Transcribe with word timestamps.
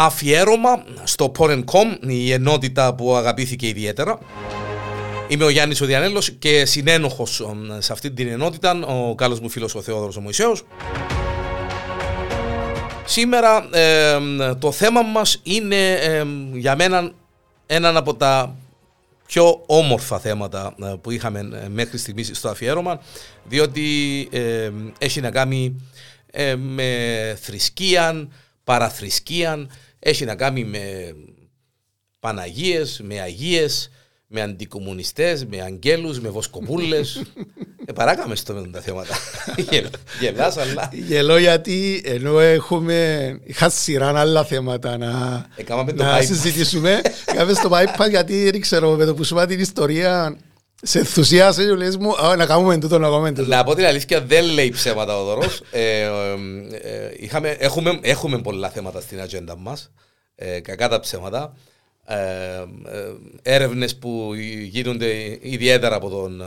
αφιέρωμα 0.00 0.84
στο 1.04 1.32
Porn.com, 1.38 1.96
η 2.00 2.32
ενότητα 2.32 2.94
που 2.94 3.14
αγαπήθηκε 3.14 3.66
ιδιαίτερα. 3.68 4.18
Είμαι 5.28 5.44
ο 5.44 5.48
Γιάννης 5.48 5.80
ο 5.80 5.86
Διανέλος 5.86 6.30
και 6.30 6.64
συνένοχος 6.64 7.46
σε 7.78 7.92
αυτή 7.92 8.10
την 8.10 8.28
ενότητα 8.28 8.86
ο 8.86 9.14
καλός 9.14 9.40
μου 9.40 9.48
φίλος 9.48 9.74
ο 9.74 9.82
Θεόδωρος 9.82 10.16
ο 10.16 10.20
Μωυσέος. 10.20 10.64
Σήμερα 13.04 13.68
ε, 13.72 14.18
το 14.58 14.72
θέμα 14.72 15.02
μας 15.02 15.40
είναι 15.42 15.92
ε, 15.92 16.24
για 16.52 16.76
μένα 16.76 17.12
έναν 17.66 17.96
από 17.96 18.14
τα 18.14 18.56
πιο 19.26 19.62
όμορφα 19.66 20.18
θέματα 20.18 20.74
ε, 20.82 20.94
που 21.00 21.10
είχαμε 21.10 21.38
ε, 21.64 21.68
μέχρι 21.68 21.98
στιγμής 21.98 22.30
στο 22.34 22.48
αφιέρωμα 22.48 23.00
διότι 23.44 24.28
έχει 24.98 25.20
να 25.20 25.30
κάνει 25.30 25.82
με 26.56 27.38
θρησκεία, 27.40 28.28
παραθρησκεία, 28.64 29.68
έχει 29.98 30.24
να 30.24 30.34
κάνει 30.34 30.64
με 30.64 31.14
Παναγίες, 32.20 33.00
με 33.04 33.20
Αγίες, 33.20 33.90
με 34.26 34.42
αντικομουνιστές, 34.42 35.44
με 35.44 35.60
αγγέλους, 35.60 36.20
με 36.20 36.28
βοσκοπούλες. 36.28 37.22
ε, 37.86 37.92
παράκαμε 37.92 38.34
στο 38.34 38.54
με 38.54 38.68
τα 38.68 38.80
θέματα. 38.80 39.14
Γελάς, 40.20 40.56
αλλά... 40.56 40.90
Γελώ 40.92 41.38
γιατί 41.38 42.02
ενώ 42.04 42.40
έχουμε... 42.40 43.40
Είχα 43.44 43.68
σειρά 43.68 44.20
άλλα 44.20 44.44
θέματα 44.44 44.96
να, 44.96 45.46
ε, 45.56 45.92
να 45.94 46.20
συζητήσουμε. 46.22 47.00
Κάμε 47.36 47.52
στο 47.52 47.70
iPad 47.72 48.08
γιατί 48.10 48.50
δεν 48.50 48.60
ξέρω 48.60 48.90
με 48.90 49.04
το 49.04 49.14
που 49.14 49.24
σου 49.24 49.34
είπα 49.34 49.46
την 49.46 49.60
ιστορία 49.60 50.36
σε 50.82 50.98
ενθουσιάσε 50.98 51.64
και 51.64 51.74
λες 51.74 51.96
μου 51.96 52.14
να 52.36 52.46
κάνουμε 52.46 52.78
τούτο, 52.78 52.98
να 52.98 53.08
κάνουμε 53.08 53.32
τούτο. 53.32 53.48
Να 53.48 53.64
πω 53.64 53.74
την 53.74 53.84
αλήθεια 53.84 54.20
δεν 54.20 54.44
λέει 54.44 54.70
ψέματα 54.70 55.20
ο 55.20 55.24
Δωρός. 55.24 55.60
ε, 55.70 56.00
ε, 56.00 56.08
ε, 57.42 57.56
έχουμε, 57.58 57.98
έχουμε 58.02 58.40
πολλά 58.40 58.70
θέματα 58.70 59.00
στην 59.00 59.20
ατζέντα 59.20 59.56
μας. 59.56 59.90
Ε, 60.34 60.60
κακά 60.60 60.88
τα 60.88 61.00
ψέματα. 61.00 61.56
Ε, 62.04 62.16
ε, 62.16 63.12
έρευνες 63.42 63.96
που 63.96 64.34
γίνονται 64.62 65.38
ιδιαίτερα 65.40 65.96
από 65.96 66.08
τον 66.08 66.42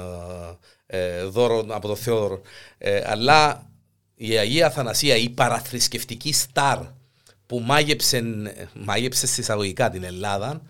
ε, 0.85 1.23
Δώρο, 1.23 1.65
από 1.67 1.87
τον 1.87 1.95
Θεόδωρο. 1.95 2.41
αλλά 3.05 3.69
η 4.15 4.37
Αγία 4.37 4.65
Αθανασία, 4.65 5.15
η 5.15 5.29
παραθρησκευτική 5.29 6.33
στάρ 6.33 6.77
που 7.45 7.59
μάγεψε, 7.59 8.23
μάγεψε 8.73 9.27
συσσαγωγικά 9.27 9.89
την 9.89 10.03
Ελλάδα 10.03 10.61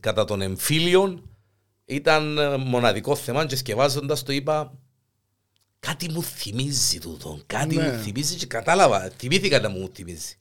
κατά 0.00 0.24
των 0.24 0.40
εμφύλιων 0.40 1.22
ήταν 1.88 2.38
μοναδικό 2.60 3.16
θέμα 3.16 3.46
και 3.46 3.56
σκευάζοντας 3.56 4.22
το 4.22 4.32
είπα 4.32 4.72
κάτι 5.80 6.10
μου 6.10 6.22
θυμίζει 6.22 6.98
τούτο, 6.98 7.40
κάτι 7.46 7.76
ναι. 7.76 7.82
μου 7.82 7.98
θυμίζει 7.98 8.36
και 8.36 8.46
κατάλαβα, 8.46 9.12
θυμήθηκα 9.16 9.60
να 9.60 9.68
μου 9.68 9.90
θυμίζει. 9.94 10.34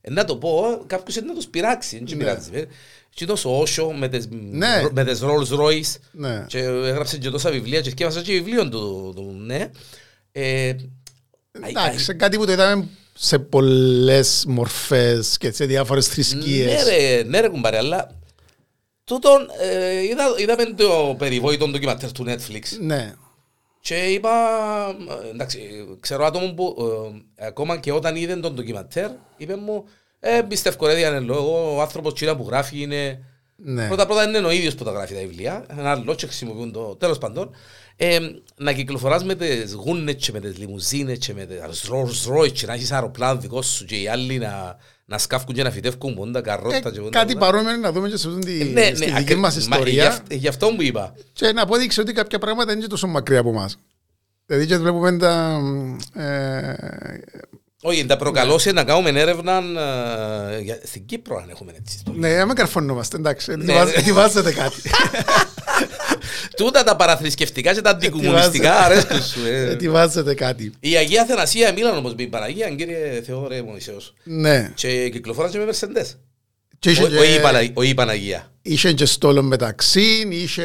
Ε, 0.00 0.10
να 0.10 0.24
το 0.24 0.36
πω, 0.36 0.82
κάποιος 0.86 1.16
είναι 1.16 1.26
να 1.26 1.34
το 1.34 1.40
σπειράξει, 1.40 2.02
δεν 2.04 2.16
πειράζει. 2.16 2.50
Ε. 2.52 2.64
Και 3.10 3.26
τόσο 3.26 3.60
όσο 3.60 3.90
με 3.90 4.08
τις, 4.08 4.28
ναι. 4.30 4.88
με 4.92 5.04
τις 5.04 5.20
Rolls 5.22 5.58
Royce 5.58 6.00
ναι. 6.12 6.44
και 6.48 6.58
έγραψε 6.58 7.18
και 7.18 7.30
τόσα 7.30 7.50
βιβλία 7.50 7.80
και 7.80 7.90
σκέφασα 7.90 8.22
και 8.22 8.32
βιβλίο 8.32 8.68
του, 8.68 9.12
του 9.16 9.36
ναι. 9.38 9.70
Ε, 10.32 10.74
Εντάξει, 11.50 12.14
κάτι 12.14 12.36
που 12.36 12.46
το 12.46 12.52
είδαμε 12.52 12.88
σε 13.14 13.38
πολλές 13.38 14.44
μορφές 14.48 15.38
και 15.38 15.52
σε 15.52 15.64
διάφορες 15.64 16.06
θρησκείες. 16.06 16.66
Ναι 16.66 16.82
ρε, 16.82 17.22
ναι 17.22 17.40
ρε 17.40 17.48
κουμπάρε, 17.48 17.76
αλλά 17.76 18.17
τούτον 19.08 19.48
ε, 19.60 20.02
είδα, 20.02 20.24
είδαμε 20.38 20.64
το 20.64 21.14
περιβόητο 21.18 21.68
ντοκιματέρ 21.68 22.12
του 22.12 22.24
Netflix. 22.28 22.62
Ναι. 22.80 23.14
Και 23.80 23.94
είπα, 23.94 24.30
εντάξει, 25.32 25.60
ξέρω 26.00 26.24
άτομο 26.24 26.52
που 26.52 26.76
ε, 27.36 27.46
ακόμα 27.46 27.76
και 27.76 27.92
όταν 27.92 28.16
είδε 28.16 28.36
τον 28.36 28.54
ντοκιματέρ, 28.54 29.10
είπε 29.36 29.56
μου, 29.56 29.84
ε, 30.20 30.42
πιστεύω 30.48 30.86
ρε 30.86 30.94
Διανέλο, 30.94 31.34
εγώ 31.34 31.76
ο 31.76 31.80
άνθρωπος 31.80 32.14
τσίρα 32.14 32.36
που 32.36 32.46
γράφει 32.48 32.80
είναι... 32.80 33.24
Ναι. 33.56 33.86
Πρώτα 33.86 34.06
πρώτα 34.06 34.22
είναι 34.22 34.38
ο 34.38 34.50
ίδιος 34.50 34.74
που 34.74 34.84
τα 34.84 34.90
γράφει 34.90 35.14
τα 35.14 35.20
βιβλία, 35.20 35.64
ένα 35.68 35.90
άλλο 35.90 36.14
και 36.14 36.26
χρησιμοποιούν 36.26 36.72
το 36.72 36.96
τέλος 36.96 37.18
παντών. 37.18 37.50
Ε, 37.96 38.18
να 38.56 38.72
κυκλοφοράς 38.72 39.24
με 39.24 39.34
τις 39.34 39.72
γούνες 39.72 40.14
και 40.14 40.32
με 40.32 40.40
τις 40.40 40.58
λιμουζίνες 40.58 41.18
και 41.18 41.34
με 41.34 41.46
τις 41.46 41.90
Rolls 41.90 42.34
Royce 42.34 42.52
και 42.52 42.66
να 42.66 42.72
έχεις 42.72 42.92
αεροπλάνο 42.92 43.40
δικό 43.40 43.62
σου 43.62 43.84
και 43.84 43.96
οι 43.96 44.08
άλλοι 44.08 44.38
να, 44.38 44.76
να 45.10 45.18
σκάφκουν 45.18 45.54
και 45.54 45.62
να 45.62 45.70
φυτεύκουν 45.70 46.14
πόντα, 46.14 46.40
καρότα 46.40 46.76
ε, 46.76 46.80
και 46.80 47.00
πόντα. 47.00 47.18
Κάτι 47.18 47.36
παρόμοιο 47.36 47.76
να 47.76 47.92
δούμε 47.92 48.08
και 48.08 48.16
σε 48.16 48.28
αυτή 48.28 48.40
τη, 48.40 48.64
ναι, 48.64 48.92
στη 48.94 49.10
ναι, 49.10 49.18
δική 49.18 49.34
μας 49.34 49.56
ιστορία. 49.56 50.10
Μα, 50.10 50.36
γι' 50.36 50.48
αυτό 50.48 50.70
μου 50.70 50.80
είπα. 50.80 51.14
Και 51.32 51.52
να 51.52 51.62
απόδειξε 51.62 52.00
ότι 52.00 52.12
κάποια 52.12 52.38
πράγματα 52.38 52.72
είναι 52.72 52.86
τόσο 52.86 53.06
μακριά 53.06 53.40
από 53.40 53.48
εμάς. 53.48 53.78
Δηλαδή 54.46 54.66
και 54.66 54.76
βλέπουμε 54.76 55.16
τα... 55.16 55.60
Ε, 56.14 56.74
όχι, 57.82 58.06
τα 58.06 58.16
προκαλώσει 58.16 58.72
να 58.72 58.84
κάνουμε 58.84 59.20
έρευνα 59.20 59.62
ε, 60.50 60.86
στην 60.86 61.06
Κύπρο 61.06 61.36
αν 61.36 61.48
έχουμε 61.50 61.72
έτσι 61.78 61.96
ιστορία. 61.96 62.36
Ναι, 62.36 62.44
με 62.44 62.52
καρφωνόμαστε, 62.52 63.16
εντάξει, 63.16 63.56
ναι, 63.56 63.74
ετοιμάζεται 63.94 64.52
κάτι. 64.52 64.82
Τούτα 66.56 66.84
τα 66.84 66.96
παραθρησκευτικά 66.96 67.74
και 67.74 67.80
τα 67.80 67.90
αντικομουνιστικά 67.90 68.74
αρέσκουν 68.74 69.22
σου. 69.22 69.46
Ε. 69.46 69.70
Ετοιμάζεται 69.70 70.34
κάτι. 70.34 70.72
Η 70.80 70.96
Αγία 70.96 71.24
Θενασία 71.24 71.72
Μίλαν 71.72 71.96
όμως 71.96 72.14
με 72.14 72.26
Παναγία, 72.26 72.68
κύριε 72.68 73.22
Θεόδωρε 73.26 73.62
Μωυσέως. 73.62 74.14
Ναι. 74.22 74.72
Και 74.74 75.08
κυκλοφόρασε 75.08 75.58
με 75.58 75.64
Μερσεντές. 75.64 76.18
Όχι 77.18 77.88
η 77.88 77.94
Παναγία. 77.94 78.52
Είχε 78.62 78.92
και 78.92 79.04
στόλο 79.04 79.42
μεταξύ, 79.42 80.28
είχε, 80.30 80.64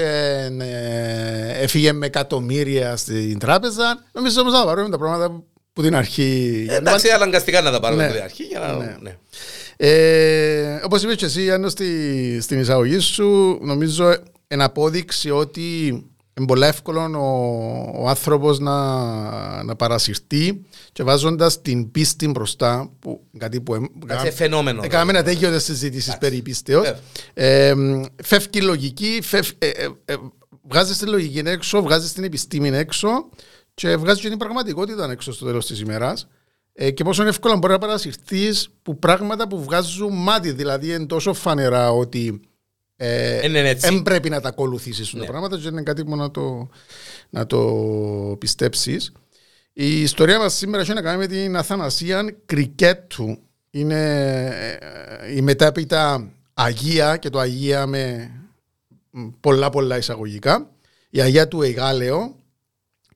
ε, 0.59 1.63
έφυγε 1.63 1.93
με 1.93 2.05
εκατομμύρια 2.05 2.95
στην 2.95 3.39
τράπεζα. 3.39 4.03
Νομίζω 4.11 4.41
όμως 4.41 4.53
να 4.53 4.65
πάρουμε 4.65 4.89
τα 4.89 4.97
πράγματα 4.97 5.43
που 5.73 5.81
την 5.81 5.95
αρχή. 5.95 6.65
Ε, 6.69 6.75
εντάξει, 6.75 7.09
αναγκαστικά 7.09 7.61
να 7.61 7.71
τα 7.71 7.79
πάρουμε 7.79 8.01
ναι. 8.01 8.07
από 8.07 8.15
την 8.15 8.23
αρχή. 8.23 8.43
Για 8.43 8.59
να... 8.59 8.75
ναι. 8.75 8.95
Ναι. 9.01 9.17
Ε, 9.77 10.79
Όπως 10.83 11.03
είπες 11.03 11.15
και 11.15 11.25
εσύ, 11.25 11.51
Άννος, 11.51 11.71
στη, 11.71 12.39
στην 12.41 12.59
εισαγωγή 12.59 12.99
σου, 12.99 13.59
νομίζω 13.61 14.17
είναι 14.53 14.63
απόδειξη 14.63 15.29
ότι 15.29 15.87
είναι 16.37 16.47
πολύ 16.47 16.65
εύκολο 16.65 16.99
ο, 17.01 18.01
ο 18.03 18.07
άνθρωπος 18.07 18.59
να, 18.59 19.63
να 19.63 19.75
παρασυρθεί 19.75 20.61
και 20.91 21.03
βάζοντας 21.03 21.61
την 21.61 21.91
πίστη 21.91 22.27
μπροστά. 22.27 22.91
Που, 22.99 23.23
κάτι 23.37 23.61
που 23.61 23.89
Κάτσε 24.05 24.31
φαινόμενο. 24.31 24.81
Έκαναμε 24.83 25.11
ένα 25.11 25.23
τέτοιο 25.23 25.59
συζήτησης 25.59 26.17
περί 26.17 26.41
πίστεω. 26.41 26.83
Ε, 27.33 27.73
φεύγει 28.23 28.49
η 28.51 28.61
λογική, 28.61 29.19
φεύ, 29.23 29.51
ε, 29.57 29.67
ε, 29.67 29.89
ε, 30.05 30.15
βγάζεις 30.61 30.97
τη 30.97 31.05
λογική 31.05 31.41
έξω, 31.45 31.81
βγάζεις 31.81 32.13
την 32.13 32.23
επιστήμη 32.23 32.69
έξω 32.69 33.09
και 33.73 33.95
βγάζεις 33.95 34.21
και 34.21 34.29
την 34.29 34.37
πραγματικότητα 34.37 35.11
έξω 35.11 35.33
στο 35.33 35.45
τέλος 35.45 35.65
της 35.65 35.79
ημέρας. 35.79 36.27
Ε, 36.73 36.91
και 36.91 37.03
πόσο 37.03 37.23
εύκολα 37.23 37.57
μπορεί 37.57 37.73
να 37.73 37.79
παρασυρθείς 37.79 38.69
που 38.81 38.99
πράγματα 38.99 39.47
που 39.47 39.63
βγάζουν 39.63 40.13
μάτι. 40.13 40.51
Δηλαδή 40.51 40.93
είναι 40.93 41.05
τόσο 41.05 41.33
φανερά 41.33 41.91
ότι 41.91 42.41
δεν 42.95 43.55
ε, 43.55 44.01
πρέπει 44.03 44.29
να 44.29 44.41
τα 44.41 44.49
ακολουθήσεις 44.49 45.13
ναι. 45.13 45.19
τα 45.19 45.25
πράγματα 45.25 45.57
και 45.57 45.67
είναι 45.67 45.83
κάτι 45.83 46.03
που 46.03 46.15
να 46.15 46.31
το, 46.31 46.69
να 47.29 47.45
το 47.45 47.59
πιστέψεις. 48.39 49.11
Η 49.73 50.01
ιστορία 50.01 50.39
μας 50.39 50.53
σήμερα 50.53 50.81
έχει 50.81 50.93
να 50.93 51.01
κάνει 51.01 51.17
με 51.17 51.27
την 51.27 51.55
Αθανασία 51.55 52.35
Κρικέτου. 52.45 53.37
Είναι 53.69 54.45
ε, 55.23 55.35
η 55.35 55.41
μετέπειτα 55.41 56.31
Αγία 56.53 57.17
και 57.17 57.29
το 57.29 57.39
Αγία 57.39 57.85
με 57.85 58.31
πολλά 59.39 59.69
πολλά 59.69 59.97
εισαγωγικά. 59.97 60.71
Η 61.09 61.21
Αγία 61.21 61.47
του 61.47 61.61
Εγάλεο, 61.61 62.35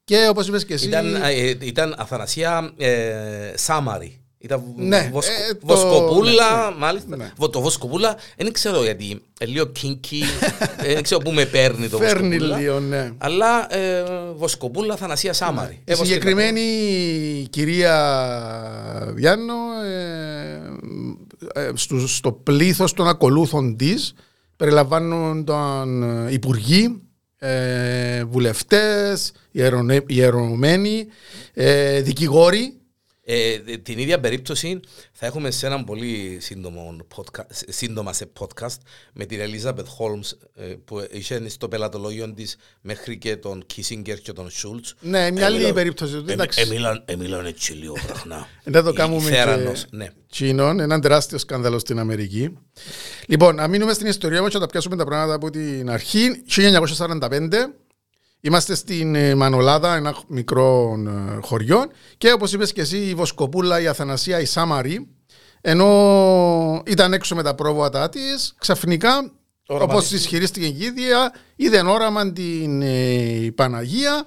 και 0.08 0.28
όπως 0.30 0.48
είπες 0.48 0.66
και 0.66 0.74
εσύ. 0.74 0.88
Ήταν, 0.88 1.16
ε, 1.16 1.56
ήταν 1.60 1.96
Αθανασία 1.98 2.74
ε, 2.78 3.54
Σάμαρη. 3.56 4.17
Ήταν 4.40 4.64
ναι, 4.76 5.10
βοσκο, 5.14 5.32
ε, 5.50 5.54
το, 5.54 5.60
βοσκοπούλα, 5.62 6.70
ναι, 6.70 6.76
μάλιστα. 6.78 7.16
Ναι. 7.16 7.32
Το 7.52 7.62
βοσκοπούλα, 7.62 8.18
δεν 8.38 8.52
ξέρω 8.52 8.84
γιατί. 8.84 9.22
Ε, 9.40 9.46
λίγο 9.46 9.66
κίνκι, 9.66 10.24
δεν 10.94 11.04
ξέρω 11.04 11.22
πού 11.22 11.32
με 11.32 11.46
παίρνει 11.46 11.88
το 11.88 11.98
βοσκοπούλα. 11.98 12.30
Παίρνει 12.30 12.60
λίγο, 12.62 12.80
ναι. 12.80 13.12
Αλλά 13.18 13.76
ε, 13.76 14.04
βοσκοπούλα 14.36 14.94
Αθανασία 14.94 15.34
Σάμαρη. 15.34 15.82
Ναι. 15.86 15.94
Η 15.94 15.98
συγκεκριμένη 15.98 16.62
κυρία 17.50 19.14
Διάννο, 19.14 19.54
ε, 21.54 21.72
στο, 21.74 22.08
στο 22.08 22.32
πλήθος 22.32 22.94
των 22.94 23.08
ακολούθων 23.08 23.78
της, 23.78 24.14
περιλαμβάνουν 24.56 25.44
τον 25.44 26.28
Υπουργή, 26.30 27.02
ε, 27.38 28.24
βουλευτές, 28.24 29.32
ιερωμένοι, 30.08 31.08
ε, 31.54 32.02
δικηγόροι. 32.02 32.72
Ε, 33.30 33.58
την 33.78 34.00
ίδια 34.00 34.20
περίπτωση 34.20 34.80
θα 35.12 35.26
έχουμε 35.26 35.52
σε 35.52 35.66
έναν 35.66 35.84
πολύ 35.84 36.38
σύντομο 36.42 36.96
podcast, 37.16 37.46
σύντομα 37.68 38.14
σε 38.14 38.32
podcast 38.40 38.76
με 39.14 39.26
την 39.26 39.40
Elizabeth 39.40 39.88
Holmes 40.00 40.38
ε, 40.56 40.64
που 40.86 41.08
είχε 41.12 41.50
στο 41.50 41.68
πελατολόγιο 41.68 42.34
της 42.34 42.58
μέχρι 42.82 43.18
και 43.18 43.36
τον 43.36 43.64
Κίσιγκερ 43.66 44.20
και 44.20 44.34
τον 44.34 44.50
Σούλτ. 44.50 44.86
Ναι, 45.00 45.32
μια 45.32 45.46
άλλη 45.46 45.74
περίπτωση. 45.74 46.24
Εμίλαν 47.06 47.46
έτσι 47.46 47.74
λίγο 47.74 47.96
πράγμα. 48.08 48.48
Δεν 48.64 48.84
το 48.84 48.94
κάνουμε 48.94 49.30
και 49.30 50.12
Τσίνον, 50.30 50.80
έναν 50.80 51.02
τεράστιο 51.02 51.38
σκάνδαλο 51.38 51.80
στην 51.80 52.00
Αμερική. 52.00 52.58
Λοιπόν, 53.28 53.56
να 53.56 53.68
μείνουμε 53.68 53.94
στην 53.94 54.08
ιστορία 54.08 54.42
μας 54.42 54.50
και 54.50 54.56
να 54.56 54.62
τα 54.62 54.70
πιάσουμε 54.70 54.96
τα 54.96 55.06
πράγματα 55.06 55.34
από 55.34 55.50
την 55.50 55.90
αρχή. 55.90 56.44
1945 56.48 57.52
Είμαστε 58.42 58.76
στην 58.76 59.16
ε, 59.16 59.36
Μανολάδα, 59.36 59.96
ένα 59.96 60.16
μικρό 60.28 60.96
ε, 61.08 61.40
χωριό 61.42 61.86
και 62.18 62.32
όπως 62.32 62.54
είπες 62.54 62.74
και 62.74 62.82
εσύ 62.82 62.98
η 62.98 63.14
Βοσκοπούλα, 63.14 63.82
η 63.82 63.88
Αθανασία, 63.88 64.40
η 64.40 64.46
Σάμαρη 64.46 65.08
ενώ 65.62 66.84
ήταν 66.86 67.14
έξω 67.14 67.36
με 67.36 67.44
τα 67.44 67.56
πρόβατα 67.56 68.10
της, 68.10 68.56
ξαφνικά, 68.58 69.32
όπως 69.68 70.08
τη 70.08 70.18
χειρίστηκε 70.18 70.66
η 70.66 70.78
ίδια, 70.80 71.34
είδε 71.56 71.82
όραμα 71.82 72.32
την 72.32 72.82
ε, 72.82 73.52
Παναγία 73.56 74.26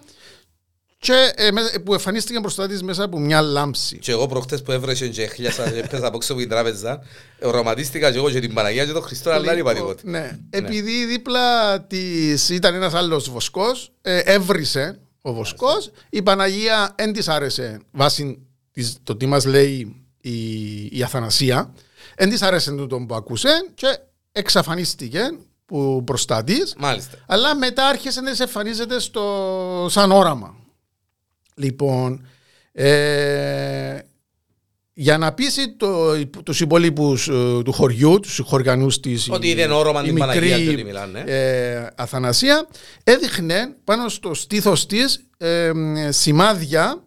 και 1.02 1.32
ε, 1.34 1.50
που 1.84 1.92
εμφανίστηκε 1.92 2.40
μπροστά 2.40 2.68
της 2.68 2.82
μέσα 2.82 3.02
από 3.04 3.18
μια 3.18 3.40
λάμψη. 3.40 3.98
Και 3.98 4.10
εγώ 4.12 4.26
προχτές 4.26 4.62
που 4.62 4.72
έβρεσε 4.72 5.08
και 5.08 5.26
χλιάσα 5.26 5.62
πέσα 5.90 6.06
από 6.06 6.16
έξω 6.16 6.32
από 6.32 6.40
την 6.40 6.50
τράπεζα, 6.50 7.02
οραματίστηκα 7.42 8.10
και 8.10 8.16
εγώ 8.16 8.30
και 8.30 8.40
την 8.40 8.54
Παναγία 8.54 8.86
και 8.86 8.92
τον 8.92 9.02
Χριστό, 9.02 9.30
αλλά 9.30 9.44
δεν 9.44 9.58
είπα 9.58 9.72
Λοιπόν, 9.72 9.96
τίποτα. 9.96 10.10
ναι. 10.18 10.38
Επειδή 10.50 11.04
δίπλα 11.04 11.80
της 11.80 12.48
ήταν 12.48 12.74
ένας 12.74 12.94
άλλος 12.94 13.30
βοσκός, 13.30 13.92
ε, 14.02 14.18
έβρισε 14.18 15.00
ο 15.22 15.32
βοσκός. 15.32 15.90
Η 16.10 16.22
Παναγία 16.22 16.94
δεν 16.96 17.12
της 17.12 17.28
άρεσε 17.28 17.80
βάσει 17.90 18.46
της, 18.72 18.96
το 19.02 19.16
τι 19.16 19.26
μας 19.26 19.44
λέει 19.44 20.04
η, 20.20 20.82
η 20.98 21.02
Αθανασία. 21.02 21.74
Δεν 22.16 22.30
της 22.30 22.42
άρεσε 22.42 22.70
τούτο 22.70 23.04
που 23.08 23.14
ακούσε 23.14 23.48
και 23.74 23.98
εξαφανίστηκε 24.32 25.20
που 25.66 26.00
μπροστά 26.04 26.44
της. 26.44 26.74
Μάλιστα. 26.78 27.16
Αλλά 27.26 27.56
μετά 27.56 27.86
άρχισε 27.86 28.20
να 28.20 28.30
της 28.30 28.40
εμφανίζεται 28.40 29.00
στο, 29.00 29.86
σαν 29.90 30.10
όραμα. 30.12 30.54
Λοιπόν, 31.60 32.26
ε, 32.72 33.98
για 34.92 35.18
να 35.18 35.32
πείσει 35.32 35.76
το, 35.76 36.12
τους 36.42 36.60
υπόλοιπους 36.60 37.28
ε, 37.28 37.32
του 37.64 37.72
χωριού, 37.72 38.20
τους 38.20 38.40
χωριανούς 38.44 39.00
της 39.00 39.28
Ότι 39.30 39.46
η- 39.46 39.50
είδε 39.50 39.72
όρομα 39.72 40.00
η 40.02 40.04
την 40.04 40.18
Παναγία 40.18 40.56
μικρή, 40.56 40.66
και 40.66 40.72
ότι 40.74 40.84
μιλάνε. 40.84 41.20
ε, 41.26 41.86
Αθανασία 41.94 42.66
έδειχνε 43.04 43.74
πάνω 43.84 44.08
στο 44.08 44.34
στήθος 44.34 44.86
της 44.86 45.26
ε, 45.36 45.70
σημάδια 46.08 47.04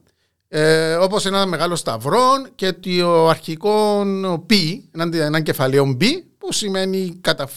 ε, 0.48 0.94
όπως 0.94 1.26
ένα 1.26 1.46
μεγάλο 1.46 1.76
σταυρό 1.76 2.24
και 2.56 2.74
το 2.74 3.28
αρχικό 3.30 4.04
π, 4.46 4.52
έναν, 4.92 5.14
έναν 5.14 5.44
κεφαλαίο 5.44 5.96
π 5.98 6.02
που 6.38 6.54
σημαίνει 6.54 7.18
κατά, 7.22 7.50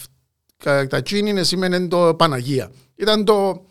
κατά 0.57 1.01
τσίνη 1.01 1.43
σημαίνει 1.43 1.87
το 1.87 2.13
Παναγία. 2.17 2.71
Ήταν 2.95 3.25
το, 3.25 3.65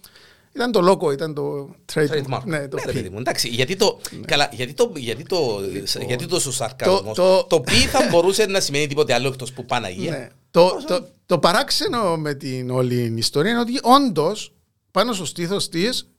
ήταν 0.56 0.72
το 0.72 0.90
logo, 0.92 1.12
ήταν 1.12 1.34
το 1.34 1.68
trademark. 1.94 2.08
Trademark. 2.10 2.42
Ναι, 2.44 2.68
το 2.68 2.76
Ναι, 2.76 2.82
ρε 2.84 2.92
π. 2.92 2.94
παιδί 2.94 3.08
μου, 3.08 3.18
εντάξει, 3.18 3.48
γιατί 3.48 3.76
το, 3.76 3.98
καλά, 4.26 4.48
γιατί 4.52 4.74
το, 4.74 4.92
γιατί 4.94 5.22
το, 5.22 5.60
γιατί 6.06 6.26
τόσο 6.26 6.52
σαρκασμός. 6.52 7.16
το- 7.16 7.44
Το 7.48 7.60
πι 7.60 7.72
θα 7.72 7.98
μπορούσε 8.10 8.46
να 8.46 8.60
σημαίνει 8.60 8.86
τίποτε 8.86 9.14
άλλο 9.14 9.28
εκτός 9.28 9.52
που 9.52 9.64
Παναγία. 9.64 10.10
Ναι. 10.10 10.28
Το, 10.50 10.70
το, 10.86 11.06
το 11.26 11.38
παράξενο 11.38 12.16
με 12.16 12.34
την 12.34 12.70
όλη 12.70 13.14
ιστορία 13.16 13.50
είναι 13.50 13.60
ότι 13.60 13.78
όντως 13.82 14.52
πάνω 14.90 15.12
στο 15.12 15.24
στήθος 15.24 15.68
της 15.68 16.10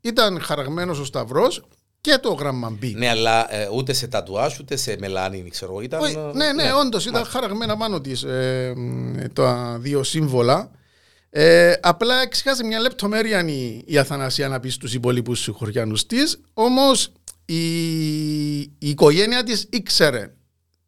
ήταν 0.00 0.40
χαραγμένος 0.40 0.98
ο 0.98 1.04
σταυρός 1.04 1.64
και 2.00 2.18
το 2.22 2.32
γράμμα 2.32 2.78
B. 2.82 2.92
Ναι, 2.94 3.08
αλλά 3.08 3.54
ε, 3.54 3.68
ούτε 3.72 3.92
σε 3.92 4.06
τατουάζ, 4.06 4.58
ούτε 4.58 4.76
σε 4.76 4.96
μελάνι, 4.98 5.48
ξέρω 5.50 5.70
εγώ. 5.72 5.80
Ήταν, 5.80 6.00
Όχι, 6.00 6.16
ε, 6.16 6.30
ναι, 6.34 6.52
ναι, 6.52 6.72
όντως 6.72 7.06
ήταν 7.06 7.24
χαραγμένα 7.24 7.76
πάνω 7.76 8.00
της 8.00 8.22
ε, 8.22 8.72
μ, 8.76 9.14
τα 9.32 9.76
δύο 9.80 10.02
σύμβολα. 10.02 10.70
Ε, 11.38 11.72
απλά 11.82 12.20
εξηγάζει 12.22 12.64
μια 12.64 12.80
λεπτομέρεια 12.80 13.44
η, 13.48 13.82
η 13.86 13.98
Αθανασία 13.98 14.48
να 14.48 14.60
πει 14.60 14.68
στους 14.68 14.94
υπόλοιπους 14.94 15.48
χωριανούς 15.52 16.06
της. 16.06 16.40
Όμως 16.54 17.12
η, 17.44 17.56
η 18.60 18.72
οικογένεια 18.78 19.42
της 19.42 19.66
ήξερε 19.70 20.34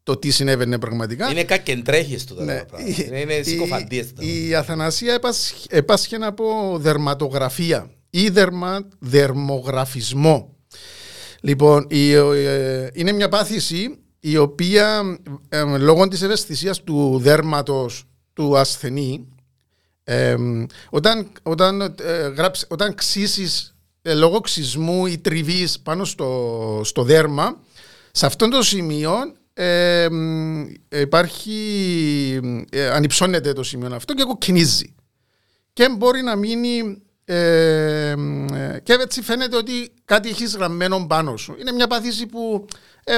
το 0.03 0.17
τι 0.17 0.29
συνέβαινε 0.31 0.77
πραγματικά. 0.79 1.31
Είναι 1.31 1.43
κακεντρέχειες 1.43 2.23
του 2.23 2.35
Ναι. 2.43 2.57
τα 2.57 2.65
πράγματα. 2.65 3.03
Είναι, 3.07 3.19
είναι 3.19 3.33
Η- 3.33 3.43
συκοφαντίες 3.43 4.13
του. 4.13 4.21
Η 4.25 4.55
Αθανασία 4.55 5.13
έπασχε, 5.13 5.55
έπασχε 5.69 6.15
από 6.15 6.77
δερματογραφία 6.79 7.89
ή 8.09 8.29
δερμα, 8.29 8.87
δερμογραφισμό. 8.99 10.55
Λοιπόν, 11.41 11.85
η- 11.89 12.11
ε, 12.13 12.87
είναι 12.93 13.11
μια 13.11 13.29
πάθηση 13.29 13.97
η 14.19 14.37
οποία 14.37 15.01
ε, 15.49 15.77
λόγω 15.77 16.07
της 16.07 16.21
ευαισθησίας 16.21 16.83
του 16.83 17.19
δέρματος 17.21 18.03
του 18.33 18.57
ασθενή 18.57 19.27
ε, 20.11 20.35
όταν, 20.89 21.31
όταν, 21.43 21.81
ε, 21.81 22.27
γράψ- 22.27 22.65
όταν 22.71 22.95
ξύσεις 22.95 23.75
ε, 24.01 24.13
λόγω 24.13 24.39
ξυσμού 24.39 25.05
ή 25.05 25.17
τριβής 25.17 25.79
πάνω 25.79 26.05
στο, 26.05 26.81
στο 26.83 27.03
δέρμα 27.03 27.57
σε 28.11 28.25
αυτό 28.25 28.49
το 28.49 28.61
σημείο 28.63 29.11
ε, 29.53 30.07
μ, 30.11 30.65
υπάρχει 30.89 31.55
ε, 32.69 32.89
ανυψώνεται 32.89 33.53
το 33.53 33.63
σημείο 33.63 33.95
αυτό 33.95 34.13
και 34.13 34.23
κοκκινίζει 34.23 34.95
και 35.73 35.89
μπορεί 35.97 36.21
να 36.21 36.35
μείνει 36.35 37.01
ε, 37.25 38.13
μ, 38.17 38.45
ε, 38.53 38.79
και 38.83 38.93
έτσι 38.93 39.21
φαίνεται 39.21 39.57
ότι 39.57 39.91
κάτι 40.05 40.29
έχεις 40.29 40.55
γραμμένο 40.55 41.05
πάνω 41.07 41.37
σου. 41.37 41.55
Είναι 41.59 41.71
μια 41.71 41.87
παθήση 41.87 42.25
που 42.25 42.65
ε, 43.03 43.17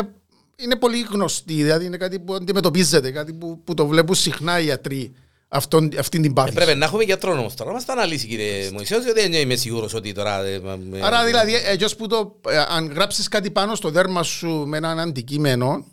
είναι 0.56 0.76
πολύ 0.76 1.06
γνωστή, 1.12 1.54
δηλαδή 1.54 1.86
είναι 1.86 1.98
κάτι 1.98 2.20
που 2.20 2.34
αντιμετωπίζεται, 2.34 3.12
κάτι 3.12 3.34
που, 3.34 3.62
που 3.64 3.74
το 3.74 3.88
βλέπουν 3.88 4.16
συχνά 4.16 4.60
οι 4.60 4.66
ιατροί 4.66 5.14
αυτόν, 5.54 5.90
αυτήν 6.00 6.22
την 6.22 6.34
πάθηση. 6.34 6.56
Πρέπει 6.56 6.78
να 6.78 6.86
έχουμε 6.86 7.04
γιατρό 7.04 7.32
όμως 7.32 7.54
τώρα. 7.56 7.70
Να 7.70 7.76
μας 7.76 7.86
τα 7.86 7.94
αναλύσει 7.94 8.28
κύριε 8.28 8.70
Μωυσέος, 8.74 9.04
διότι 9.04 9.22
δεν 9.22 9.34
είμαι 9.34 9.56
σίγουρος 9.56 9.94
ότι 9.94 10.12
τώρα... 10.12 10.44
ε, 10.44 10.54
ε, 10.54 10.58
ε, 10.98 11.02
Άρα 11.02 11.26
δηλαδή, 11.26 11.54
έτσι 11.66 11.96
που 11.96 12.08
το, 12.08 12.36
ε, 12.50 12.58
αν 12.58 12.92
γράψεις 12.94 13.28
κάτι 13.28 13.52
πάνω 13.52 13.76
στο 13.76 13.90
δέρμα 13.90 14.24
σου 14.24 14.50
με 14.68 14.78
έναν 14.78 15.00
αντικείμενο, 15.00 15.86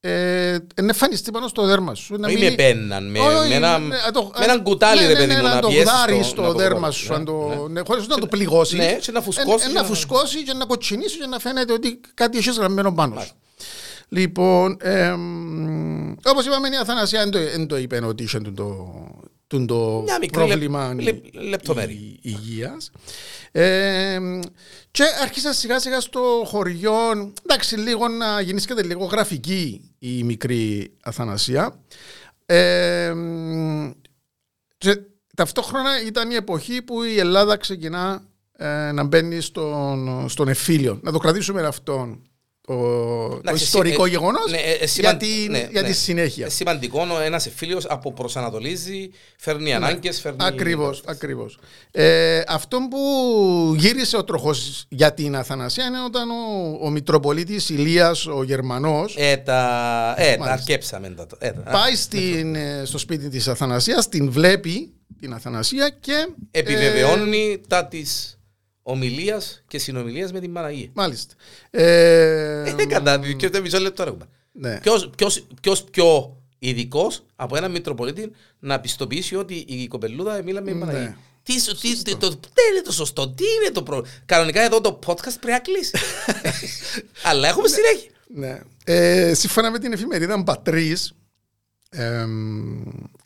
ε, 0.00 0.10
να 0.74 0.88
εμφανιστεί 0.88 1.30
πάνω 1.30 1.48
στο 1.48 1.62
δέρμα 1.64 1.94
σου. 1.94 2.16
Να 2.16 2.26
Όχι 2.28 2.36
μην- 2.38 2.48
με 2.50 2.54
πέναν, 2.54 3.10
με, 3.10 3.18
Όχι, 3.18 3.48
με, 3.48 3.54
ένα, 3.54 3.78
ναι, 3.78 3.96
αν 4.06 4.12
το- 4.12 4.30
με 4.38 4.44
έναν 4.44 4.62
κουτάλι 4.62 5.00
ναι, 5.00 5.06
ρε 5.06 5.12
ναι, 5.12 5.18
παιδί 5.18 5.32
ναι, 5.32 5.40
μου 5.40 5.46
να 5.46 5.54
να 5.54 5.60
το 5.60 5.68
πιέσεις 5.68 5.84
γδάρεις 5.90 6.18
το- 6.18 6.24
στο 6.24 6.42
να 6.42 6.52
δέρμα 6.52 6.86
το- 6.86 6.92
σου, 6.92 7.08
ναι, 7.08 7.14
αν 7.14 7.24
το- 7.24 7.66
ναι. 7.68 7.80
ναι, 7.80 7.86
χωρίς 7.86 8.06
να 8.06 8.18
το 8.18 8.26
πληγώσεις. 8.26 8.78
Ναι, 8.78 8.92
και 9.00 9.10
να 9.12 9.20
φουσκώσεις, 9.20 9.66
Ε, 9.66 9.70
ε, 9.70 9.72
να- 9.72 9.80
Να 9.80 9.86
φουσκώσεις 9.86 10.42
και 10.42 10.52
να 10.52 10.64
κοτσινίσει 10.64 11.18
και 11.18 11.26
να 11.26 11.38
φαίνεται 11.38 11.72
ότι 11.72 12.00
κάτι 12.14 12.38
έχεις 12.38 12.56
γραμμένο 12.56 12.92
πάνω 12.92 13.20
σου. 13.20 13.32
Λοιπόν, 14.14 14.76
εμ, 14.80 16.12
όπως 16.24 16.46
είπαμε 16.46 16.68
η 16.68 16.76
Αθανασία 16.80 17.20
δεν 17.20 17.30
το, 17.30 17.38
δεν 17.38 17.66
το 17.66 17.76
είπε 17.76 18.04
ότι 18.04 18.22
είχε 18.22 18.38
το, 18.38 18.52
το, 19.46 19.64
το 19.64 20.00
Μια 20.04 20.18
μικρή 20.20 20.46
πρόβλημα 20.46 20.94
λεπ- 20.94 21.04
λεπ- 21.34 21.34
λεπτομέρεια. 21.48 21.94
η- 21.94 22.18
υγείας. 22.22 22.90
Εμ, 23.52 24.40
και 24.90 25.02
άρχισα 25.22 25.52
σιγά 25.52 25.78
σιγά 25.80 26.00
στο 26.00 26.42
χωριό, 26.46 27.32
εντάξει 27.42 27.76
λίγο 27.76 28.08
να 28.08 28.40
γεννήσκεται 28.40 28.82
λίγο 28.82 29.04
γραφική 29.04 29.90
η 29.98 30.22
μικρή 30.22 30.92
Αθανασία. 31.02 31.80
Εμ, 32.46 33.90
και 34.78 34.96
ταυτόχρονα 35.36 36.02
ήταν 36.06 36.30
η 36.30 36.34
εποχή 36.34 36.82
που 36.82 37.02
η 37.02 37.18
Ελλάδα 37.18 37.56
ξεκινά 37.56 38.22
ε, 38.56 38.92
να 38.92 39.04
μπαίνει 39.04 39.40
στον, 39.40 40.28
στον 40.28 40.48
εφήλιο. 40.48 40.98
Να 41.02 41.12
το 41.12 41.18
κρατήσουμε 41.18 41.62
αυτό 41.62 42.18
το, 42.66 42.74
το 43.28 43.36
Εντάξει, 43.38 43.62
ιστορικό 43.64 44.04
ε, 44.04 44.08
γεγονός 44.08 44.50
ναι, 44.50 44.56
ε, 44.56 44.70
ε, 44.70 44.76
για, 44.76 44.86
σημαν- 44.86 45.18
την, 45.18 45.50
ναι, 45.50 45.68
για 45.70 45.82
ναι. 45.82 45.88
τη 45.88 45.94
συνέχεια. 45.94 46.46
Ε, 46.46 46.48
Σημαντικό 46.48 47.06
ένας 47.24 47.46
εφήλιος 47.46 47.84
από 47.88 48.12
προσανατολίζει, 48.12 49.10
φέρνει 49.38 49.74
ανάγκες, 49.74 50.20
φέρνει. 50.20 50.38
Ακριβώς, 50.40 51.02
ακριβώς. 51.06 51.58
Ε, 51.90 52.42
αυτό 52.48 52.78
που 52.90 52.98
γύρισε 53.76 54.16
ο 54.16 54.24
τροχός 54.24 54.84
για 54.88 55.14
την 55.14 55.36
Αθανασία 55.36 55.84
είναι 55.84 56.02
όταν 56.04 56.30
ο, 56.30 56.78
ο 56.82 56.90
Μητροπολίτης 56.90 57.68
Ηλίας 57.68 58.26
ο 58.26 58.42
Γερμανός 58.42 59.14
Ε, 59.18 59.36
τα, 59.36 60.14
ε, 60.16 60.22
τα 60.22 60.38
Μάλιστα. 60.38 60.52
αρκέψαμε. 60.52 61.08
Τα, 61.08 61.26
ε, 61.38 61.50
τα- 61.50 61.70
πάει 61.70 61.94
στην, 61.96 62.54
ε, 62.54 62.82
στο 62.84 62.98
σπίτι 62.98 63.28
της 63.28 63.48
Αθανασίας, 63.48 64.08
την 64.08 64.30
βλέπει 64.30 64.92
την 65.20 65.32
Αθανασία 65.32 65.88
και... 66.00 66.28
επιβεβαιώνει 66.50 67.60
τα 67.68 67.86
τη 67.86 68.02
ομιλίας 68.82 69.62
και 69.68 69.78
συνομιλίας 69.78 70.32
με 70.32 70.40
την 70.40 70.52
Παναγία. 70.52 70.88
Μάλιστα. 70.92 71.34
Ε, 71.70 72.74
Ε, 72.78 72.86
κατά 72.86 73.20
και 73.36 73.50
το 73.50 73.60
μισό 73.60 73.78
λεπτό 73.78 74.02
έχουμε. 74.02 74.24
ναι. 74.52 74.78
Ποιος, 74.82 75.10
ποιος, 75.16 75.46
ποιος 75.60 75.84
πιο 75.84 76.36
ειδικός 76.58 77.24
από 77.36 77.56
έναν 77.56 77.70
Μητροπολίτη 77.70 78.30
να 78.58 78.80
πιστοποιήσει 78.80 79.36
ότι 79.36 79.54
η 79.54 79.86
κοπελούδα 79.86 80.42
μίλα 80.42 80.60
με 80.60 80.70
την 80.70 80.78
Ναι. 80.78 80.84
Παναγία. 80.86 81.18
Τι, 81.42 81.60
σου- 81.60 81.80
τι, 81.80 82.02
τι, 82.02 82.16
το, 82.16 82.28
δεν 82.28 82.64
είναι 82.72 82.82
το 82.84 82.92
σωστό, 82.92 83.28
τι 83.28 83.44
είναι 83.60 83.70
το 83.72 83.82
πρόβλημα. 83.82 84.16
Κανονικά 84.26 84.60
εδώ 84.62 84.80
το 84.80 84.98
podcast 85.06 85.34
πρέπει 85.40 85.46
να 85.50 85.58
κλείσει. 85.58 85.96
Αλλά 87.28 87.48
έχουμε 87.48 87.68
συνέχεια. 87.68 88.10
Ναι. 88.34 88.60
Ε, 88.84 89.34
σύμφωνα 89.34 89.70
με 89.70 89.78
την 89.78 89.92
εφημερίδα 89.92 90.44
Πατρίς, 90.44 91.12
εμ, 91.90 92.82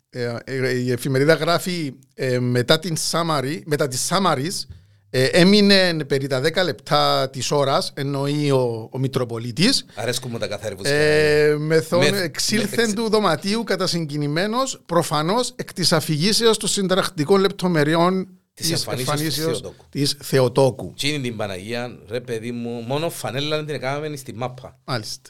ε, 0.09 0.35
ε, 0.43 0.77
η 0.77 0.91
εφημερίδα 0.91 1.33
γράφει 1.33 1.93
ε, 2.13 2.39
μετά, 2.39 2.79
την 2.79 2.97
Σάμαρη, 2.97 3.63
μετά 3.65 3.87
τη 3.87 3.97
Σάμαρης 3.97 4.67
ε, 5.09 5.23
έμεινε 5.25 6.03
περί 6.07 6.27
τα 6.27 6.41
10 6.41 6.63
λεπτά 6.63 7.29
της 7.29 7.51
ώρας, 7.51 7.91
εννοεί 7.95 8.51
ο, 8.51 8.89
ο 8.91 8.97
Μητροπολίτης, 8.99 9.85
Αρέσκουν 9.95 10.31
μου 10.31 10.37
τα 10.37 10.47
καθαρή 10.47 10.75
που 10.75 10.81
ε, 10.85 11.55
μεθόν 11.57 11.99
Με- 12.09 12.21
εξήλθεν 12.21 12.87
με- 12.87 12.93
του 12.93 13.09
δωματίου 13.09 13.63
κατά 13.63 13.87
συγκινημένος, 13.87 14.81
προφανώς 14.85 15.53
εκ 15.55 15.73
της 15.73 15.93
αφηγήσεως 15.93 16.57
των 16.57 16.69
συνταρακτικών 16.69 17.39
λεπτομεριών 17.41 18.27
Της 18.53 18.67
της 18.67 18.71
εμφανίσεως 18.71 19.05
του 19.05 19.11
εμφανίσεως 19.11 19.59
Θεοτόκου. 19.59 19.85
της 19.89 20.17
Θεοτόκου. 20.21 20.93
Τι 20.99 21.09
είναι 21.09 21.21
την 21.21 21.35
Παναγία, 21.37 21.97
ρε 22.09 22.19
παιδί 22.21 22.51
μου, 22.51 22.69
μόνο 22.87 23.09
φανέλα 23.09 23.65
την 23.65 23.75
έκαναμε 23.75 24.15
στη 24.15 24.33
μάπα. 24.33 24.79
Μάλιστα. 24.85 25.29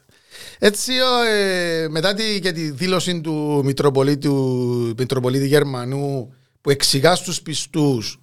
Έτσι, 0.59 0.91
ο, 0.91 1.23
ε, 1.23 1.87
μετά 1.89 2.13
τη, 2.13 2.39
και 2.39 2.51
τη 2.51 2.71
δήλωση 2.71 3.21
του 3.21 3.61
Μητροπολίτου, 3.65 4.33
Μητροπολίτη 4.97 5.47
Γερμανού 5.47 6.33
που 6.61 6.69
εξηγά 6.69 7.15
στους 7.15 7.41
πιστούς 7.41 8.19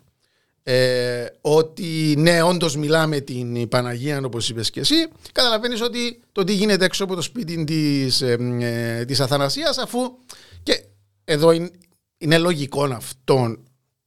ε, 0.67 1.25
ότι 1.41 2.15
ναι, 2.19 2.43
όντως 2.43 2.77
μιλάμε 2.77 3.21
την 3.21 3.69
Παναγία, 3.69 4.21
όπως 4.25 4.49
είπες 4.49 4.71
και 4.71 4.81
εσύ, 4.81 4.95
καταλαβαίνεις 5.33 5.81
ότι 5.81 6.21
το 6.33 6.45
τι 6.45 6.53
γίνεται 6.55 6.85
έξω 6.85 7.05
από 7.05 7.15
το 7.15 7.23
σπίτι 7.23 7.65
της 7.65 8.21
ε, 8.21 9.05
της 9.07 9.21
Αθανασίας, 9.21 9.79
αφού 9.79 9.99
και 10.63 10.85
εδώ 11.25 11.53
είναι, 11.53 11.71
είναι 12.19 12.39
λογικό 12.39 12.85
αυτό 12.85 13.57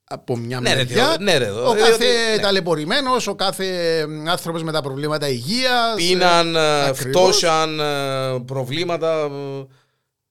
από 0.10 0.38
μια 0.38 0.60
Ναι, 0.60 0.70
ρε, 0.70 0.76
μεριά. 0.76 1.18
ναι, 1.20 1.38
ρε, 1.38 1.50
ο 1.50 1.56
διότι- 1.74 1.80
κάθε 1.82 2.06
ναι. 2.36 2.42
ταλαιπωρημένος, 2.42 3.28
ο 3.28 3.36
κάθε 3.36 4.06
άνθρωπος 4.28 4.64
με 4.64 4.72
τα 4.72 4.82
προβλήματα 4.82 5.30
υγείας. 5.30 5.96
Πείναν, 5.96 6.56
ε, 6.56 6.86
ακριβώς. 6.88 7.00
φτώσαν, 7.38 7.80
ε, 7.80 8.40
προβλήματα, 8.46 9.30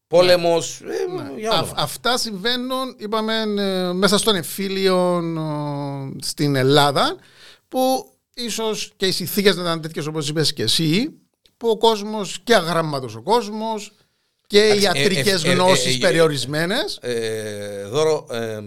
ε, 0.08 0.16
πόλεμος, 0.16 0.80
ε, 0.80 1.38
για 1.38 1.52
όνομα. 1.52 1.72
αυτά 1.76 2.18
συμβαίνουν, 2.18 2.94
είπαμε, 2.96 3.34
ε, 3.58 3.92
μέσα 3.92 4.18
στον 4.18 4.34
εμφύλιο 4.34 5.18
ε, 5.18 6.22
στην 6.22 6.56
Ελλάδα, 6.56 7.16
που 7.68 8.12
ίσως 8.34 8.92
και 8.96 9.06
οι 9.06 9.12
συνθήκες 9.12 9.56
να 9.56 9.62
ήταν 9.62 9.80
τέτοιες 9.80 10.06
όπως 10.06 10.28
είπες 10.28 10.52
και 10.52 10.62
εσύ, 10.62 11.10
που 11.56 11.68
ο 11.68 11.76
κόσμος 11.76 12.40
και 12.44 12.54
αγράμματος 12.54 13.14
ο 13.14 13.22
κόσμος 13.22 13.92
και 14.46 14.58
οι 14.58 14.60
Εντάξει, 14.60 14.80
ε, 14.84 15.00
ιατρικές 15.00 15.44
ε, 15.44 15.48
ε, 15.48 15.50
ε, 15.50 15.54
γνώσεις 15.54 15.94
ε, 15.94 15.96
ε, 15.96 15.98
περιορισμένες. 15.98 16.98
Ε, 17.02 17.84
δώρο 17.84 18.26
ε, 18.30 18.58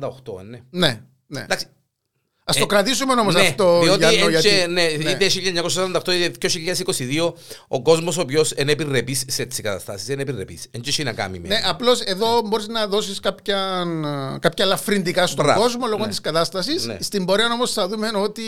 1948, 0.00 0.10
ναι. 0.44 0.60
Ναι, 0.70 1.00
ναι. 1.26 1.40
Εντάξει, 1.40 1.66
Α 2.46 2.52
το 2.52 2.62
ε, 2.62 2.66
κρατήσουμε 2.66 3.12
όμως 3.12 3.34
ναι, 3.34 3.40
αυτό, 3.40 3.80
διότι, 3.82 3.98
Γιάννο, 3.98 4.36
έτσι, 4.36 4.48
γιατί. 4.48 4.72
ναι, 4.72 4.82
ναι. 4.82 5.10
είτε 5.10 5.26
1948 6.04 6.08
είτε 6.08 6.50
2022, 7.28 7.32
ο 7.68 7.82
κόσμος 7.82 8.16
ο 8.16 8.20
οποίος 8.20 8.52
είναι 8.56 8.72
επιρρεπής 8.72 9.24
σε 9.26 9.42
έτσι 9.42 9.62
καταστάσει, 9.62 10.12
είναι 10.12 10.22
επιρρεπής. 10.22 10.66
Δεν 10.70 10.82
έχει 10.86 11.02
να 11.02 11.12
κάνει 11.12 11.38
με. 11.38 11.48
Ναι, 11.48 11.60
απλώς 11.64 12.00
εδώ 12.00 12.40
μπορείς 12.44 12.66
να 12.66 12.86
δώσεις 12.86 13.20
κάποια, 13.20 13.84
κάποια 14.40 14.64
ελαφρυντικά 14.64 15.26
στον 15.26 15.44
Μπράβο, 15.44 15.60
κόσμο 15.60 15.86
λόγω 15.86 16.02
ναι. 16.02 16.08
της 16.08 16.20
κατάστασης. 16.20 16.86
Ναι. 16.86 16.96
Στην 17.00 17.24
πορεία 17.24 17.52
όμως 17.52 17.72
θα 17.72 17.88
δούμε 17.88 18.10
ότι 18.14 18.42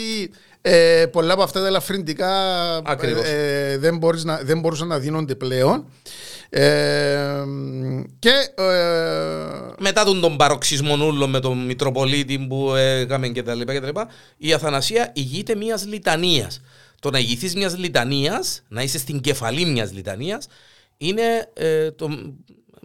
ε, 0.61 1.05
πολλά 1.11 1.33
από 1.33 1.43
αυτά 1.43 1.61
τα 1.61 1.67
ελαφρυντικά 1.67 2.31
Ακριβώς. 2.85 3.25
ε, 3.25 3.77
δεν, 3.79 3.97
μπορείς 3.97 4.23
να, 4.23 4.39
δεν 4.43 4.59
μπορούσαν 4.59 4.87
να 4.87 4.99
δίνονται 4.99 5.35
πλέον. 5.35 5.85
Ε, 6.49 7.43
και 8.19 8.31
ε, 8.63 9.73
Μετά 9.79 10.03
τον, 10.03 10.21
τον 10.21 10.37
παροξισμό 10.37 10.95
νουλο 10.95 11.27
με 11.27 11.39
τον 11.39 11.65
Μητροπολίτη 11.65 12.39
που 12.39 12.73
έκαμε 12.75 13.27
και 13.27 13.43
τα 13.43 13.55
λοιπά 13.55 13.73
και 13.73 13.79
τα 13.79 13.85
λοιπά, 13.85 14.07
η 14.37 14.53
Αθανασία 14.53 15.11
ηγείται 15.15 15.55
μιας 15.55 15.85
λιτανίας. 15.85 16.61
Το 16.99 17.09
να 17.09 17.19
ηγηθείς 17.19 17.55
μιας 17.55 17.77
λιτανίας, 17.77 18.63
να 18.67 18.81
είσαι 18.81 18.97
στην 18.97 19.21
κεφαλή 19.21 19.65
μιας 19.65 19.93
λιτανίας, 19.93 20.47
είναι 20.97 21.49
ε, 21.53 21.91
το, 21.91 22.09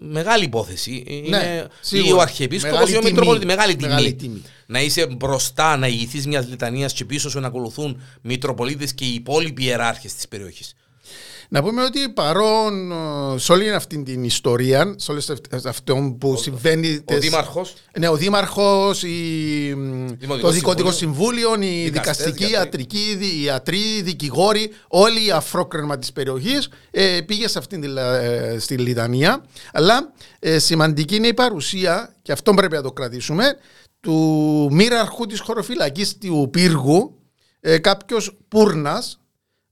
μεγάλη 0.03 0.45
υπόθεση. 0.45 1.05
Είναι 1.07 1.39
Ναι, 1.39 1.65
ή 1.65 1.71
σίγουρα. 1.81 2.17
ο 2.17 2.21
Αρχιεπίσκοπος 2.21 2.79
Μεγάλη 2.79 2.93
ή 2.93 2.97
ο 2.97 2.99
τιμή. 2.99 3.11
Μητροπολίτης. 3.11 3.47
Μεγάλη 3.47 3.77
τιμή. 3.77 3.89
Μεγάλη 3.89 4.15
τιμή. 4.15 4.43
Να 4.67 4.81
είσαι 4.83 5.07
μπροστά, 5.07 5.77
να 5.77 5.87
ηγηθείς 5.87 6.27
μιας 6.27 6.49
λιτανίας 6.49 6.93
και 6.93 7.05
πίσω 7.05 7.31
σου 7.31 7.41
να 7.41 7.47
ακολουθούν 7.47 8.01
Μητροπολίτες 8.23 8.95
και 8.95 9.05
οι 9.05 9.15
υπόλοιποι 9.15 9.65
ιεράρχες 9.65 10.15
της 10.15 10.29
περιοχής. 10.29 10.75
Να 11.53 11.63
πούμε 11.63 11.85
ότι 11.85 12.09
παρόν 12.09 12.93
ε, 12.93 13.39
σε 13.39 13.53
όλη 13.53 13.73
αυτή 13.73 14.03
την 14.03 14.25
ιστορία, 14.25 14.95
σε 14.97 15.11
όλο 15.11 15.21
αυτό 15.65 16.17
που 16.21 16.37
συμβαίνει. 16.37 16.95
Ο 16.97 17.03
τες- 17.05 17.19
Δήμαρχος. 17.21 17.75
Ναι, 17.99 18.09
ο 18.09 18.17
Δήμαρχος, 18.17 19.01
το 19.01 19.07
Δημοτικό 19.07 20.51
Δικοτικό 20.51 20.93
Συμβούλιο, 20.93 21.49
Συμβούλιο, 21.49 21.69
οι 21.69 21.83
δικαστές, 21.91 22.17
δικαστικοί, 22.25 22.45
γιατροί. 22.45 22.53
ιατρικοί, 22.55 23.15
δι- 23.17 23.33
οι 23.35 23.43
ιατροί, 23.43 24.03
δικηγόροι, 24.03 24.71
όλοι 24.89 25.27
οι 25.27 25.31
αφρόκρεμα 25.31 25.99
της 25.99 26.13
περιοχής 26.13 26.69
ε, 26.91 27.21
πήγε 27.27 27.49
σε 27.49 27.59
αυτήν 27.59 27.81
τη, 27.81 27.87
λα- 27.87 28.17
ε, 28.17 28.59
στη 28.59 28.77
Λιτανία. 28.79 29.45
Αλλά 29.73 30.13
ε, 30.39 30.59
σημαντική 30.59 31.17
είναι 31.17 31.27
η 31.27 31.35
παρουσία, 31.35 32.15
και 32.23 32.33
αυτό 32.33 32.55
πρέπει 32.55 32.75
να 32.75 32.83
το 32.83 32.93
κρατήσουμε, 32.93 33.45
του 34.01 34.69
μοίραρχου 34.73 35.27
της 35.27 35.41
χωροφυλακής 35.41 36.19
του 36.19 36.49
πύργου, 36.53 37.19
ε, 37.61 37.79
κάποιος 37.79 38.37
Πούρνας, 38.49 39.21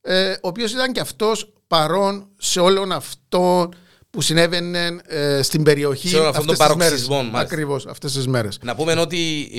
ε, 0.00 0.30
ο 0.30 0.48
οποίος 0.48 0.72
ήταν 0.72 0.92
και 0.92 1.00
αυτός 1.00 1.52
παρόν 1.70 2.28
σε 2.36 2.60
όλον 2.60 2.92
αυτό 2.92 3.68
που 4.10 4.20
συνέβαινε 4.20 5.00
ε, 5.06 5.42
στην 5.42 5.62
περιοχή 5.62 6.08
Σε 6.08 6.16
όλον 6.16 6.28
αυτόν 6.28 6.46
τον 6.46 6.54
αυτές 6.54 6.66
τις 6.68 6.76
μέρες. 6.76 6.88
παροξισμό, 6.88 7.16
μάλιστα. 7.16 7.40
Ακριβώς, 7.40 7.86
αυτές 7.86 8.12
τις 8.12 8.26
μέρες. 8.26 8.58
Να 8.62 8.74
πούμε 8.74 8.92
ότι 8.92 9.50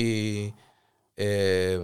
ε, 1.14 1.24
ε, 1.24 1.78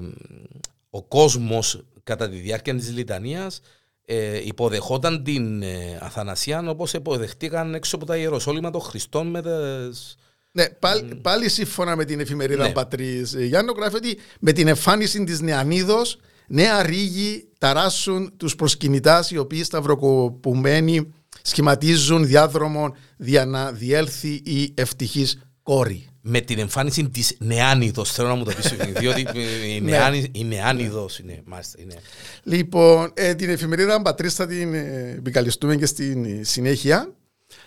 ο 0.90 1.02
κόσμος 1.02 1.85
κατά 2.02 2.28
τη 2.28 2.37
διάρκεια 2.37 2.75
της 2.75 2.92
λιτανίας 2.92 3.61
ε, 4.04 4.47
υποδεχόταν 4.47 5.23
την 5.25 5.62
ε, 5.62 5.99
Αθανασία 6.00 6.64
όπως 6.68 6.92
υποδεχτήκαν 6.92 7.75
έξω 7.75 7.97
από 7.97 8.04
τα 8.04 8.16
Ιεροσόλυμα 8.16 8.70
των 8.70 8.80
Χριστών 8.80 9.26
με 9.26 9.42
τις... 9.42 10.16
Ναι, 10.50 10.68
πάλι, 10.68 11.14
πάλι 11.14 11.49
σύμφωνα 11.49 11.97
με 11.97 12.04
την 12.04 12.20
εφημερίδα 12.20 12.66
Ναι. 12.66 12.73
Πατρίς 12.73 13.35
ε, 13.35 13.44
Γιάννο 13.44 13.73
γράφει 13.73 13.97
ότι 13.97 14.18
με 14.40 14.52
την 14.52 14.68
εμφάνιση 14.68 15.25
της 15.25 15.40
Νεανίδος 15.40 16.18
νέα 16.49 16.83
ρίγοι 16.83 17.49
ταράσσουν 17.59 18.33
τους 18.37 18.55
προσκυνητάς 18.55 19.31
οι 19.31 19.37
οποίοι 19.38 19.64
σταυροκοπουμένοι 19.64 21.12
σχηματίζουν 21.43 22.26
διάδρομο 22.26 22.97
για 23.17 23.45
να 23.47 23.73
διέλθει 23.73 24.28
η 24.45 24.73
ευτυχής 24.76 25.38
κόρη. 25.62 26.09
με 26.21 26.40
την 26.40 26.59
εμφάνιση 26.59 27.09
της 27.09 27.37
Νεάνιδος, 27.38 28.12
θέλω 28.12 28.28
να 28.28 28.35
μου 28.35 28.45
το 28.45 28.52
πεις, 28.57 28.75
διότι 29.00 29.26
ε, 29.35 29.67
η, 29.75 29.81
Ναι. 29.81 29.90
Νεάνι, 29.90 30.31
η 30.35 30.45
Νεάνιδος 30.45 31.19
είναι, 31.19 31.43
μάλιστα, 31.45 31.78
είναι. 31.83 31.95
Λοιπόν, 32.43 33.11
ε, 33.14 33.35
την 33.35 33.50
εφημερίδα 33.50 34.02
Πατρίς 34.02 34.35
θα 34.35 34.47
την 34.47 34.75
ε, 34.75 35.14
επικαλεστούμε 35.19 35.76
και 35.76 35.87
στην 35.87 36.25
ε, 36.25 36.45
συνέχεια. 36.45 37.12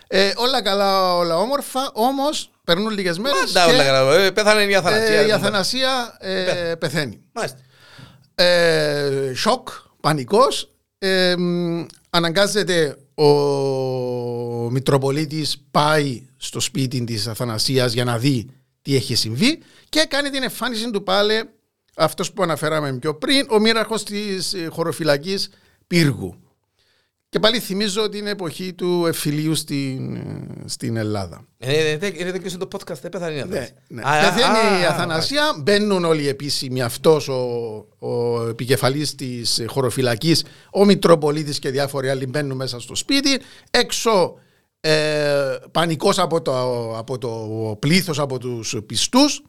Ε, 0.08 0.32
όλα 0.36 0.62
καλά, 0.62 1.16
όλα 1.16 1.38
όμορφα, 1.38 1.92
όμως 1.94 2.52
περνούν 2.64 2.90
λίγες 2.92 3.18
μέρες 3.18 3.52
Πάντα 3.52 3.66
όλα 3.68 3.78
και 3.78 3.84
καλά, 3.84 4.16
ε, 4.16 4.30
πέθανε 4.32 4.64
η 4.64 4.76
Αθανασία. 4.76 5.20
ε, 5.20 5.24
η 5.24 5.26
ρε, 5.26 5.34
Αθανασία 5.34 6.18
ε, 6.20 6.76
πεθαίνει. 6.80 7.22
Μάλιστα. 7.32 7.58
Ε, 8.42 9.34
σοκ, 9.36 9.70
πανικός. 10.00 10.74
Ε, 10.98 11.36
μ, 11.38 11.86
αναγκάζεται 12.10 12.98
ο 13.14 13.26
Μητροπολίτης 14.70 15.64
πάει 15.72 16.22
στο 16.38 16.60
σπίτι 16.60 17.04
της 17.04 17.28
Αθανασίας 17.28 17.94
για 17.94 18.04
να 18.04 18.18
δει 18.18 18.50
τι 18.82 18.96
έχει 18.96 19.16
συμβεί 19.16 19.60
και 19.90 20.06
κάνει 20.10 20.30
την 20.30 20.44
εμφάνιση 20.44 20.92
του 20.92 21.04
πάλι 21.04 21.50
αυτός 21.96 22.32
που 22.32 22.44
αναφέραμε 22.44 22.94
πιο 22.94 23.16
πριν, 23.16 23.48
ο 23.50 23.60
μοίραρχος 23.60 24.04
της 24.04 24.54
ε, 24.54 24.68
χωροφυλακής 24.72 25.50
Πύργου. 25.88 26.41
Και 27.32 27.40
πάλι 27.40 27.60
θυμίζω 27.60 28.10
την 28.10 28.28
εποχή 28.28 28.74
του 28.74 29.06
εφηλίου 29.06 29.56
στην, 29.56 30.16
ε, 30.16 30.48
στην 30.66 30.96
Ελλάδα. 30.96 31.46
Ε, 31.58 31.92
ε, 31.92 31.98
ε, 32.02 32.12
Είναι 32.18 32.32
τέτοιο 32.32 32.58
το 32.58 32.68
podcast, 32.72 33.00
δεν 33.02 33.12
πέθανε 33.12 33.32
η 33.32 33.36
Ναι, 33.36 33.42
Αθανασία. 33.42 33.76
ναι. 33.88 34.02
Α, 34.02 34.12
α, 34.12 34.20
Πεθαίνει 34.34 34.82
η 34.82 34.86
α, 34.86 34.90
Αθανασία, 34.90 35.56
μπαίνουν 35.62 36.06
όλοι 36.06 36.22
οι 36.22 36.28
επίσημοι, 36.28 36.82
αυτός 36.82 37.28
ο, 37.28 37.36
ο 38.00 38.42
επικεφαλής 38.48 39.16
της 39.16 39.64
χωροφυλακής, 39.68 40.44
ο 40.72 40.86
Μητροπολίτης 40.86 41.60
και 41.60 41.70
διάφοροι 41.70 42.10
άλλοι 42.10 42.26
μπαίνουν 42.26 42.56
μέσα 42.58 42.80
στο 42.80 42.96
σπίτι, 42.96 43.40
έξω 43.72 44.40
ε, 44.80 45.56
πανικός 45.72 46.20
από 46.20 46.42
το, 46.42 46.98
από 46.98 47.18
το 47.18 47.30
πλήθος, 47.80 48.20
από 48.20 48.38
τους 48.40 48.76
πιστούς. 48.86 49.44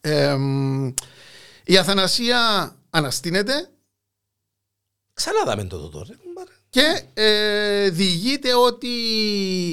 Ε, 0.00 0.34
μ, 0.36 0.86
η 1.64 1.76
Αθανασία 1.78 2.72
αναστείνεται 2.90 3.68
Ξανά 5.12 5.44
δάμε 5.44 5.64
το 5.64 5.88
τώρα. 5.88 6.06
Και 6.70 7.00
ε, 7.14 7.88
διηγείται 7.90 8.54
ότι 8.54 8.88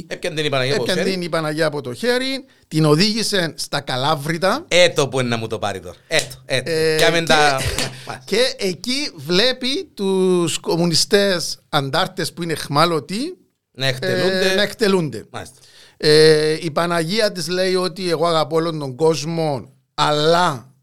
Έπιαν 0.08 0.36
την 0.36 0.46
η 0.46 0.50
Παναγία 0.50 0.74
από 0.74 0.82
έπιανε 0.84 1.02
χέρι. 1.02 1.14
την 1.14 1.22
η 1.22 1.30
Παναγία 1.30 1.66
από 1.66 1.82
το 1.82 1.94
χέρι, 1.94 2.46
την 2.68 2.86
οδήγησε 2.86 3.54
στα 3.58 3.80
Καλάβρητα 3.82 4.66
Έτο 4.68 5.08
που 5.08 5.20
είναι 5.20 5.30
να 5.30 5.38
μου 5.38 5.48
το 5.48 5.60
πάρει 5.60 5.80
τώρα. 5.80 5.96
Έτο, 6.08 6.36
έτο. 6.46 6.72
Ε, 6.72 6.96
Κάμε 7.00 7.20
και- 7.20 7.26
τα... 7.26 7.60
Και 8.30 8.54
εκεί 8.58 9.12
βλέπει 9.16 9.92
τους 9.94 10.58
κομμουνιστές 10.60 11.60
αντάρτες 11.70 12.34
που 12.34 12.44
είναι 12.44 12.54
εχμάλωτοι 12.54 13.38
Να 13.72 13.86
ε, 13.86 13.90
εκτελούνται. 13.90 14.54
να 14.56 14.62
εκτελούνται. 14.62 15.26
Μάλιστα. 15.30 15.56
Ε, 15.98 16.58
η 16.62 16.72
Παναγία 16.72 17.32
της 17.32 17.48
λέει 17.48 17.76
ότι 17.76 18.10
εγώ 18.10 18.28
αγαπώ 18.28 18.56
όλον 18.56 18.80
τον 18.80 18.96
κόσμο 18.96 19.74
αλλά 19.94 20.74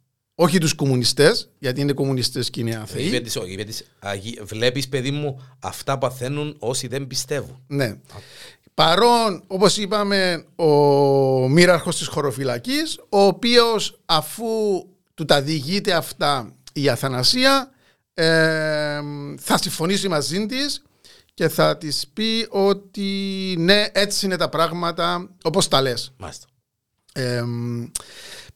όχι 0.42 0.58
τους 0.58 0.74
κομμουνιστές 0.74 1.48
γιατί 1.58 1.80
είναι 1.80 1.92
κομμουνιστές 1.92 2.50
και 2.50 2.60
είναι 2.60 2.70
Είπε 2.70 2.80
άθεοι. 2.80 3.20
της, 3.20 3.36
όχι, 3.36 3.52
είπε 3.52 3.64
της, 3.64 3.84
«Αγί- 3.98 4.42
βλέπεις 4.44 4.88
παιδί 4.88 5.10
μου 5.10 5.42
αυτά 5.60 5.98
παθαίνουν 5.98 6.56
όσοι 6.58 6.86
δεν 6.86 7.06
πιστεύουν. 7.06 7.62
Ναι. 7.66 7.96
Παρόν, 8.74 9.42
όπως 9.46 9.76
είπαμε, 9.76 10.44
ο 10.56 10.68
μοίραρχος 11.48 11.96
της 11.98 12.06
χωροφυλακής, 12.06 12.98
ο 13.08 13.20
οποίος 13.20 14.00
αφού 14.04 14.46
του 15.14 15.24
τα 15.24 15.42
διηγείται 15.42 15.92
αυτά 15.92 16.52
η 16.72 16.88
Αθανασία, 16.88 17.70
ε, 18.14 19.00
θα 19.38 19.58
συμφωνήσει 19.60 20.08
μαζί 20.08 20.46
της 20.46 20.82
και 21.34 21.48
θα 21.48 21.76
της 21.78 22.04
πει 22.12 22.46
ότι 22.50 23.10
ναι, 23.58 23.86
έτσι 23.92 24.26
είναι 24.26 24.36
τα 24.36 24.48
πράγματα 24.48 25.28
όπως 25.42 25.68
τα 25.68 25.80
λες. 25.80 26.12
Μάλιστα. 26.16 26.46
Ε, 27.12 27.42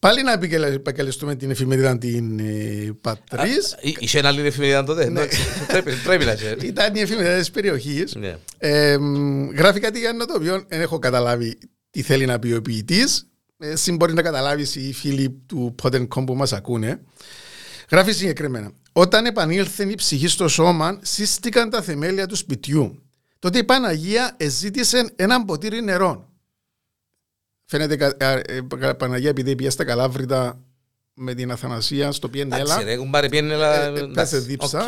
πάλι 0.06 0.22
να 0.22 0.32
επικαλε- 0.32 0.74
επικαλεστούμε 0.74 1.34
την 1.34 1.50
εφημερίδα 1.50 1.98
την 1.98 2.38
ε, 2.38 2.96
Πατρίς. 3.00 3.72
Α, 3.72 3.78
εί- 3.80 3.96
Είχε 4.02 4.18
ένα 4.18 4.28
άλλη 4.28 4.46
εφημερίδα 4.46 4.84
τότε. 4.84 5.04
εντάξει. 5.04 5.40
Πρέπει- 5.66 6.02
Πρέπει 6.04 6.24
να 6.24 6.34
ξέρει. 6.34 6.66
Ήταν 6.72 6.94
η 6.94 7.00
εφημερίδα 7.00 7.38
της 7.38 7.50
περιοχής. 7.50 8.14
Ναι. 8.14 8.36
Ε, 8.58 8.96
μ, 8.98 9.50
γράφει 9.50 9.80
κάτι 9.80 9.98
για 9.98 10.16
το 10.16 10.34
οποίο 10.36 10.64
δεν 10.68 10.80
έχω 10.80 10.98
καταλάβει 10.98 11.58
τι 11.90 12.02
θέλει 12.02 12.26
να 12.26 12.38
πει 12.38 12.52
ο 12.52 12.62
ποιητής. 12.62 13.26
εσύ 13.58 13.92
μπορεί 13.92 14.12
να 14.12 14.22
καταλάβεις 14.22 14.74
οι 14.76 14.92
φίλοι 14.92 15.30
του 15.46 15.74
Pottencom 15.82 16.26
που 16.26 16.34
μας 16.34 16.52
ακούνε. 16.52 17.00
Γράφει 17.90 18.12
συγκεκριμένα. 18.12 18.70
Όταν 18.92 19.26
επανήλθε 19.26 19.84
η 19.90 19.94
ψυχή 19.94 20.28
στο 20.28 20.48
σώμα, 20.48 20.98
σύστηκαν 21.02 21.70
τα 21.70 21.82
θεμέλια 21.82 22.26
του 22.26 22.36
σπιτιού. 22.36 23.02
Τότε 23.38 23.58
η 23.58 23.64
Παναγία 23.64 24.34
εζήτησε 24.36 25.12
έναν 25.16 25.44
ποτήρι 25.44 25.82
νερό. 25.82 26.30
Φαίνεται 27.68 28.16
η 28.90 28.94
Παναγία 28.96 29.28
επειδή 29.28 29.54
πήγε 29.54 29.70
στα 29.70 29.84
Καλάβρητα 29.84 30.60
με 31.14 31.34
την 31.34 31.50
Αθανασία 31.50 32.12
στο 32.12 32.28
Πιένελα. 32.28 32.78
Πέσε 34.12 34.38
δίψα. 34.38 34.84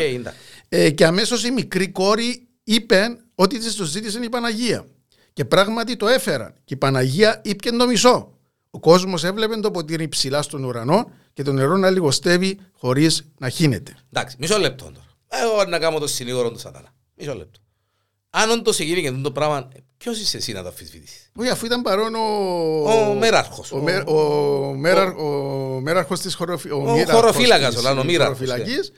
Ε, 0.68 0.90
και 0.90 1.04
αμέσως 1.04 1.44
η 1.44 1.50
μικρή 1.50 1.88
κόρη 1.88 2.48
είπε 2.64 3.06
ότι 3.34 3.58
τη 3.58 3.74
το 3.74 3.84
ζήτησε 3.84 4.18
η 4.22 4.28
Παναγία. 4.28 4.86
Και 5.32 5.44
πράγματι 5.44 5.96
το 5.96 6.08
έφεραν. 6.08 6.54
Και 6.64 6.74
η 6.74 6.76
Παναγία 6.76 7.40
ήπια 7.44 7.76
το 7.76 7.86
μισό. 7.86 8.32
Ο 8.70 8.80
κόσμος 8.80 9.24
έβλεπε 9.24 9.56
το 9.56 9.70
ποτήρι 9.70 10.08
ψηλά 10.08 10.42
στον 10.42 10.64
ουρανό 10.64 11.10
και 11.32 11.42
το 11.42 11.52
νερό 11.52 11.76
να 11.76 11.90
λιγοστεύει 11.90 12.58
χωρίς 12.72 13.32
να 13.38 13.48
χύνεται. 13.48 13.96
Εντάξει, 14.12 14.36
μισό 14.38 14.58
λεπτό 14.58 14.84
τώρα. 14.84 15.06
Εγώ 15.28 15.64
να 15.64 15.78
κάνω 15.78 15.98
το 15.98 16.06
συνήγορο 16.06 16.50
του 16.50 16.58
Σατάνα. 16.58 16.94
Μισό 17.14 17.34
λεπτό. 17.34 17.60
Αν 18.30 18.50
όντως 18.50 18.80
έγινε 18.80 19.00
και 19.00 19.10
το 19.10 19.32
πράγμα, 19.32 19.68
ποιος 19.98 20.20
είσαι 20.20 20.36
εσύ 20.36 20.52
να 20.52 20.62
το 20.62 20.68
αμφισβητήσεις; 20.68 21.30
Όχι, 21.34 21.48
αφού 21.48 21.66
ήταν 21.66 21.82
παρόν 21.82 22.14
ο. 22.14 22.18
Ο 22.90 23.14
μέραρχος. 23.14 23.72
Ο, 23.72 23.84
ο, 24.06 24.12
ο, 24.12 25.24
ο 25.76 25.80
μέραρχος 25.80 26.20
της 26.20 26.34
χωροφύλακας. 26.34 27.76
Ο 27.76 27.80
χωροφυλακής 28.16 28.92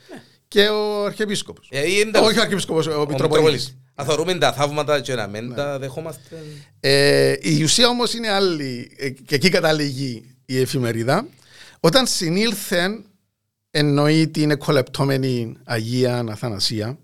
και 0.48 0.68
ο 0.68 1.04
Αρχιεπίσκοπος. 1.04 1.68
Ε, 1.70 1.80
Όχι 2.22 2.38
ο 2.38 2.40
Αρχιεπίσκοπος, 2.40 2.86
ο 2.86 3.06
Μητροπολίτης. 3.08 3.76
Θα 3.94 4.04
θεωρούμε 4.04 4.34
τα 4.34 4.52
θαύματα 4.52 5.00
και 5.00 5.14
να 5.14 5.26
μην 5.26 5.46
ναι. 5.46 5.54
τα 5.54 5.78
δεχόμαστε. 5.78 6.44
Ε, 6.80 7.34
η 7.40 7.62
ουσία 7.62 7.88
όμως 7.88 8.14
είναι 8.14 8.30
άλλη, 8.30 8.92
ε, 8.96 9.08
και 9.10 9.34
εκεί 9.34 9.48
καταλήγει 9.48 10.34
η 10.46 10.60
εφημερίδα. 10.60 11.26
Όταν 11.80 12.06
συνήλθε, 12.06 13.00
εννοεί 13.70 14.28
την 14.28 14.50
εκολεπτόμενη 14.50 15.56
Αγία 15.64 16.24
Αθανασία, 16.28 16.98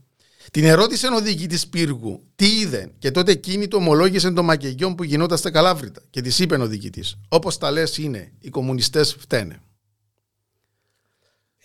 την 0.51 0.65
ερώτησε 0.65 1.07
ο 1.07 1.21
διοικητής 1.21 1.69
πύργου 1.69 2.23
τι 2.37 2.47
είδε 2.47 2.93
και 2.99 3.11
τότε 3.11 3.33
εκείνη 3.33 3.69
το 3.69 3.77
ομολόγησε 3.77 4.31
των 4.31 4.45
μακεγιών 4.45 4.95
που 4.95 5.05
γινόταν 5.05 5.39
στα 5.39 5.51
Καλάβρητα. 5.51 6.03
Και 6.11 6.21
της 6.21 6.39
είπε 6.39 6.57
ο 6.57 6.67
διοικητής: 6.67 7.17
Όπως 7.29 7.59
τα 7.59 7.71
λες, 7.71 7.97
είναι, 7.97 8.33
οι 8.41 8.49
κομμουνιστές 8.49 9.17
φταίνε. 9.19 9.61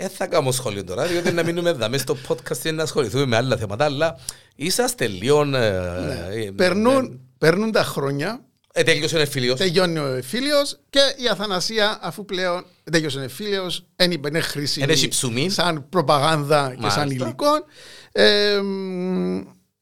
Δεν 0.01 0.09
θα 0.09 0.27
κάνω 0.27 0.51
σχόλιο 0.51 0.83
τώρα, 0.83 1.05
διότι 1.05 1.31
να 1.31 1.43
μείνουμε 1.43 1.69
εδώ 1.69 1.97
στο 1.97 2.17
podcast 2.27 2.57
και 2.57 2.71
να 2.71 2.83
ασχοληθούμε 2.83 3.25
με 3.25 3.35
άλλα 3.35 3.57
θέματα, 3.57 3.85
αλλά 3.85 4.19
είσαστε 4.55 5.07
λίγο... 5.07 5.45
Ναι. 5.45 5.65
Ε, 5.65 6.45
ε, 6.45 6.51
περνούν, 6.51 7.19
περνούν 7.38 7.71
τα 7.71 7.83
χρόνια. 7.83 8.45
Ε, 8.73 8.83
τέλειωσε 8.83 9.17
ο 9.17 9.19
εφήλιος. 9.19 9.59
Τελειώνει 9.59 10.00
ο 10.00 10.05
εφήλιος 10.05 10.79
και 10.89 11.00
η 11.17 11.27
Αθανασία, 11.27 12.00
αφού 12.01 12.25
πλέον 12.25 12.65
τέλειωσε 12.91 13.19
ο 13.19 13.21
εφήλιος, 13.21 13.85
είναι 14.27 14.39
χρήσιμη 14.39 15.50
σαν 15.50 15.89
προπαγάνδα 15.89 16.75
και 16.81 16.89
σαν 16.89 17.09
υλικό. 17.09 17.65
Ε, 18.12 18.60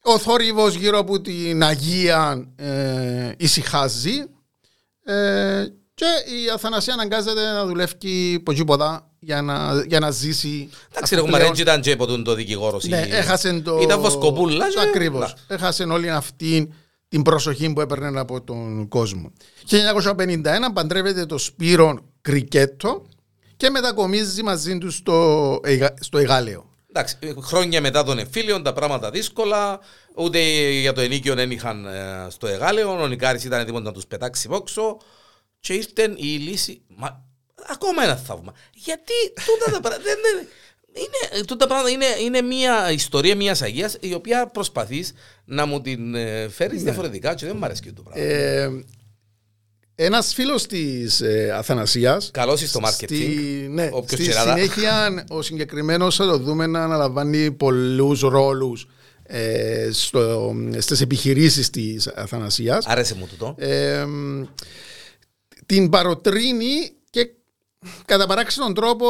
ο 0.02 0.18
θόρυβος 0.18 0.74
γύρω 0.74 0.98
από 0.98 1.20
την 1.20 1.62
Αγία 1.62 2.48
ε, 2.56 3.32
ησυχάζει 3.36 4.24
ε, 5.04 5.66
και 5.94 6.06
η 6.44 6.50
Αθανασία 6.54 6.92
αναγκάζεται 6.92 7.52
να 7.52 7.66
δουλεύει 7.66 8.40
ποτέ 8.66 9.00
για 9.20 9.42
να, 9.42 9.84
για 9.86 10.00
να 10.00 10.10
ζήσει. 10.10 10.70
Εντάξει, 10.92 11.14
ρε 11.14 11.20
Κουμαρέντζι 11.20 11.62
ήταν 11.62 11.80
και 11.80 11.96
ποτούν 11.96 12.24
το 12.24 12.34
δικηγόρο. 12.34 12.80
Ναι, 12.82 13.00
έχασε 13.00 13.60
το... 13.60 13.78
Ήταν 13.82 14.00
βοσκοπούλα. 14.00 14.68
Και... 14.68 14.80
Ακριβώς. 14.80 15.34
Έχασε 15.46 15.82
όλη 15.82 16.10
αυτή 16.10 16.72
την 17.08 17.22
προσοχή 17.22 17.72
που 17.72 17.80
έπαιρνε 17.80 18.20
από 18.20 18.42
τον 18.42 18.88
κόσμο. 18.88 19.32
1951 19.70 20.44
παντρεύεται 20.72 21.26
το 21.26 21.38
Σπύρο 21.38 21.98
Κρικέτο 22.20 23.06
και 23.56 23.70
μετακομίζει 23.70 24.42
μαζί 24.42 24.78
του 24.78 24.90
στο, 24.90 25.60
στο 26.00 26.18
Εγάλεο. 26.18 26.69
Εντάξει, 26.92 27.16
χρόνια 27.40 27.80
μετά 27.80 28.04
τον 28.04 28.18
εμφύλιο 28.18 28.62
τα 28.62 28.72
πράγματα 28.72 29.10
δύσκολα, 29.10 29.80
ούτε 30.14 30.40
για 30.70 30.92
το 30.92 31.00
ενίκιο 31.00 31.34
δεν 31.34 31.50
είχαν 31.50 31.86
ε, 31.86 32.26
στο 32.28 32.46
Εγάλεο, 32.46 33.02
ο 33.02 33.06
Νικάρης 33.06 33.44
ήταν 33.44 33.60
έτοιμος 33.60 33.82
να 33.82 33.92
τους 33.92 34.06
πετάξει 34.06 34.48
βόξο 34.48 34.96
και 35.60 35.72
ήρθε 35.72 36.14
η 36.16 36.36
λύση, 36.36 36.82
μα 36.88 37.28
Ακόμα 37.68 38.02
ένα 38.02 38.16
θαύμα. 38.16 38.54
Γιατί 38.74 39.12
τούτα 39.46 39.70
τα 39.70 39.80
πράγματα. 39.80 40.10
Είναι, 40.92 41.44
τούτα 41.44 41.66
πράγματα 41.66 41.90
είναι, 41.90 42.06
είναι 42.24 42.40
μια 42.40 42.90
ιστορία 42.90 43.36
μιας 43.36 43.62
Αγίας 43.62 43.96
η 44.00 44.14
οποία 44.14 44.46
προσπαθείς 44.46 45.12
να 45.44 45.66
μου 45.66 45.80
την 45.80 46.14
ε, 46.14 46.48
φέρεις 46.48 46.78
ναι. 46.78 46.84
διαφορετικά 46.84 47.34
και 47.34 47.46
δεν 47.46 47.56
μου 47.58 47.64
αρέσει 47.64 47.82
και 47.82 47.92
το 47.92 48.02
πράγμα. 48.02 48.22
Ε, 48.22 48.84
ένας 50.02 50.34
φίλος 50.34 50.66
της 50.66 51.20
ε, 51.20 51.52
Αθανασίας. 51.56 52.30
Καλός 52.32 52.60
στο 52.60 52.80
μάρκετινγκ. 52.80 53.68
Ναι, 53.68 53.90
στη 54.06 54.32
συνέχεια 54.32 55.24
ο 55.28 55.42
συγκεκριμένος 55.42 56.16
θα 56.16 56.26
το 56.26 56.38
δούμε 56.38 56.66
να 56.66 56.84
αναλαμβάνει 56.84 57.50
πολλούς 57.50 58.20
ρόλους 58.20 58.86
ε, 59.22 59.88
στις 60.78 61.00
επιχειρήσεις 61.00 61.70
της 61.70 62.06
Αθανασίας. 62.06 62.86
Άρεσε 62.86 63.14
μου 63.14 63.26
τούτο. 63.26 63.54
Ε, 63.58 64.06
την 65.66 65.88
παροτρύνει 65.88 66.92
Κατά 68.04 68.26
παράξενον 68.26 68.74
τρόπο, 68.74 69.06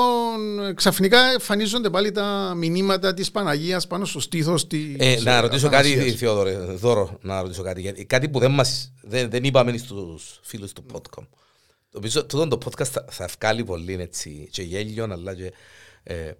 ξαφνικά 0.75 1.19
εμφανίζονται 1.33 1.91
πάλι 1.91 2.13
τα 2.13 2.53
μηνύματα 2.57 3.15
της 3.15 3.31
Παναγίας 3.31 3.87
πάνω 3.87 4.05
στο 4.05 4.21
στήθος 4.21 4.67
της. 4.67 4.97
Ε, 4.99 5.21
να 5.23 5.41
ρωτήσω 5.41 5.69
κάτι, 5.69 6.13
Θεόδωρε, 6.13 6.57
δώρο, 6.57 7.19
να 7.23 7.43
ρωτήσω 7.43 7.63
κάτι. 7.63 8.05
Κάτι 8.05 8.29
που 8.29 8.39
δεν, 8.39 8.51
μας, 8.51 8.93
δεν, 9.03 9.31
δεν 9.31 9.45
είπαμε 9.45 9.77
στους 9.77 10.41
φίλους 10.43 10.73
του 10.73 10.85
podcast. 10.93 11.27
Το 11.91 12.27
τούτο 12.27 12.49
το 12.49 12.59
podcast 12.65 12.87
θα, 12.87 13.05
θα 13.11 13.29
βγάλει 13.39 13.65
πολύ 13.65 13.93
έτσι, 13.93 14.49
και 14.53 14.63
γέλιο, 14.63 15.05
αλλά 15.11 15.35
και, 15.35 15.53
ε, 16.03 16.33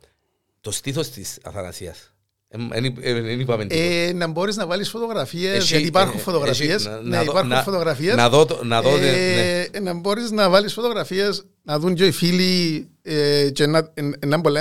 το 0.61 0.71
στήθος 0.71 1.09
της 1.09 1.39
Αθανασίας. 1.43 2.13
Δεν 2.53 3.41
είπαμε 3.41 3.67
ε, 3.69 4.13
να 4.13 4.27
μπορείς 4.27 4.57
να 4.57 4.67
βάλεις 4.67 4.89
φωτογραφίες, 4.89 5.71
γιατί 5.71 5.87
υπάρχουν 5.87 6.21
φωτογραφίες. 6.21 6.91
Ναι, 7.03 7.21
υπάρχουν 7.23 7.63
φωτογραφίες. 7.63 8.15
Να 8.15 8.29
δω. 8.29 8.47
Να, 8.63 8.83
δω, 8.83 8.97
ε, 8.97 9.69
ναι. 9.73 9.81
να 9.81 9.95
μπορείς 9.95 10.31
να 10.31 10.51
βάλεις 10.51 10.73
φωτογραφίες, 10.73 11.45
να 11.63 11.79
δουν 11.79 11.95
και 11.95 12.07
οι 12.07 12.11
φίλοι 12.11 12.89
ε, 13.03 13.51
και 13.53 13.67
να, 13.67 13.93
να 14.27 14.41
πολύ, 14.41 14.59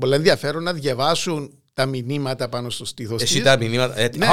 πολύ 0.00 0.14
ενδιαφέρον 0.14 0.62
να 0.62 0.72
διαβάσουν 0.72 1.59
τα 1.74 1.86
μηνύματα 1.86 2.48
πάνω 2.48 2.70
στο 2.70 2.84
στήθος 2.84 3.22
της. 3.22 3.30
Εσύ 3.30 3.42
τα 3.42 3.56
μηνύματα. 3.56 3.98
Ε, 3.98 4.10
ναι, 4.16 4.26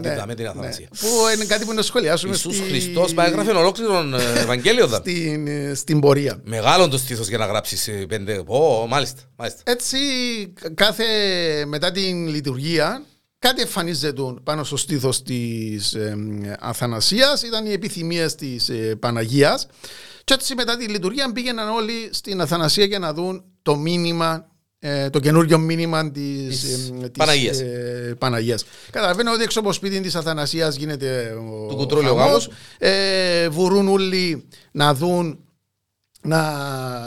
ναι, 0.00 0.14
ναι, 0.14 0.22
με 0.26 0.34
την 0.34 0.46
αθανασία. 0.46 0.88
Ναι, 0.92 0.98
που 0.98 1.14
είναι 1.34 1.44
κάτι 1.44 1.64
που 1.64 1.72
να 1.72 1.82
σχολιάσουμε. 1.82 2.32
Ιησούς 2.32 2.56
στη... 2.56 2.64
Χριστός, 2.64 3.12
μα 3.14 3.26
έγραφε 3.26 3.50
ολόκληρο 3.50 3.98
ε, 3.98 4.40
Ευαγγέλιο. 4.40 4.88
στην, 4.88 5.46
ε, 5.46 5.74
στην 5.74 6.00
πορεία. 6.00 6.40
Μεγάλο 6.44 6.88
το 6.88 6.98
στήθος 6.98 7.28
για 7.28 7.38
να 7.38 7.46
γράψεις 7.46 7.88
ε, 7.88 7.92
πέντε. 7.92 8.42
Ω, 8.46 8.86
μάλιστα, 8.86 9.20
μάλιστα. 9.36 9.62
Έτσι, 9.64 9.96
κάθε 10.74 11.04
μετά 11.66 11.90
την 11.92 12.28
λειτουργία, 12.28 13.02
κάτι 13.38 13.62
εμφανίζεται 13.62 14.22
πάνω 14.42 14.64
στο 14.64 14.76
στήθος 14.76 15.22
της 15.22 15.94
ε, 15.94 16.16
Αθανασίας. 16.60 17.42
Ήταν 17.42 17.66
οι 17.66 17.72
επιθυμίες 17.72 18.34
της 18.34 18.68
ε, 18.68 18.96
Παναγίας. 19.00 19.66
Και 20.24 20.34
έτσι 20.34 20.54
μετά 20.54 20.76
τη 20.76 20.88
λειτουργία 20.88 21.32
πήγαιναν 21.32 21.68
όλοι 21.68 22.08
στην 22.10 22.40
Αθανασία 22.40 22.84
για 22.84 22.98
να 22.98 23.12
δουν 23.12 23.44
το 23.62 23.76
μήνυμα 23.76 24.34
ε, 24.34 24.55
το 25.10 25.20
καινούριο 25.20 25.58
μήνυμα 25.58 26.10
της 26.10 26.64
ε, 27.02 27.08
Παναγίας. 27.18 27.60
Ε, 27.60 28.14
Παναγίας. 28.18 28.64
Καταλαβαίνω 28.90 29.32
ότι 29.32 29.42
έξω 29.42 29.60
από 29.60 29.72
σπίτι 29.72 30.00
της 30.00 30.14
Αθανασίας 30.14 30.76
γίνεται 30.76 31.36
ο 31.70 31.74
κουτρόλιο 31.74 32.14
γάμος. 32.14 32.50
Ε, 32.78 33.48
βουρούν 33.48 33.88
όλοι 33.88 34.44
να 34.72 34.94
δουν 34.94 35.38
να, 36.26 36.52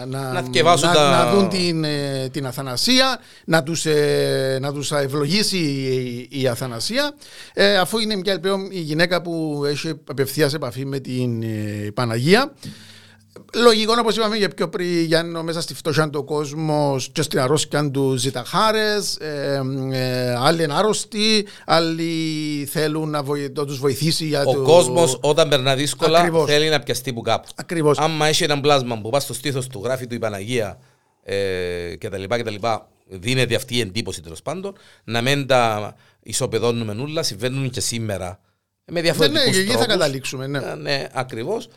να, 0.05 0.31
να, 0.31 0.41
να, 0.63 0.79
τα... 0.79 1.09
να 1.09 1.31
δουν 1.31 1.49
την, 1.49 1.83
ε, 1.83 2.29
την 2.31 2.45
Αθανασία, 2.45 3.19
να 3.45 3.63
τους, 3.63 3.85
ε, 3.85 4.57
να 4.61 4.73
τους 4.73 4.91
ευλογήσει 4.91 5.57
η, 5.57 6.41
η 6.41 6.47
Αθανασία, 6.47 7.13
ε, 7.53 7.77
αφού 7.77 7.99
είναι 7.99 8.15
μια 8.15 8.39
πλέον 8.39 8.67
η 8.71 8.79
γυναίκα 8.79 9.21
που 9.21 9.63
έχει 9.65 9.93
απευθείας 10.09 10.53
επαφή 10.53 10.85
με 10.85 10.99
την 10.99 11.43
Παναγία. 11.93 12.53
Λογικό 13.53 13.93
όπως 13.99 14.15
είπαμε 14.15 14.37
και 14.37 14.47
πιο 14.47 14.69
πριν, 14.69 15.03
Γιάννη, 15.03 15.43
μέσα 15.43 15.61
στη 15.61 15.73
φτώχεια 15.73 16.09
του 16.09 16.23
κόσμος 16.23 17.09
και 17.09 17.21
στην 17.21 17.39
αρρώστια 17.39 17.91
του 17.91 18.15
ζητά 18.15 18.43
χάρες. 18.43 19.15
Ε, 19.15 19.61
ε, 19.91 20.35
άλλοι 20.35 20.63
είναι 20.63 20.73
άρρωστοι, 20.73 21.47
άλλοι 21.65 22.11
θέλουν 22.71 23.09
να, 23.09 23.23
βοη, 23.23 23.51
να 23.55 23.65
τους 23.65 23.79
βοηθήσει 23.79 24.25
για 24.25 24.43
Ο 24.45 24.53
το... 24.53 24.61
κόσμος 24.61 25.17
όταν 25.21 25.49
περνά 25.49 25.75
δύσκολα 25.75 26.19
Ακριβώς. 26.19 26.49
θέλει 26.49 26.69
να 26.69 26.79
πιαστεί 26.79 27.13
που 27.13 27.21
κάπου. 27.21 27.47
Ακριβώς. 27.55 27.97
Αν 27.97 28.21
έχει 28.21 28.43
ένα 28.43 28.59
πλάσμα 28.59 29.01
που 29.01 29.09
πας 29.09 29.23
στο 29.23 29.33
στήθος 29.33 29.67
του, 29.67 29.81
γράφει 29.83 30.07
του 30.07 30.15
η 30.15 30.19
Παναγία 30.19 30.79
ε, 31.23 31.95
κτλ. 31.97 32.23
κτλ 32.27 32.55
δίνεται 33.09 33.55
αυτή 33.55 33.75
η 33.75 33.79
εντύπωση 33.79 34.21
τέλος 34.21 34.41
πάντων, 34.41 34.75
να 35.03 35.21
μην 35.21 35.47
τα 35.47 35.95
ισοπεδώνουμε 36.23 36.93
νουλα, 36.93 37.23
συμβαίνουν 37.23 37.69
και 37.69 37.81
σήμερα. 37.81 38.39
Με 38.91 39.01
διαφορετικούς 39.01 39.45
ναι, 39.45 39.57
ναι, 39.57 39.63
τρόπους. 39.63 39.81
θα 39.81 39.87
καταλήξουμε. 39.87 40.47
Ναι, 40.47 40.59
ναι 40.59 41.07
ακριβώς 41.13 41.69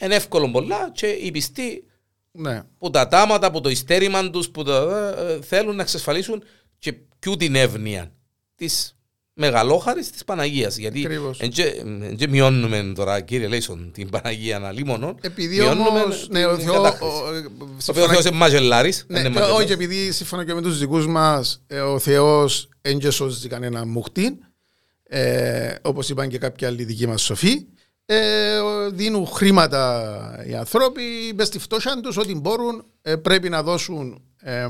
είναι 0.00 0.14
εύκολο 0.14 0.50
πολλά 0.50 0.90
και 0.94 1.06
οι 1.06 1.30
πιστοί 1.30 1.84
ναι. 2.32 2.62
που 2.78 2.90
τα 2.90 3.08
τάματα, 3.08 3.50
που 3.50 3.60
το 3.60 3.68
ιστέρημα 3.68 4.30
τους, 4.30 4.50
που 4.50 4.62
το, 4.64 4.72
ε, 4.72 5.38
θέλουν 5.42 5.76
να 5.76 5.82
εξασφαλίσουν 5.82 6.42
και 6.78 6.92
ποιου 7.18 7.36
την 7.36 7.54
εύνοια 7.54 8.12
της 8.54 8.96
μεγαλόχαρης 9.36 10.10
της 10.10 10.24
Παναγίας. 10.24 10.76
Γιατί 10.76 11.04
Ακριβώς. 11.04 11.38
δεν 12.14 12.30
μειώνουμε 12.30 12.92
τώρα, 12.94 13.20
κύριε 13.20 13.46
Λέισον, 13.48 13.90
την 13.92 14.10
Παναγία 14.10 14.56
αναλύμονων. 14.56 15.16
Επειδή 15.20 15.60
όμως, 15.60 16.28
ναι, 16.30 16.46
ο 16.46 16.58
Θεό- 16.58 16.84
ο- 16.84 16.90
Το 16.90 16.96
οποίο 17.00 17.68
ο 17.76 17.80
σύμφωνα- 17.80 18.12
Θεός 18.12 18.24
είναι 18.24 18.36
μαγελάρης. 18.36 19.04
Ναι, 19.08 19.18
είναι 19.18 19.28
και 19.28 19.34
μαγελάρης. 19.34 19.64
όχι, 19.64 19.72
επειδή 19.72 20.12
σύμφωνα 20.12 20.44
και 20.44 20.54
με 20.54 20.62
τους 20.62 20.78
δικούς 20.78 21.06
μας 21.06 21.62
ε, 21.66 21.80
ο 21.80 21.98
Θεός 21.98 22.68
δεν 22.80 22.98
και 22.98 23.10
σώζει 23.10 23.48
κανένα 23.48 23.86
μουχτή, 23.86 24.38
ε, 25.02 25.74
όπως 25.82 26.08
είπαν 26.08 26.28
και 26.28 26.38
κάποιοι 26.38 26.66
άλλοι 26.66 26.84
δικοί 26.84 27.06
μας 27.06 27.22
σοφοί, 27.22 27.66
ε, 28.06 28.58
δίνουν 28.92 29.26
χρήματα 29.26 30.44
οι 30.48 30.54
άνθρωποι, 30.54 31.02
μες 31.34 31.46
στη 31.46 31.58
φτώχεια 31.58 32.00
τους, 32.00 32.16
ό,τι 32.16 32.34
μπορούν 32.34 32.84
ε, 33.02 33.16
πρέπει 33.16 33.48
να 33.48 33.62
δώσουν 33.62 34.22
ε, 34.46 34.66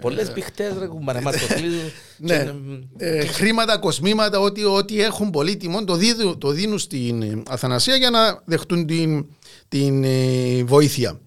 Πολλές 0.00 0.32
πηχτές 0.32 0.72
ρε 0.78 0.86
κουμπάρε, 0.86 1.20
μας 1.20 1.36
το 1.36 1.54
κλείζουν. 1.54 1.90
ναι, 2.16 2.54
ε, 2.96 3.26
χρήματα, 3.26 3.78
κοσμήματα, 3.78 4.40
ό,τι, 4.40 4.64
ό,τι 4.64 5.02
έχουν 5.02 5.30
πολύτιμο 5.30 5.84
το, 5.84 5.94
δίδουν- 5.94 6.38
το 6.38 6.50
δίνουν 6.50 6.78
στην 6.78 7.22
ε, 7.22 7.42
Αθανασία 7.48 7.96
για 7.96 8.10
να 8.10 8.42
δεχτούν 8.44 8.86
την, 8.86 9.26
την 9.68 10.04
ε, 10.04 10.64
βοήθεια. 10.64 11.20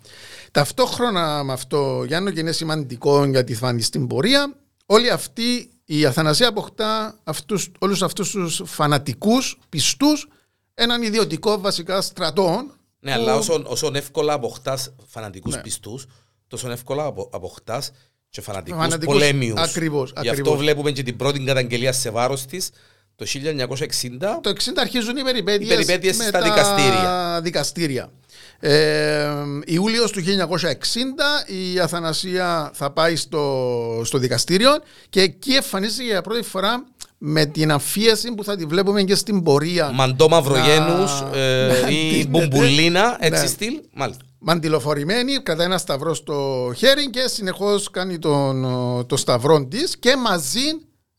Ταυτόχρονα 0.51 1.43
με 1.43 1.53
αυτό, 1.53 2.03
Γιάννο, 2.07 2.31
και 2.31 2.39
είναι 2.39 2.51
σημαντικό 2.51 3.25
για 3.25 3.43
τη 3.43 3.55
φάνη 3.55 3.81
στην 3.81 4.07
πορεία, 4.07 4.55
όλη 4.85 5.09
αυτή 5.09 5.69
η 5.85 6.05
Αθανασία 6.05 6.47
αποκτά 6.47 7.19
αυτούς, 7.23 7.71
όλους 7.79 8.01
αυτούς 8.01 8.31
τους 8.31 8.61
φανατικούς 8.65 9.59
πιστούς 9.69 10.27
έναν 10.73 11.01
ιδιωτικό 11.01 11.59
βασικά 11.59 12.01
στρατό 12.01 12.65
Ναι, 12.99 13.13
αλλά 13.13 13.35
όσο, 13.35 13.63
όσο 13.67 13.91
εύκολα 13.93 14.33
αποκτάς 14.33 14.93
φανατικούς 15.07 15.55
Ναι. 15.55 15.61
πιστούς, 15.61 16.05
τόσο 16.47 16.71
εύκολα 16.71 17.05
απο, 17.05 17.29
αποκτάς 17.33 17.91
και 18.29 18.41
φανατικούς, 18.41 18.79
Φανατικούς, 18.81 19.13
πολέμιους. 19.15 19.59
ακριβώς, 19.59 20.09
Γι' 20.11 20.17
αυτό 20.19 20.31
ακριβώς. 20.31 20.57
βλέπουμε 20.57 20.91
και 20.91 21.03
την 21.03 21.15
πρώτη 21.15 21.39
καταγγελία 21.43 21.91
σε 21.91 22.09
βάρος 22.09 22.45
της 22.45 22.69
το 23.15 23.25
1960. 23.25 24.39
Το 24.41 24.49
60 24.49 24.81
αρχίζουν 24.81 25.17
οι 25.17 25.23
περιπέτειες, 25.23 25.69
Οι 25.69 25.73
περιπέτειες 25.73 26.17
με 26.17 26.23
στα 26.23 26.39
τα 26.39 26.41
δικαστήρια. 26.43 27.39
δικαστήρια. 27.43 28.11
Ε, 28.59 29.29
Ιούλιος 29.65 30.11
του 30.11 30.21
1960 30.21 31.45
η 31.47 31.79
Αθανασία 31.79 32.71
θα 32.73 32.91
πάει 32.91 33.15
στο, 33.15 34.01
στο 34.05 34.17
δικαστήριο 34.17 34.69
και 35.09 35.21
εκεί 35.21 35.51
εμφανίζεται 35.53 36.03
για 36.03 36.21
πρώτη 36.21 36.43
φορά 36.43 36.83
με 37.23 37.45
την 37.45 37.71
αφίεση 37.71 38.31
που 38.33 38.43
θα 38.43 38.55
τη 38.55 38.65
βλέπουμε 38.65 39.03
και 39.03 39.15
στην 39.15 39.43
πορεία. 39.43 39.91
Μαντό 39.91 40.27
Μαυρογένους 40.29 41.21
Να- 41.21 41.37
ε, 41.37 41.81
να 41.81 41.89
ή 41.91 42.09
την- 42.19 42.29
Μπουμπουλίνα, 42.29 43.17
έτσι 43.19 43.41
Ναι. 43.41 43.47
στυλ. 43.47 43.81
Μάλιστα. 43.93 44.23
Μαντιλοφορημένη, 44.39 45.41
κρατάει 45.43 45.65
ένα 45.65 45.77
σταυρό 45.77 46.13
στο 46.13 46.71
χέρι 46.75 47.09
και 47.09 47.27
συνεχώς 47.27 47.89
κάνει 47.91 48.19
τον, 48.19 48.65
το 49.07 49.17
σταυρό 49.17 49.65
της 49.65 49.97
και 49.97 50.15
μαζί 50.15 50.61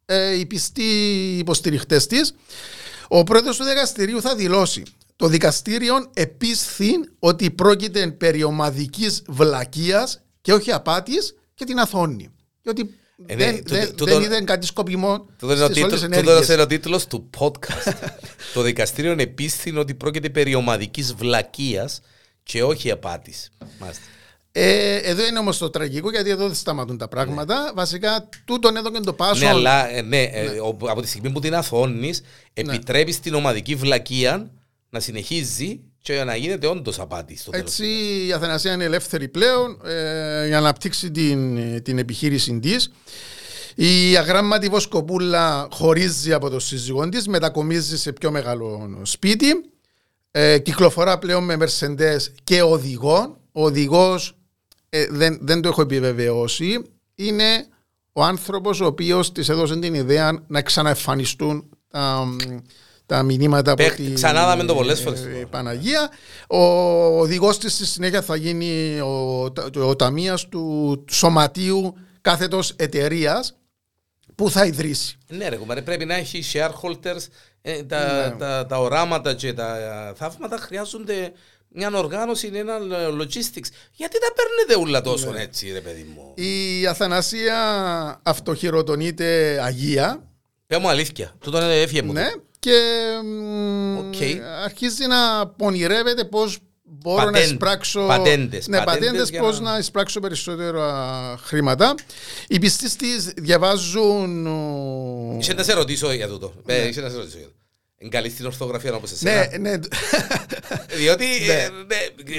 ε, 0.05 0.39
οι 0.39 0.47
πιστοί 0.47 0.83
υποστηριχτές 1.39 2.07
της. 2.07 2.35
Ο 3.09 3.23
πρόεδρος 3.23 3.57
του 3.57 3.65
δικαστηρίου 3.65 4.21
θα 4.21 4.35
δηλώσει 4.35 4.83
το 5.17 5.27
δικαστήριο 5.27 5.95
επίσθη 6.15 6.91
ότι 7.19 7.51
πρόκειται 7.51 8.07
περί 8.07 8.43
ομαδικής 8.43 9.23
βλακείας 9.29 10.21
και 10.41 10.53
όχι 10.53 10.73
απάτης 10.73 11.35
και 11.55 11.65
την 11.65 11.79
αθώνει. 11.79 12.29
Και 12.61 12.69
ότι 12.71 12.81
Ε, 12.81 12.85
ναι, 12.85 12.91
δεν, 13.17 13.57
τούτο- 13.57 13.75
δεν, 13.75 13.89
τούτο- 13.97 14.05
δεν 14.05 14.23
είδε 14.23 14.41
κάτι 14.41 14.67
σκοπιμό 14.67 15.27
Τούτο 15.39 15.53
είναι 15.55 15.63
ο 15.63 15.67
στις 15.67 15.83
όλες 15.83 16.01
τίτλος- 16.01 16.03
ενέργειες. 16.03 16.35
τούτος 16.35 16.49
είναι 16.55 16.63
ο 16.63 16.67
τίτλος 16.67 17.07
του 17.07 17.31
podcast. 17.39 17.93
το 18.55 18.63
δικαστήριο 18.63 19.15
επίστην 19.19 19.79
ότι 19.79 19.95
πρόκειται 19.95 20.31
περί 20.31 20.55
ομαδικής 20.55 21.15
βλακείας 21.15 22.01
και 22.43 22.63
όχι 22.63 22.91
απάτης. 22.91 23.51
Μάλιστα. 23.79 24.03
Ε, 24.55 24.97
εδώ 24.97 25.27
είναι 25.27 25.39
όμως 25.39 25.59
το 25.59 25.71
τραγικό 25.71 26.11
γιατί 26.11 26.31
εδώ 26.31 26.47
δεν 26.47 26.55
σταματούν 26.57 26.99
τα 26.99 27.09
πράγματα. 27.09 27.73
Βασικά 27.75 28.29
τούτον 28.45 28.77
εδώ 28.77 28.91
και 28.91 29.01
το 29.01 29.13
πάσο. 29.13 29.45
Ναι, 29.45 29.49
αλλά 29.51 29.91
ε, 29.91 30.03
ναι, 30.03 30.23
ε, 30.23 30.47
ο- 30.49 30.77
από 30.89 31.01
τη 31.03 31.09
στιγμή 31.09 31.31
που 31.31 31.41
την 31.41 31.55
αθώνεις, 31.55 32.23
επιτρέπεις 32.53 33.21
την 33.21 33.35
ομαδική 33.35 33.75
βλακεία 33.75 34.51
να 34.91 35.01
συνεχίζει 35.01 35.81
και 36.03 36.25
να 36.25 36.37
γίνεται 36.37 36.67
όντως 36.67 36.99
απάτη 36.99 37.37
στο 37.37 37.51
τέλος. 37.51 37.67
Έτσι 37.67 37.87
η 38.27 38.33
Αθανασία 38.33 38.73
είναι 38.73 38.85
ελεύθερη 38.85 39.29
πλέον 39.29 39.81
ε, 39.85 40.47
για 40.47 40.51
να 40.51 40.59
αναπτύξει 40.59 41.11
την, 41.11 41.83
την 41.83 41.99
επιχείρηση 41.99 42.61
της. 42.61 42.93
Η 43.75 44.17
αγράμματη 44.17 44.69
Βοσκοπούλα 44.69 45.69
χωρίζει 45.71 46.33
από 46.33 46.51
το 46.51 46.59
σύζυγό 46.59 47.09
της, 47.09 47.29
μετακομίζει 47.29 47.99
σε 47.99 48.13
πιο 48.13 48.31
μεγάλο 48.31 49.01
σπίτι. 49.03 49.47
Ε, 50.31 50.59
κυκλοφορά 50.59 51.19
πλέον 51.19 51.45
με 51.45 51.57
Mercedes 51.61 52.21
και 52.45 52.63
οδηγό. 52.63 53.37
Ο 53.53 53.65
οδηγό 53.65 54.19
δεν, 55.11 55.39
δεν 55.43 55.61
το 55.61 55.69
έχω 55.69 55.83
επιβεβαιώσει. 55.83 56.83
Είναι 57.15 57.67
ο 58.13 58.23
άνθρωπος 58.23 58.81
ο 58.81 58.87
οποίος 58.87 59.33
της 59.33 59.49
έδωσε 59.49 59.79
την 59.79 59.95
ιδέα 59.95 60.45
να 60.47 60.63
ξαναεμφανιστούν 60.63 61.69
τα, 61.89 62.27
τα 63.13 63.23
μηνύματα 63.23 63.73
από 63.73 63.83
Παίχ- 63.83 63.95
την 63.97 64.15
ξανά 64.15 64.47
δάμε 64.47 64.65
το 64.65 64.75
πολλές 64.75 65.01
ε, 65.01 65.03
φορές. 65.03 65.21
ε, 65.25 65.47
Παναγία. 65.51 66.11
Ο 66.49 66.57
οδηγός 67.21 67.59
της 67.59 67.73
στη 67.75 67.87
συνέχεια 67.87 68.23
θα 68.23 68.37
γίνει 68.37 69.01
ο, 69.01 69.45
ο, 69.45 69.81
ο 69.89 69.97
ταμείας 69.97 70.49
του 70.49 71.05
σωματείου 71.11 71.95
κάθετος 72.21 72.73
εταιρείας 72.77 73.55
που 74.35 74.51
θα 74.51 74.65
ιδρύσει. 74.67 75.19
Ναι 75.29 75.49
ρε 75.49 75.57
κουμπάρε, 75.57 75.83
πρέπει 75.83 76.05
να 76.05 76.15
έχει 76.15 76.43
shareholders, 76.53 77.27
ε, 77.63 77.83
τα, 77.83 78.35
τα, 78.39 78.67
τα 78.67 78.79
οράματα 78.81 79.35
και 79.35 79.53
τα 79.53 79.77
ε, 80.09 80.13
θαύματα 80.15 80.57
χρειάζονται 80.59 81.33
μια 81.69 81.91
οργάνωση, 81.95 82.51
ένα 82.55 82.75
ε, 82.75 83.07
logistics. 83.11 83.69
Γιατί 83.93 84.17
τα 84.21 84.33
παίρνετε 84.37 84.81
όλα 84.81 85.01
τόσο 85.01 85.33
έτσι 85.37 85.71
ρε 85.73 85.81
παιδί 85.81 86.07
μου; 86.15 86.33
Η 86.45 86.87
Αθανασία 86.87 87.57
αυτοχειροτονείται 88.23 89.59
Αγία 89.63 90.23
Πες 90.67 90.79
μου 90.79 90.89
αλήθεια, 90.89 91.33
τούτο 91.41 91.57
είναι 91.63 91.81
έφυγε 91.81 92.03
μου. 92.03 92.13
ναι, 92.13 92.29
και 92.63 92.81
μ, 93.25 93.99
Οκ. 93.99 94.15
αρχίζει 94.65 95.07
να 95.07 95.47
πονηρεύεται 95.47 96.25
πώς 96.25 96.59
μπορώ 96.83 97.25
να 97.25 97.25
Πατέν- 97.31 97.45
εισπράξω 97.51 98.07
πατέντες, 98.07 98.69
ναι, 98.69 98.77
πατέντες 98.85 99.07
πατέντες 99.09 99.31
για 99.31 99.41
πώς 99.41 99.61
να- 99.61 99.71
να 99.73 99.79
εισπράξω 99.79 100.21
περισσότερα 100.21 101.37
χρήματα. 101.45 101.95
Οι 102.49 102.59
πιστοί 102.59 102.97
της 102.97 103.33
διαβάζουν 103.37 104.47
ο, 104.47 105.37
Είσαι 105.41 105.53
να 105.53 105.63
σε 105.63 105.73
ρωτήσω 105.73 106.13
για 106.13 106.29
τούτο. 106.29 106.53
Ε, 106.67 106.89
Είσαι 106.89 107.01
να 107.01 107.09
σε 107.09 107.17
ρωτήσω 107.17 107.37
για 107.39 107.47
τούτο. 107.47 107.57
Είναι 107.99 108.11
καλή 108.11 108.31
στην 108.31 108.47
ορθογραφία 108.47 108.95
όπως 108.95 109.11
εσένα. 109.13 109.47
ναι, 109.59 109.71
ναι, 109.71 109.79
Διότι 110.97 111.25
Ναι. 111.47 111.53
ε, 111.53 111.69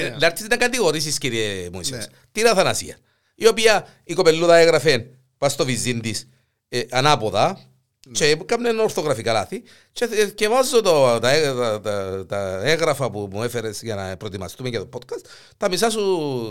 ναι, 0.02 0.16
να 0.20 0.26
έρθεις 0.26 0.48
να 0.48 0.58
κατηγορήσεις 0.58 1.18
κύριε 1.18 1.70
Μωυσής. 1.74 1.98
Ναι. 1.98 2.04
Την 2.32 2.48
Αθανασία. 2.48 2.98
Η 3.36 3.48
οποία 3.48 3.88
η 4.04 4.14
κοπελούδα 4.14 4.56
έγραφε 4.56 5.06
πας 5.38 5.52
στο 5.52 5.66
βυζίν 5.66 6.02
της 6.02 6.28
ε, 6.70 6.82
ανάποδα 6.90 7.48
Ναι. 7.48 7.60
Και 8.12 8.26
έκαμε 8.26 8.70
ορθογραφικά 8.82 9.34
λάθη 9.34 9.64
και 9.92 10.08
ε, 10.12 10.26
και 10.26 10.48
βάζω 10.48 10.82
το, 10.82 11.20
τα, 11.20 11.30
ε- 11.32 11.54
τα, 11.54 11.82
τα, 11.82 12.26
τα 12.28 12.62
έγγραφα 12.64 13.12
που 13.12 13.30
μου 13.32 13.44
έφερες 13.44 13.82
για 13.82 13.96
να 13.96 14.18
προετοιμαστούμε 14.18 14.70
για 14.70 14.80
το 14.80 14.90
podcast 14.94 15.26
τα 15.58 15.70
μισά 15.70 15.90
σου 15.90 16.02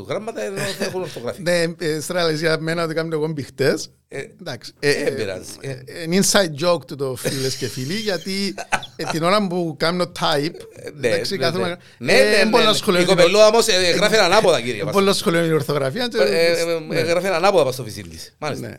γράμματα 0.08 0.44
είναι- 0.44 0.60
έχουν 0.78 1.00
ορθογραφία. 1.02 1.42
ναι, 1.42 1.86
ε, 1.86 2.00
στράλες 2.00 2.40
για 2.40 2.58
μένα 2.60 2.84
ότι 2.84 2.94
κάνω 2.94 3.08
εγώ 3.14 3.26
μπιχτές. 3.28 3.90
Ε, 4.08 4.18
Εντάξει. 4.40 4.72
δεν 4.80 5.14
πειράζει. 5.14 5.50
ε, 5.60 5.70
ε, 5.70 6.02
Είναι 6.02 6.20
inside 6.30 6.64
joke 6.66 6.86
του 6.86 6.96
το 6.96 7.14
φίλες 7.16 7.54
και 7.56 7.66
φίλοι 7.66 7.94
γιατί 7.94 8.54
ε, 8.96 9.04
την 9.04 9.22
ώρα 9.22 9.46
που 9.46 9.74
κάνω 9.78 10.12
type 10.20 10.54
ναι, 10.94 11.08
εντάξει, 11.08 11.36
ναι, 11.36 11.44
κάθομαι- 11.44 11.66
ναι. 11.98 12.12
ε, 12.12 12.16
Ναι, 12.16 12.22
ναι, 12.22 12.34
είναι 12.34 12.44
ναι, 12.44 12.50
πολλά 12.50 12.70
ναι. 12.70 12.76
σχολεία 12.76 13.00
Η 13.00 13.02
στην- 13.04 13.16
κοπελούδα 13.16 13.46
όμως 13.46 13.66
ε, 13.68 13.90
γράφει 13.90 14.16
ανάποδα 14.16 14.58
κύριε. 14.58 14.74
είναι 14.74 14.82
Βάσο. 14.84 14.98
πολλά 14.98 15.12
σχολεία 15.12 15.40
στην 15.42 15.54
ορθογραφία 15.54 16.08
και- 16.08 16.18
Ε, 16.18 16.46
ε, 16.52 16.60
ε, 16.72 16.78
ναι. 16.88 17.00
Γράφει 17.00 17.26
ανάποδα 17.26 17.64
πας 17.64 17.74
στο 17.74 17.82
βυζίν 17.84 18.10
της. 18.10 18.34
Μάλιστα. 18.38 18.78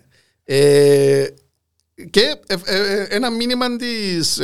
Ναι. 1.96 2.04
Ε, 2.04 2.08
και 2.10 2.36
ε, 2.48 2.56
ε, 2.66 2.94
ε, 3.02 3.08
ένα 3.10 3.30
μήνυμα 3.32 3.76
της. 3.76 4.40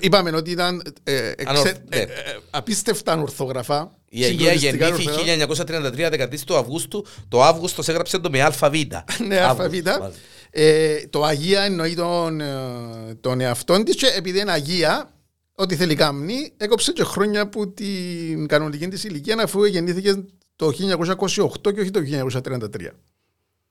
είπαμε 0.00 0.30
ότι 0.30 0.50
ήταν 0.50 0.82
ε, 1.02 1.28
εξε- 1.28 1.48
Ανορθ- 1.48 1.76
ε, 1.88 1.96
ναι. 1.96 2.02
ε, 2.02 2.08
απίστευτα 2.50 3.20
ορθογραφά. 3.20 3.98
Η 4.08 4.22
Αγία 4.24 4.28
συγκλονιστικά 4.50 4.88
γεννήθη 4.88 5.08
ορθογραφά. 5.48 6.12
1933 6.28 6.34
13 6.34 6.38
του 6.46 6.56
Αυγούστου. 6.56 7.06
Το 7.28 7.42
Αύγουστο 7.42 7.82
έγραψε 7.86 8.18
το 8.18 8.30
με 8.30 8.42
ΑΒ. 8.42 8.54
Ναι, 9.28 9.40
αλφαβήτα. 9.40 10.12
Ε, 10.50 10.96
το 11.10 11.24
Αγία 11.24 11.62
εννοεί 11.62 11.94
τον, 11.94 12.40
ε, 12.40 13.14
τον 13.20 13.40
εαυτό 13.40 13.82
της 13.82 13.96
και 13.96 14.06
επειδή 14.06 14.40
είναι 14.40 14.52
Αγία, 14.52 15.12
ό,τι 15.54 15.76
θέλει 15.76 15.94
κάμνη, 15.94 16.52
έκοψε 16.56 16.92
και 16.92 17.04
χρόνια 17.04 17.40
από 17.40 17.68
την 17.68 18.46
κανονική 18.46 18.88
της 18.88 19.04
ηλικία 19.04 19.36
αφού 19.42 19.64
γεννήθηκε 19.64 20.24
το 20.56 20.66
1928 20.66 21.72
και 21.74 21.80
όχι 21.80 21.90
το 21.90 22.00
1933. 22.42 22.68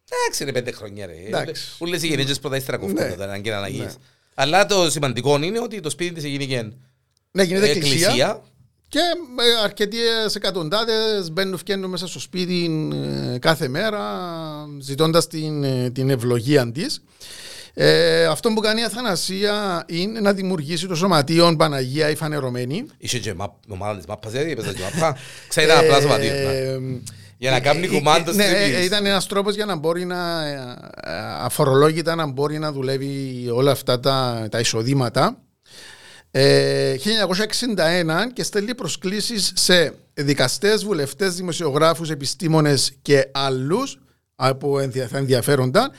Εντάξει, 0.10 0.44
είναι 0.44 0.52
πέντε 0.52 0.72
χρόνια 0.72 1.06
ρε. 1.06 1.14
Εντάξει. 1.28 1.64
Ούλες 1.80 2.04
οι 2.04 2.08
γεννήτες 2.08 2.40
πρώτα 2.40 2.56
ύστερα 2.58 2.78
Ναι. 2.78 2.84
κοφτούν 2.84 3.12
όταν 3.12 3.30
είναι 3.30 3.40
και 3.40 3.54
αναγείς. 3.54 3.98
Αλλά 4.34 4.66
το 4.66 4.90
σημαντικό 4.90 5.40
είναι 5.44 5.60
ότι 5.60 5.80
το 5.80 5.90
σπίτι 5.90 6.14
της 6.14 6.24
έγινε 6.24 6.74
Ναι, 7.32 7.44
γίνεται 7.44 7.66
εκκλησία. 7.70 7.98
εκκλησία. 8.08 8.42
Και 8.88 9.00
ε, 9.00 9.64
αρκετοί 9.64 9.98
εκατοντάδες 10.36 11.32
μπαίνουν 11.32 11.58
φτιάχνουν 11.58 11.90
μέσα 11.90 12.08
στο 12.08 12.20
σπίτι 12.20 12.90
ε, 13.34 13.38
κάθε 13.38 13.68
μέρα 13.68 14.02
ζητώντας 14.80 15.28
την, 15.28 15.64
ε, 15.64 15.90
την 15.90 16.10
ευλογία 16.10 16.72
της. 16.72 17.04
Ε, 17.74 18.26
αυτό 18.26 18.50
που 18.54 18.62
κάνει 18.62 18.82
η 18.82 18.84
Αθανασία 18.84 19.86
είναι 19.88 20.20
να 20.20 20.34
δημιουργήσει 20.34 20.88
το 20.88 20.96
σωματείο 20.96 21.56
Παναγία 21.58 22.10
η 22.10 22.16
Φανερωμένη. 22.16 22.86
Είχε 22.98 23.20
και 23.20 23.34
μαπ- 23.34 23.64
ομάδα 23.68 23.98
της 23.98 24.06
μάπας, 24.06 24.32
δηλαδή 24.32 24.52
έπαιζε 24.52 24.74
και 24.74 24.82
μάπα. 24.94 25.18
Ξέρει 25.48 25.70
ένα 25.70 25.80
απλά 25.80 26.02
σωματείο. 26.02 26.32
Ναι. 27.40 27.48
Ε, 27.48 27.50
Για 27.50 27.52
να 27.52 27.60
κάνει 27.60 27.88
κουμάντος 27.88 28.36
ναι, 28.36 28.44
στην 28.44 28.56
ε, 28.56 28.60
επιχείρηση. 28.60 28.86
ήταν 28.86 29.06
ένας 29.06 29.26
τρόπος 29.28 29.56
για 29.56 29.66
να 29.66 29.76
μπορεί 29.76 30.06
να 30.06 30.46
ε, 30.48 30.54
ε, 31.04 31.12
αφορολόγητα 31.40 32.16
να 32.16 32.28
μπορεί 32.28 32.60
να 32.60 32.72
δουλεύει 32.72 33.48
όλα 33.54 33.72
αυτά 33.72 34.00
τα, 34.00 34.48
τα 34.52 34.60
εισοδήματα. 34.60 35.38
Ε, 36.32 36.96
1961 36.96 38.34
και 38.34 38.44
στέλνει 38.44 38.76
προσκλήσεις 38.76 39.52
σε 39.56 39.94
δικαστές, 40.14 40.84
βουλευτές, 40.84 41.36
δημοσιογράφους, 41.36 42.10
επιστήμονες 42.10 42.92
και 43.02 43.30
άλλους 43.34 44.00
από 44.36 44.80
ενδια- 44.80 45.08
θα 45.08 45.18
ενδιαφέρονταν 45.18 45.92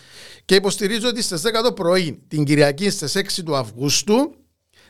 και 0.44 0.54
υποστηρίζει 0.54 1.06
ότι 1.06 1.22
στις 1.22 1.40
10 1.42 1.62
το 1.62 1.72
πρωί 1.72 2.22
την 2.28 2.44
Κυριακή 2.44 2.90
στις 2.90 3.14
6 3.16 3.42
του 3.44 3.56
Αυγούστου 3.56 4.34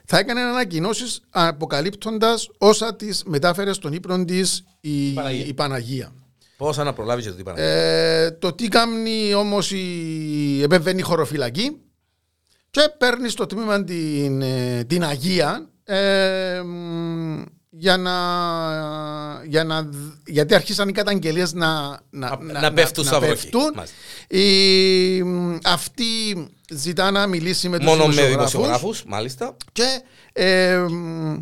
θα 0.05 0.19
έκανε 0.19 0.41
ανακοινώσεις 0.41 1.21
αποκαλύπτοντας 1.31 2.49
όσα 2.59 2.97
τι 2.97 3.09
μετάφερε 3.25 3.73
στον 3.73 3.93
ύπνο 3.93 4.25
της 4.25 4.65
η, 4.81 5.13
Παναγία. 5.13 5.47
η 5.47 5.55
Παναγία. 5.55 6.13
Πώς 6.61 6.77
να 6.77 6.93
προλάβεις 6.93 7.25
και 7.25 7.31
το 7.31 7.37
τι 7.37 7.43
πάνε. 7.43 7.61
Ε, 7.63 8.31
το 8.31 8.53
τι 8.53 8.69
κάνει 8.69 9.35
όμως 9.35 9.71
η 9.71 10.63
επεμβαίνει 10.63 10.99
η 10.99 11.03
χωροφυλακή 11.03 11.77
και 12.71 12.81
παίρνει 12.99 13.29
στο 13.29 13.47
τμήμα 13.47 13.85
την, 13.85 14.43
ε, 14.43 14.85
την 14.85 15.05
Αγία 15.05 15.69
ε, 15.85 16.61
μ, 16.65 17.43
για 17.71 17.97
να, 17.97 18.15
για 19.47 19.65
να, 19.65 19.89
γιατί 20.27 20.55
αρχίσαν 20.55 20.89
οι 20.89 20.93
καταγγελίες 20.93 21.53
να, 21.53 22.01
Να- 22.11 22.39
να 22.61 22.73
πέφτουν 22.73 23.05
στα 23.05 23.21
βροχή. 23.21 23.33
πέφτουν. 23.35 23.73
Μάλιστα. 23.75 23.97
Η, 24.29 25.23
μ, 25.23 25.57
αυτή 25.65 26.05
ζητά 26.71 27.11
να 27.11 27.27
μιλήσει 27.27 27.69
με 27.69 27.77
τους 27.79 27.87
Μόνο 27.87 28.07
με 28.07 28.11
δημοσιογράφους 28.13 28.51
δημοσιογράφους, 28.53 29.05
μάλιστα. 29.07 29.57
και 29.73 30.01
ε, 30.33 30.77
μ, 30.79 31.37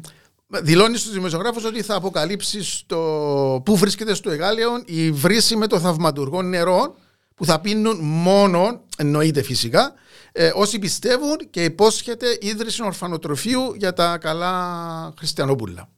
δηλώνεις 0.49 1.01
στους 1.01 1.13
δημοσιογράφους 1.13 1.65
ότι 1.65 1.83
θα 1.83 1.95
αποκαλύψεις 1.95 2.75
στο, 2.77 3.63
πού 3.65 3.77
βρίσκεται 3.77 4.15
στο 4.15 4.31
Εγάλεον 4.31 4.83
η 4.87 5.11
βρύση 5.11 5.57
με 5.57 5.67
το 5.67 5.81
θαυματουργό 5.81 6.43
νερό 6.43 6.95
που 7.35 7.45
θα 7.45 7.61
πίνουν 7.61 7.99
μόνο, 8.03 8.81
εννοείται 8.99 9.43
φυσικά, 9.43 9.93
ε, 10.33 10.51
όσοι 10.55 10.79
πιστεύουν 10.79 11.37
και 11.51 11.65
υπόσχεται 11.65 12.39
ίδρυση 12.41 12.83
ορφανοτροφείου 12.83 13.75
για 13.77 13.93
τα 13.93 14.19
καλά 14.19 15.13
χριστιανόπουλα. 15.19 15.89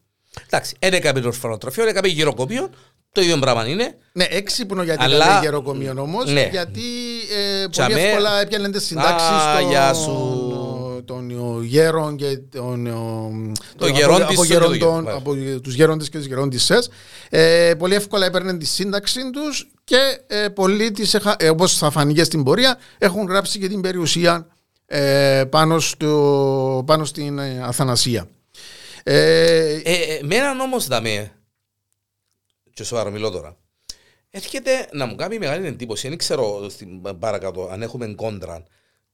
Εντάξει, 0.46 0.74
ένα 0.78 0.96
έκαμε 0.96 1.20
το 1.20 1.26
ορφανοτροφείο, 1.28 1.82
ένα 1.82 1.90
έκαμε 1.90 2.08
γυροκομείο, 2.08 2.70
το 3.12 3.20
ίδιο 3.20 3.38
πράγμα 3.38 3.66
είναι. 3.68 3.96
Ναι, 4.12 4.24
έξυπνο 4.30 4.82
γιατί 4.82 5.04
Αλλά- 5.04 5.14
Αλλά... 5.24 5.32
λέει 5.34 5.40
γεροκομείο 5.42 5.94
όμως, 5.98 6.32
Ναι. 6.32 6.48
γιατί 6.50 6.80
ε, 7.36 7.58
πολύ 7.58 7.68
Τσαμέ. 7.70 8.02
εύκολα 8.02 8.40
έπιανε 8.40 8.70
τις 8.70 8.84
συντάξεις 8.84 9.28
Α, 9.28 9.60
γεια 9.60 9.94
σου. 9.94 10.10
Των 11.04 11.30
ε, 11.30 11.64
γέρων 11.66 12.16
και 12.16 12.36
των, 12.36 12.86
ε, 12.86 12.90
των- 13.76 13.94
γερόντις 13.94 14.22
από, 14.22 14.32
από, 14.32 14.44
σου 14.44 14.48
και 14.48 14.58
το 14.58 14.72
γερόντων- 14.72 15.04
γε- 15.04 15.14
από 15.14 15.34
τους 15.60 15.74
γέροντες 15.74 16.08
και 16.08 16.18
τις 16.18 16.26
γερόντισσες. 16.26 16.90
Ε, 17.30 17.74
πολύ 17.78 17.94
εύκολα 17.94 18.26
έπαιρνε 18.26 18.56
τη 18.58 18.64
σύνταξη 18.66 19.30
τους 19.30 19.70
και 19.84 20.20
ε, 20.26 20.48
πολλοί 20.48 20.90
τις, 20.90 21.14
εχα- 21.14 21.36
ε, 21.42 21.48
όπως 21.50 21.78
θα 21.78 21.90
φανεί 21.90 22.24
στην 22.24 22.42
πορεία, 22.44 22.78
έχουν 22.98 23.26
γράψει 23.26 23.58
και 23.58 23.68
την 23.68 23.80
περιουσία 23.80 24.46
ε, 24.86 25.44
πάνω, 25.50 25.78
στο, 25.78 26.82
πάνω 26.86 27.04
στην 27.04 27.38
ε, 27.38 27.62
Αθανασία. 27.62 28.28
Ε, 29.02 29.18
Ε, 29.74 29.80
ε, 29.82 30.18
με 30.22 30.34
έναν 30.34 30.60
όμως 30.60 30.86
δαμέ, 30.86 31.32
και 32.74 32.84
σοβαρό 32.84 33.10
μιλώ 33.10 33.30
τώρα, 33.30 33.56
έρχεται 34.30 34.88
να 34.92 35.06
μου 35.06 35.14
κάνει 35.14 35.38
μεγάλη 35.38 35.66
εντύπωση, 35.66 36.08
δεν 36.08 36.18
ξέρω 36.18 36.66
στην 36.68 37.18
παρακάτω 37.18 37.68
αν 37.72 37.82
έχουμε 37.82 38.06
κόντρα, 38.16 38.64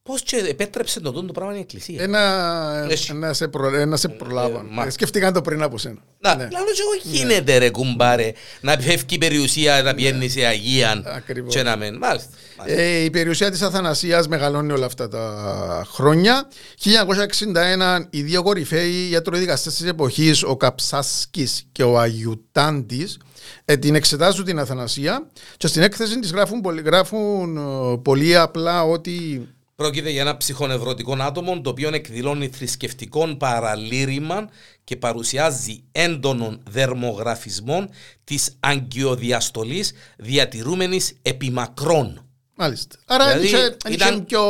πώς 0.06 0.22
και 0.22 0.36
επέτρεψε 0.48 1.00
το 1.00 1.12
τούτο 1.12 1.32
πράγμα 1.32 1.56
η 1.56 1.58
Εκκλησία. 1.60 2.02
Ένα, 2.02 2.86
Έχει. 2.90 3.12
να 3.12 3.32
σε, 3.32 3.48
προ, 3.48 3.70
να 3.86 3.96
σε 3.96 4.08
προλάβω. 4.08 4.58
ε, 4.58 4.62
μα- 4.70 4.84
Ε, 4.86 4.90
Σκεφτήκαν 4.90 5.32
το 5.32 5.40
πριν 5.42 5.62
από 5.62 5.78
σένα. 5.78 5.98
Να, 6.18 6.34
Ναι. 6.36 6.42
λαλό 6.52 6.66
και 6.74 6.80
εγώ 6.80 7.14
γίνεται 7.16 7.58
ρε 7.58 7.70
κουμπάρε, 7.70 8.32
να 8.60 8.72
φεύγει 8.72 9.04
η 9.14 9.18
περιουσία, 9.18 9.82
να 9.82 9.94
πηγαίνει 9.94 10.28
σε 10.28 10.44
Αγία 10.44 11.02
Ακριβώς. 11.16 11.54
και 11.54 11.62
να 11.62 11.76
μεν. 11.76 11.96
Μάλιστα. 11.96 12.28
μάλιστα. 12.58 12.80
Ε, 12.82 13.04
η 13.04 13.10
περιουσία 13.10 13.50
της 13.50 13.62
Αθανασίας 13.62 14.28
μεγαλώνει 14.28 14.72
όλα 14.72 14.86
αυτά 14.86 15.08
τα 15.08 15.84
χρόνια. 15.92 16.48
1961 16.76 18.06
οι 18.10 18.22
δύο 18.22 18.42
κορυφαίοι 18.42 19.08
ιατροδικαστές 19.10 19.74
της 19.74 19.86
εποχής, 19.88 20.42
ο 20.42 20.56
Καψάσκης 20.56 21.64
και 21.72 21.82
ο 21.82 21.98
Αγιουτάντης, 21.98 23.18
ε, 23.64 23.76
την 23.76 23.94
εξετάζουν 23.94 24.44
την 24.44 24.58
Αθανασία 24.58 25.26
και 25.56 25.66
στην 25.66 25.82
έκθεση 25.82 26.18
της 26.20 26.30
γράφουν, 26.30 26.60
πολύ- 26.60 26.82
γράφουν 26.82 27.56
ε, 27.56 27.96
πολύ 28.02 28.36
απλά 28.36 28.84
ότι 28.84 29.48
Πρόκειται 29.76 30.10
για 30.10 30.20
ένα 30.20 30.36
ψυχονευρωτικό 30.36 31.16
άτομο 31.20 31.60
το 31.60 31.70
οποίο 31.70 31.90
εκδηλώνει 31.94 32.48
θρησκευτικό 32.48 33.36
παραλήρημα 33.36 34.48
και 34.84 34.96
παρουσιάζει 34.96 35.82
έντονων 35.92 36.62
δερμογραφισμών 36.70 37.88
της 38.24 38.56
αγκιοδιαστολής 38.60 39.92
διατηρούμενης 40.16 41.16
επιμακρών. 41.22 42.20
Μάλιστα. 42.54 42.96
Άρα 43.06 43.26
Δηλαδή, 43.26 43.46
είχε, 43.46 43.76
ήταν 43.90 44.14
είχε 44.14 44.22
πιο... 44.22 44.42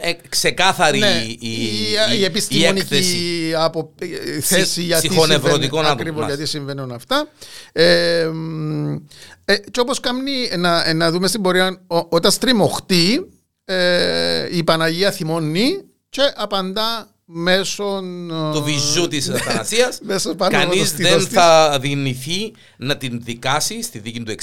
Ε, 0.00 0.12
ξεκάθαρη 0.28 0.98
Ναι, 0.98 1.24
η, 1.26 1.38
η, 1.40 1.48
η, 1.48 2.16
η 2.16 2.20
η 2.20 2.24
επιστημονική 2.24 2.80
έκθεση. 2.80 3.54
από, 3.56 3.94
ε, 3.98 4.40
θέση 4.40 4.82
γιατί 4.82 5.08
ψυχονευρωτικό 5.08 5.60
συμβαίνει, 5.60 5.82
να 5.82 5.90
ακριβώς 5.90 6.20
δούμε. 6.20 6.34
γιατί 6.34 6.46
συμβαίνουν 6.46 6.92
αυτά. 6.92 7.28
Ε, 7.72 8.26
μ, 8.32 8.96
ε, 9.44 9.56
και 9.70 9.80
όπως 9.80 10.00
κάνει 10.00 10.32
να, 10.56 10.88
ε, 10.88 10.92
να 10.92 11.10
δούμε 11.10 11.28
στην 11.28 11.42
πορεία, 11.42 11.80
ο, 11.86 11.96
όταν 12.08 12.30
στριμωχτεί 12.30 13.26
ε, 13.70 14.56
η 14.56 14.64
Παναγία 14.64 15.10
θυμώνει 15.10 15.84
και 16.08 16.32
απαντά 16.36 17.08
μέσω 17.24 17.84
ε, 17.84 18.52
του 18.52 18.62
βυζού 18.62 19.08
της 19.08 19.28
Αθανασίας 19.34 19.98
μέσω 20.02 20.34
πάνω 20.34 20.56
από 20.56 20.66
το 20.66 20.70
κανείς 20.70 20.88
στήθος 20.88 21.10
δεν 21.10 21.18
της. 21.18 21.28
θα 21.28 21.78
δυνηθεί 21.80 22.52
να 22.76 22.96
την 22.96 23.20
δικάσει 23.24 23.82
στη 23.82 23.98
δίκη 23.98 24.22
του 24.22 24.32
60 24.32 24.34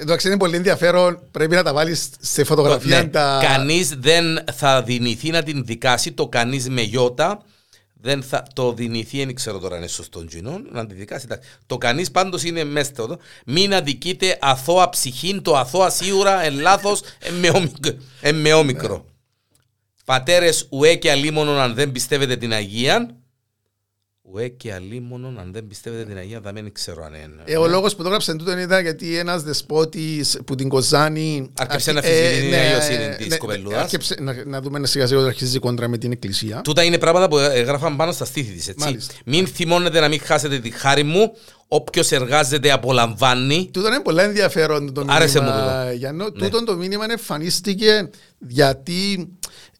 Εντάξει 0.00 0.28
είναι 0.28 0.36
πολύ 0.36 0.56
ενδιαφέρον, 0.56 1.22
πρέπει 1.30 1.54
να 1.54 1.62
τα 1.62 1.72
βάλεις 1.72 2.08
σε 2.20 2.44
φωτογραφία 2.44 3.02
Ναι, 3.02 3.08
τα... 3.08 3.40
Κανείς 3.42 3.88
δεν 3.98 4.44
θα 4.52 4.82
δυνηθεί 4.82 5.30
να 5.30 5.42
την 5.42 5.64
δικάσει 5.64 6.12
το 6.12 6.28
κανείς 6.28 6.68
με 6.68 6.80
γιώτα. 6.80 7.42
Δεν 8.04 8.22
θα 8.22 8.42
το 8.52 8.72
δυνηθεί, 8.72 9.24
δεν 9.24 9.34
ξέρω 9.34 9.58
τώρα 9.58 9.74
αν 9.74 9.80
είναι 9.80 9.90
σωστό 9.90 10.24
τζινό, 10.24 10.60
να 10.70 10.86
την 10.86 10.96
δικάσει. 10.96 11.24
εντάξει. 11.24 11.48
Το 11.66 11.78
κανείς 11.78 12.10
πάντως 12.10 12.44
είναι 12.44 12.64
μέσα 12.64 12.90
στο. 12.90 13.18
Μην 13.46 13.74
αδικείτε 13.74 14.38
αθώα 14.40 14.88
ψυχήν, 14.88 15.42
το 15.42 15.56
αθώα 15.56 15.90
σίγουρα 15.90 16.42
εν 16.42 16.60
λάθος, 16.60 17.00
εν 17.18 17.34
μεόμικρο. 17.34 17.96
εν 18.20 18.34
μεόμικρο. 18.34 19.04
Πατέρες 20.04 20.66
ουέ 20.70 20.94
και 20.94 21.10
αλίμονον 21.10 21.58
αν 21.58 21.74
δεν 21.74 21.92
πιστεύετε 21.92 22.36
την 22.36 22.52
Αγία. 22.52 23.21
Ουέ 24.24 24.48
και 24.48 24.72
αλίμονον 24.72 25.38
αν 25.38 25.52
δεν 25.52 25.66
πιστεύετε 25.66 26.04
την 26.04 26.16
Αγία, 26.16 26.40
δεν 26.40 26.72
ξέρω 26.72 27.04
αν 27.04 27.14
είναι. 27.14 27.42
Ε, 27.44 27.56
ο 27.56 27.66
λόγος 27.66 27.94
που 27.94 28.00
το 28.02 28.06
έγραψε 28.08 28.34
τούτο 28.34 28.58
ήταν 28.58 28.82
γιατί 28.82 29.16
ένας 29.16 29.42
δεσπότης 29.42 30.40
που 30.46 30.54
την 30.54 30.68
Κοζάνη. 30.68 31.50
Άρκεψε 31.58 31.92
να 31.92 31.98
αρχι- 31.98 32.12
αμφισβητεί 32.12 32.40
την 32.40 32.50
ναι, 32.50 32.56
αγιοσύνη 32.56 33.16
της 33.16 33.26
ναι, 33.26 33.36
κοπελούδας. 33.36 33.82
άρκεψε 33.82 34.16
να, 34.20 34.44
να 34.44 34.60
δούμε 34.60 34.78
να 34.78 34.86
σιγά 34.86 35.06
σιγά 35.06 35.20
ότι 35.20 35.28
αρχίζει 35.28 35.58
κόντρα 35.58 35.88
με 35.88 35.98
την 35.98 36.12
Εκκλησία. 36.12 36.60
Τούτα 36.64 36.82
είναι 36.82 36.98
πράγματα 36.98 37.28
που 37.28 37.38
έγραφαν 37.38 37.96
πάνω 37.96 38.12
στα 38.12 38.24
στήθη 38.24 38.52
της, 38.52 38.68
έτσι. 38.68 38.84
Μάλιστα. 38.84 39.14
Μην 39.24 39.46
θυμώνετε 39.46 40.00
να 40.00 40.08
μην 40.08 40.20
χάσετε 40.20 40.58
τη 40.58 40.70
χάρη 40.70 41.02
μου. 41.02 41.32
Όποιος 41.68 42.10
εργάζεται 42.12 42.70
απολαμβάνει. 42.70 43.70
Τούτο 43.72 43.86
είναι 43.88 44.00
πολύ 44.00 44.20
ενδιαφέρον 44.22 44.94
το 44.94 45.04
Άρεσε 45.08 45.40
μήνυμα. 45.40 45.56
μου 45.56 45.82
τούτο. 45.82 45.96
Γιάννο. 45.96 46.24
Ναι. 46.24 46.48
Τούτο 46.48 46.64
το 46.64 46.76
μήνυμα 46.76 47.04
εμφανίστηκε 47.10 48.10
γιατί 48.38 49.28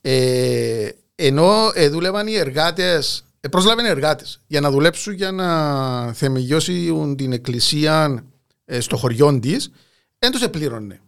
ε, 0.00 0.88
ενώ 1.14 1.70
ε, 1.74 1.88
δούλευαν 1.88 2.26
οι 2.26 2.34
εργάτες, 2.34 3.24
ε, 3.44 3.48
πρόσλαβαν 3.48 3.84
εργάτες 3.84 4.40
για 4.46 4.60
να 4.60 4.70
δουλέψουν 4.70 5.12
για 5.14 5.30
να 5.32 6.12
θεμελιώσουν 6.12 7.16
την 7.16 7.32
εκκλησία 7.32 8.24
ε, 8.64 8.80
στο 8.80 8.96
χωριό 8.96 9.40
της, 9.40 9.70
δεν 10.18 10.30
του 10.30 10.44
επλήρωνε. 10.44 11.00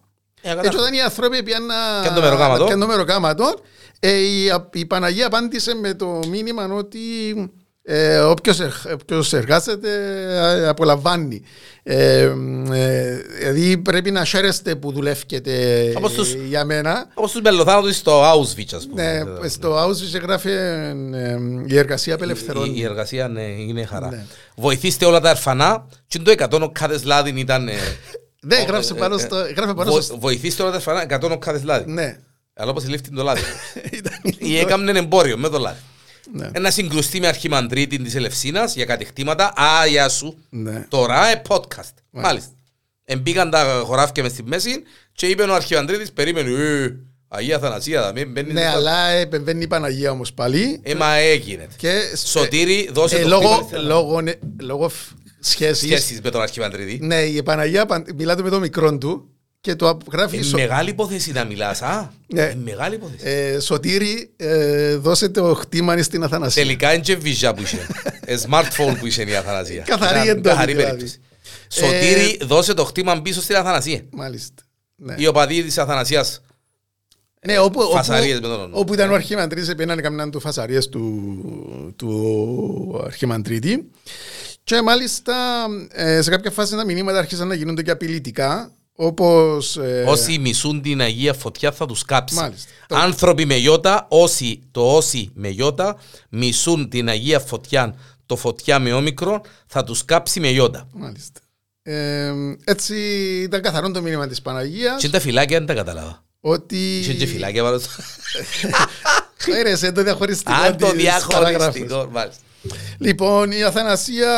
Έτσι 0.42 0.79
όταν 0.79 0.94
οι 0.94 1.01
άνθρωποι 1.01 1.42
πήγαν 1.42 1.66
να 1.66 1.75
Καν 2.03 2.14
το 2.14 2.20
μεροκάματο. 2.20 2.64
καν 2.64 2.81
το 2.81 2.87
μεροκάματο, 2.87 3.55
ε, 4.01 4.12
η, 4.12 4.51
η 4.73 4.87
Παναγία 4.87 5.27
απάντησε 5.27 5.75
με 5.75 5.94
το 5.94 6.20
μήνυμα 6.29 6.64
ότι 6.64 6.99
ε, 7.87 8.18
όποιος, 8.18 8.61
ερ- 8.61 8.92
όποιος 8.92 9.33
εργάζεται 9.33 9.88
ε, 10.62 10.68
απολαμβάνει. 10.68 11.42
Ε, 11.83 12.20
ε, 12.73 13.16
δηλαδή 13.38 13.79
πρέπει 13.79 14.11
να 14.11 14.25
χαίρεστε 14.25 14.75
που 14.75 14.92
δουλεύετε 14.92 15.40
ε, 15.44 15.92
Όπως 15.97 16.12
τους- 16.12 16.33
για 16.35 16.64
μένα. 16.64 17.07
Όπως 17.14 17.33
τους 17.33 17.40
μελοθάνατους 17.40 17.97
στο 17.97 18.23
Auschwitz, 18.33 18.75
ας 18.75 18.87
πούμε. 18.87 19.23
Ναι, 19.40 19.49
στο 19.49 19.85
Auschwitz 19.85 20.20
γράφει 20.23 20.51
ε, 20.51 20.94
η 21.66 21.79
εργασία 21.79 22.12
Η, 22.12 22.16
απελευθερώνει. 22.16 22.79
η 22.79 22.85
εργασία 22.85 23.29
ναι, 23.29 23.42
είναι 23.42 23.85
χαρά. 23.85 24.09
Ναι. 24.11 24.25
Βοηθήστε 24.57 25.05
όλα 25.05 25.20
τα 25.20 25.31
ερφανά. 25.31 25.87
Και 26.07 26.18
το 26.18 26.33
100 26.38 26.61
οκάδες 26.62 27.05
λάδιν 27.05 27.37
ήταν... 27.37 27.68
ε, 27.68 27.73
Ναι, 28.47 28.57
ο- 28.57 28.64
γράψε 28.68 28.92
ε, 28.92 28.97
πάνω 28.97 29.14
ε, 29.14 29.18
στο... 29.18 29.37
Γράφε 29.37 29.75
πάνω 29.75 29.90
βο- 29.90 30.01
στο... 30.01 30.18
Βοηθήστε 30.18 30.62
όλα 30.62 30.70
τα 30.70 30.77
ερφανά 30.77 31.18
100 31.27 31.31
οκάδες 31.31 31.62
λάδιν. 31.62 31.92
Ναι. 31.94 32.16
Αλλά 32.55 32.70
όπως 32.70 32.88
λήφθη 32.88 33.11
το 33.11 33.23
λάδι. 33.23 33.40
Ήταν- 33.99 34.20
Ή 34.38 34.59
έκαμνε 34.59 34.99
εμπόριο 34.99 35.38
με 35.38 35.49
το 35.49 35.59
λάδι. 35.59 35.79
Ναι. 36.33 36.49
Ένα 36.53 36.71
συγκρουστή 36.71 37.21
με 37.21 37.27
αρχιμαντρίτη 37.27 37.99
της 37.99 38.15
Ελευσίνας 38.15 38.75
για 38.75 38.85
κατηχτήματα. 38.85 39.53
Α, 39.61 39.87
γεια 39.87 40.09
σου. 40.09 40.37
Ναι. 40.51 40.87
Τώρα, 40.89 41.27
ε, 41.27 41.43
podcast. 41.49 41.93
Μάλιστα. 42.11 42.51
Εμπήκαν 43.05 43.51
τα 43.51 43.83
χωράφια 43.85 44.23
μες 44.23 44.33
στη 44.33 44.43
μέση 44.43 44.83
και 45.13 45.27
είπε 45.27 45.43
ο 45.43 45.55
αρχιμαντρίτης, 45.55 46.13
περίμενε, 46.13 46.51
ε, 46.51 46.97
Αγία 47.29 47.59
Θανασία, 47.59 48.03
θα 48.03 48.13
μην 48.13 48.33
μπαίνει... 48.33 48.53
Ναι, 48.53 48.67
αλλά 48.67 49.09
επεμβαίνει 49.09 49.63
η 49.63 49.67
Παναγία 49.67 50.11
όμως 50.11 50.33
πάλι 50.33 50.81
Ε, 50.83 50.95
μα 50.95 51.15
έγινε. 51.15 51.67
και 51.77 52.01
Σωτήρη, 52.27 52.89
δώσε 52.93 53.17
ε, 53.17 53.23
το 53.23 53.29
λόγω, 53.29 53.41
χτύπημα 53.49 53.67
στη 53.67 53.75
Ελλάδα. 53.75 53.95
λόγω, 54.01 54.21
ναι, 54.21 54.33
λόγω 54.61 54.89
φ- 54.89 55.11
σχέσεις. 55.41 55.79
Σχέσεις 55.89 56.21
με 56.21 56.31
τον 56.31 56.41
Αρχιμαντρίδη. 56.43 56.99
Ναι, 57.03 57.23
η 57.23 57.43
Παναγία 57.43 57.87
Παν- 57.87 58.13
μιλάτε 58.17 58.43
με 58.43 58.51
το 58.51 58.61
μικρό 58.61 58.99
του 58.99 59.29
και 59.64 59.74
το 59.74 59.98
γράφει 60.12 60.37
Είναι 60.37 60.44
σο- 60.44 60.57
μεγάλη 60.59 60.90
υπόθεση 60.90 61.33
να 61.33 61.44
μιλάς, 61.44 61.83
α. 61.83 62.11
Ναι. 62.27 62.42
Είναι 62.42 62.61
μεγάλη 62.64 62.94
υπόθεση. 62.94 63.22
ε, 63.29 63.61
Σωτήρη, 63.61 64.31
ε, 64.37 64.94
δώσε 64.96 65.29
το 65.29 65.55
χτήμα 65.55 66.03
στην 66.03 66.22
Αθανασία. 66.22 66.62
Τελικά 66.62 66.92
είναι 66.92 67.03
και 67.03 67.16
βίζα 67.16 67.55
που 67.55 67.62
είχε. 67.62 67.79
Ε, 68.27 68.37
Smartphone 68.48 68.96
που 68.98 69.07
είχε 69.07 69.22
η 69.22 69.35
Αθανασία. 69.35 69.83
Καθαρή 69.87 70.14
Ήταν 70.18 70.29
εντολή, 70.29 70.42
Καθαρή 70.42 70.72
δηλαδή. 70.72 70.90
περίπτωση. 70.90 71.20
Σωτήρη, 71.68 72.38
δώσε 72.42 72.74
το 72.74 72.85
χτήμα 72.85 73.22
πίσω 73.22 73.40
στην 73.42 73.57
Αθανασία. 73.57 74.00
Μάλιστα. 74.11 74.62
Ναι. 74.96 75.14
Οι 75.18 75.27
οπαδοί 75.27 75.62
της 75.62 75.79
Αθανασίας. 75.79 76.40
Ναι, 77.46 77.59
όπου, 77.59 77.81
όπου, 77.81 77.92
Φασαρίες 77.96 78.35
με 78.35 78.40
τον 78.40 78.50
όνομα. 78.53 78.70
όπου 78.72 78.94
ήταν 78.94 79.11
ο 79.11 79.14
Αρχιμαντρίτης 79.14 79.68
επέναν 79.68 80.00
καμνάν 80.03 80.31
του 80.31 80.40
φασαρίες 80.40 80.88
του, 80.88 81.92
του 81.96 83.00
Αρχιμαντρίτη 83.05 83.90
και 84.64 84.83
μάλιστα 84.83 85.35
ε, 85.92 86.22
σε 86.22 86.31
κάποια 86.31 86.50
φάση 86.50 86.77
τα 86.77 86.85
μηνύματα 86.85 87.18
άρχισαν 87.18 87.48
να 87.48 87.55
γίνονται 87.55 87.83
και 87.83 87.90
απειλητικά 87.90 88.72
όπως 88.97 89.77
ε, 89.77 90.05
Όσοι 90.09 90.39
μισούν 90.39 90.83
την 90.83 91.01
Αγία 91.01 91.33
Φωτιά 91.35 91.73
θα 91.73 91.87
τους 91.87 92.05
κάψει. 92.05 92.35
Μάλιστα. 92.35 92.69
Το- 92.87 92.97
Άνθρωποι 92.97 93.45
με 93.45 93.57
γιώτα, 93.57 94.07
όσοι, 94.09 94.63
το 94.71 94.95
όσοι 94.97 95.31
με 95.35 95.49
γιώτα 95.49 95.97
μισούν 96.29 96.89
την 96.89 97.09
Αγία 97.09 97.41
Φωτιά, 97.41 97.95
το 98.27 98.37
φωτιά 98.37 98.79
με 98.79 98.93
όμικρο, 98.93 99.41
θα 99.67 99.85
τους 99.85 100.05
κάψει 100.05 100.41
με 100.41 100.49
γιώτα. 100.49 100.89
μάλιστα. 100.93 101.41
Ε, 101.83 102.33
έτσι 102.65 102.95
ήταν 103.43 103.63
καθαρό 103.63 103.91
το 103.91 104.03
μήνυμα 104.03 104.27
της 104.29 104.43
Παναγίας 104.43 105.01
Και 105.01 105.09
τα 105.09 105.21
φυλάκια 105.21 105.59
δεν 105.59 105.67
τα 105.67 105.75
κατάλαβα. 105.75 106.25
ότι 106.41 106.99
Είχε 106.99 107.15
και 107.15 107.27
φυλάκια 107.27 107.63
πάνω 107.63 107.79
στο... 107.79 107.91
Έρεσε 109.47 109.93
το 109.93 110.03
διαχωριστικό 110.03 110.53
Αν 110.53 110.77
το 110.77 110.91
της 110.93 111.05
παραγράφης. 111.29 111.81
διαχωριστικό. 111.83 112.09
μάλιστα. 112.13 112.43
Λοιπόν, 112.98 113.50
η 113.50 113.62
Αθανασία 113.62 114.29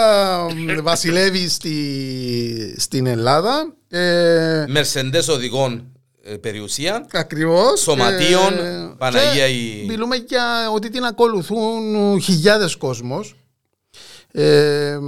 μ, 0.56 0.80
βασιλεύει 0.82 1.48
στη, 1.48 2.74
στην 2.78 3.06
Ελλάδα. 3.06 3.74
Ε, 3.88 4.64
Μερσεντές 4.68 5.28
οδηγών 5.28 5.92
ε, 6.24 6.34
περιουσία. 6.36 7.06
Ακριβώς. 7.12 7.80
Σωματείων, 7.80 8.52
Παναγία 8.98 9.46
και 9.48 9.52
η- 9.54 9.84
Μιλούμε 9.88 10.16
για 10.16 10.70
ότι 10.74 10.90
την 10.90 11.04
ακολουθούν 11.04 12.20
χιλιάδες 12.20 12.76
κόσμος. 12.76 13.34
Ε, 14.32 14.98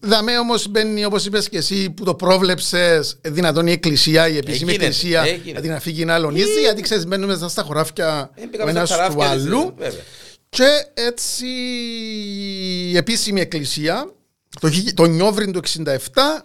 δαμέ 0.00 0.38
όμως 0.38 0.68
μπαίνει 0.68 1.04
όπως 1.04 1.26
είπες 1.26 1.48
και 1.48 1.56
εσύ 1.58 1.90
που 1.90 2.04
το 2.04 2.14
πρόβλεψες 2.14 3.18
δυνατόν 3.22 3.66
η 3.66 3.72
εκκλησία, 3.72 4.28
η 4.28 4.36
επίσημη 4.36 4.70
Έγινε, 4.70 4.84
εκκλησία 4.84 5.22
έγινε. 5.22 5.52
να 5.52 5.60
την 5.60 5.72
αφήγει 5.72 6.04
να 6.04 6.14
αλωνίζει 6.14 6.60
γιατί 6.60 6.82
ξέρεις 6.82 7.06
μπαίνουμε 7.06 7.32
μέσα 7.32 7.48
στα 7.48 7.62
χωράφια 7.62 8.30
Ε, 8.34 8.42
ο 8.44 8.48
πήγαμε 8.50 8.70
ένας 8.70 8.88
στα 8.88 8.96
του 9.08 9.14
ταράφια 9.16 9.36
της, 9.36 9.44
άλλου 9.46 9.74
βέβαια. 9.78 10.02
Και 10.54 10.86
έτσι 10.94 11.46
η 12.90 12.96
επίσημη 12.96 13.40
εκκλησία 13.40 14.12
το, 14.60 14.70
χι- 14.70 14.94
το 14.94 15.04
Νιόβριν 15.04 15.52
του 15.52 15.60
67 15.84 15.86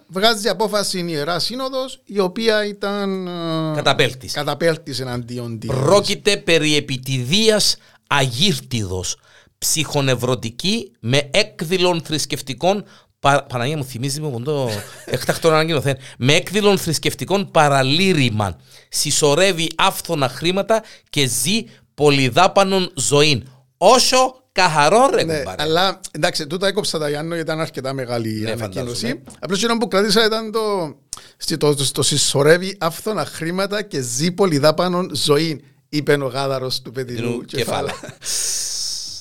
βγάζει 0.06 0.48
απόφαση 0.48 0.98
η 0.98 1.04
Ιερά 1.08 1.38
Σύνοδος 1.38 2.00
η 2.04 2.18
οποία 2.18 2.64
ήταν 2.66 3.26
ε, 3.26 3.74
Καταπέλτης. 3.74 4.32
καταπέλτης 4.32 5.00
εναντίον 5.00 5.58
της. 5.58 5.68
Πρόκειται 5.68 6.36
περί 6.36 6.76
επιτιδίας 6.76 7.76
αγύρτιδος, 8.06 9.16
ψυχονευρωτική 9.58 10.92
με 11.00 11.28
έκδηλων 11.32 12.02
θρησκευτικών 12.02 12.84
Πα, 13.20 13.46
Παναγία 13.48 13.76
μου 13.76 13.84
θυμίζει 13.84 14.20
μου 14.20 14.42
το 14.42 14.70
εκτακτόν 15.06 15.52
ανακοινωθέν. 15.52 15.96
Με 16.18 16.34
έκδηλων 16.34 16.78
θρησκευτικών 16.78 17.50
παραλήρημαν. 17.50 18.56
Συσσωρεύει 18.88 19.66
άφθονα 19.76 20.28
χρήματα 20.28 20.82
και 21.10 21.26
ζει 21.26 21.64
πολυδάπανων 21.94 22.92
ζωήν. 22.94 23.48
Όσο 23.82 24.42
καθαρό 24.52 25.10
ρε 25.14 25.24
Ναι, 25.24 25.36
κουμπάρε. 25.38 25.62
αλλά 25.62 26.00
εντάξει, 26.10 26.46
τούτα 26.46 26.66
έκοψα 26.66 26.98
τα 26.98 27.08
Γιάννο 27.08 27.34
γιατί 27.34 27.50
ήταν 27.50 27.60
αρκετά 27.60 27.92
μεγάλη 27.92 28.28
η 28.38 28.40
Ναι, 28.40 28.50
ανακοίνωση. 28.50 29.00
φαντάζομαι. 29.06 29.22
Απλώς 29.40 29.60
το 29.60 29.76
που 29.76 29.88
κρατήσα 29.88 30.24
ήταν 30.24 30.52
το, 30.52 30.94
στο, 31.36 31.56
το, 31.56 31.74
το, 31.74 31.92
το 31.92 32.02
συσσωρεύει 32.02 32.76
άφθονα 32.80 33.24
χρήματα 33.24 33.82
και 33.82 34.00
ζει 34.00 34.32
πολυδάπανων 34.32 35.10
ζωή, 35.14 35.64
είπε 35.88 36.12
ο 36.14 36.26
γάδαρος 36.26 36.82
του 36.82 36.90
παιδινού 36.92 37.20
Παιδινού 37.22 37.44
κεφάλα. 37.44 37.90
κεφάλα. 37.90 38.14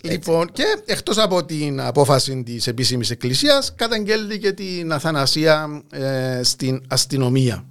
Λοιπόν, 0.04 0.52
και 0.52 0.64
εκτός 0.86 1.18
από 1.18 1.46
την 1.46 1.82
απόφαση 1.82 2.44
της 2.44 2.68
επίσημης 2.68 3.10
εκκλησίας, 3.10 3.74
καταγγέλνει 3.76 4.38
και 4.38 4.52
την 4.52 4.92
αθανασία 4.92 5.84
ε, 5.92 6.40
στην 6.44 6.82
αστυνομία. 6.88 7.66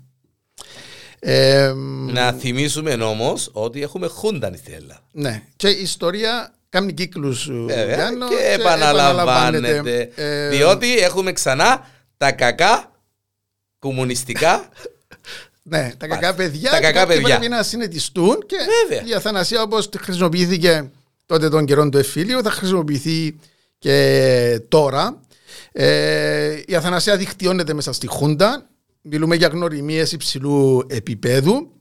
Ε, 1.18 1.72
Να 2.12 2.32
θυμίσουμε 2.32 2.92
όμως 2.94 3.50
ότι 3.52 3.82
έχουμε 3.82 4.06
χούνταν 4.06 4.54
στην 4.56 4.72
Ελλάδα. 4.74 5.00
ναι, 5.12 5.42
και 5.56 5.68
η 5.68 5.80
ιστορία 5.82 6.52
κάνει 6.68 6.92
κύκλους 6.92 7.50
Βέβαια, 7.66 8.08
και 8.28 8.60
επαναλαμβάνεται. 8.60 10.10
Ε, 10.14 10.48
Διότι 10.48 10.98
έχουμε 10.98 11.32
ξανά 11.32 11.86
τα 12.16 12.32
κακά 12.32 12.92
κομμουνιστικά. 13.78 14.60
Ναι, 15.70 15.92
τα 15.98 16.06
κακά 16.06 16.14
Μάλιστα. 16.14 16.34
παιδιά. 16.34 16.70
Τα 16.70 16.76
και 16.76 16.82
κακά 16.82 16.98
κάποιοι 17.00 17.16
παιδιά. 17.16 17.38
Πρέπει 17.38 17.52
να 17.52 17.62
συνετιστούν 17.62 18.44
και 18.46 18.56
Βέβαια. 18.88 19.06
η 19.06 19.14
αθανασία 19.14 19.62
όπως 19.62 19.88
χρησιμοποιήθηκε 19.98 20.90
τότε 21.26 21.48
των 21.48 21.64
καιρών 21.64 21.90
του 21.90 21.98
εφήλιου 21.98 22.42
θα 22.42 22.50
χρησιμοποιηθεί 22.50 23.36
και 23.78 24.60
τώρα. 24.68 25.20
Ε, 25.72 26.60
η 26.66 26.74
αθανασία 26.74 27.16
δικτυώνεται 27.16 27.72
μέσα 27.74 27.92
στη 27.92 28.06
Χούντα. 28.06 28.68
Μιλούμε 29.02 29.36
για 29.36 29.48
γνωριμίες 29.48 30.12
υψηλού 30.12 30.86
επίπεδου. 30.88 31.72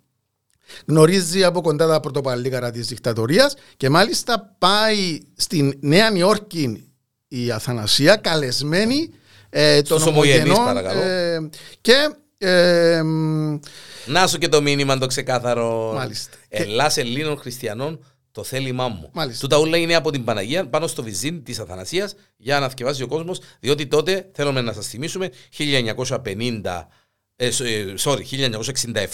Γνωρίζει 0.86 1.44
από 1.44 1.62
κοντά 1.62 1.88
τα 1.88 2.00
πρωτοπαλίγαρα 2.00 2.72
της 2.72 2.88
δικτατορίας 2.88 3.56
και 3.78 3.90
μάλιστα 3.90 4.56
πάει 4.58 5.20
στην 5.36 5.74
Νέα 5.80 6.10
Νιόρκη 6.10 6.92
η 7.28 7.52
Αθανασία 7.52 8.16
καλεσμένη 8.16 9.10
ε, 9.50 9.82
των 9.82 10.00
Στους 10.00 10.12
ομογενείς, 10.12 10.42
ομογενών 10.54 10.66
παρακαλώ. 10.66 11.02
ε, 11.02 11.50
και 11.82 12.16
ε, 12.38 13.02
μ, 13.04 13.60
Να 14.06 14.28
σου 14.28 14.38
και 14.38 14.48
το 14.48 14.62
μήνυμα 14.62 14.98
το 14.98 15.06
ξεκάθαρο. 15.08 15.92
Μάλιστα. 15.96 16.38
Ελλάς 16.50 16.98
Ελλήνων 16.98 17.38
Χριστιανών 17.38 18.06
το 18.32 18.44
θέλημά 18.44 18.88
μου. 18.88 19.10
Μάλιστα. 19.14 19.42
Τούτα 19.42 19.58
όλα 19.58 19.78
είναι 19.78 19.96
από 19.96 20.12
την 20.12 20.24
Παναγία 20.24 20.68
πάνω 20.70 20.88
στο 20.88 21.04
βυζίν 21.04 21.44
της 21.44 21.60
Αθανασίας 21.60 22.16
για 22.38 22.60
να 22.60 22.70
θυκευάσει 22.70 23.04
ο 23.04 23.08
κόσμος, 23.08 23.40
διότι 23.60 23.88
τότε 23.88 24.30
θέλουμε 24.34 24.62
να 24.62 24.74
σας 24.74 24.88
θυμίσουμε 24.88 25.30
1950, 25.58 26.88
ε, 27.36 27.52
σ- 27.52 27.62
ε, 27.62 27.94
sorry, 28.00 28.22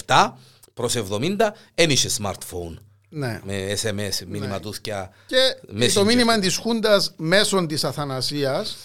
1967 0.05 0.37
προς 0.73 0.95
70 1.09 1.35
δεν 1.75 1.89
είχε 1.89 2.09
smartphone 2.21 2.77
ναι. 3.09 3.41
με 3.43 3.73
SMS, 3.83 4.25
μηνυματούθια. 4.27 5.11
Και 5.25 5.37
Messenger. 5.77 5.91
το 5.93 6.05
μήνυμα 6.05 6.39
της 6.39 6.57
Χούντας 6.57 7.13
μέσω 7.17 7.65
της 7.65 7.83
Αθανασίας 7.83 8.77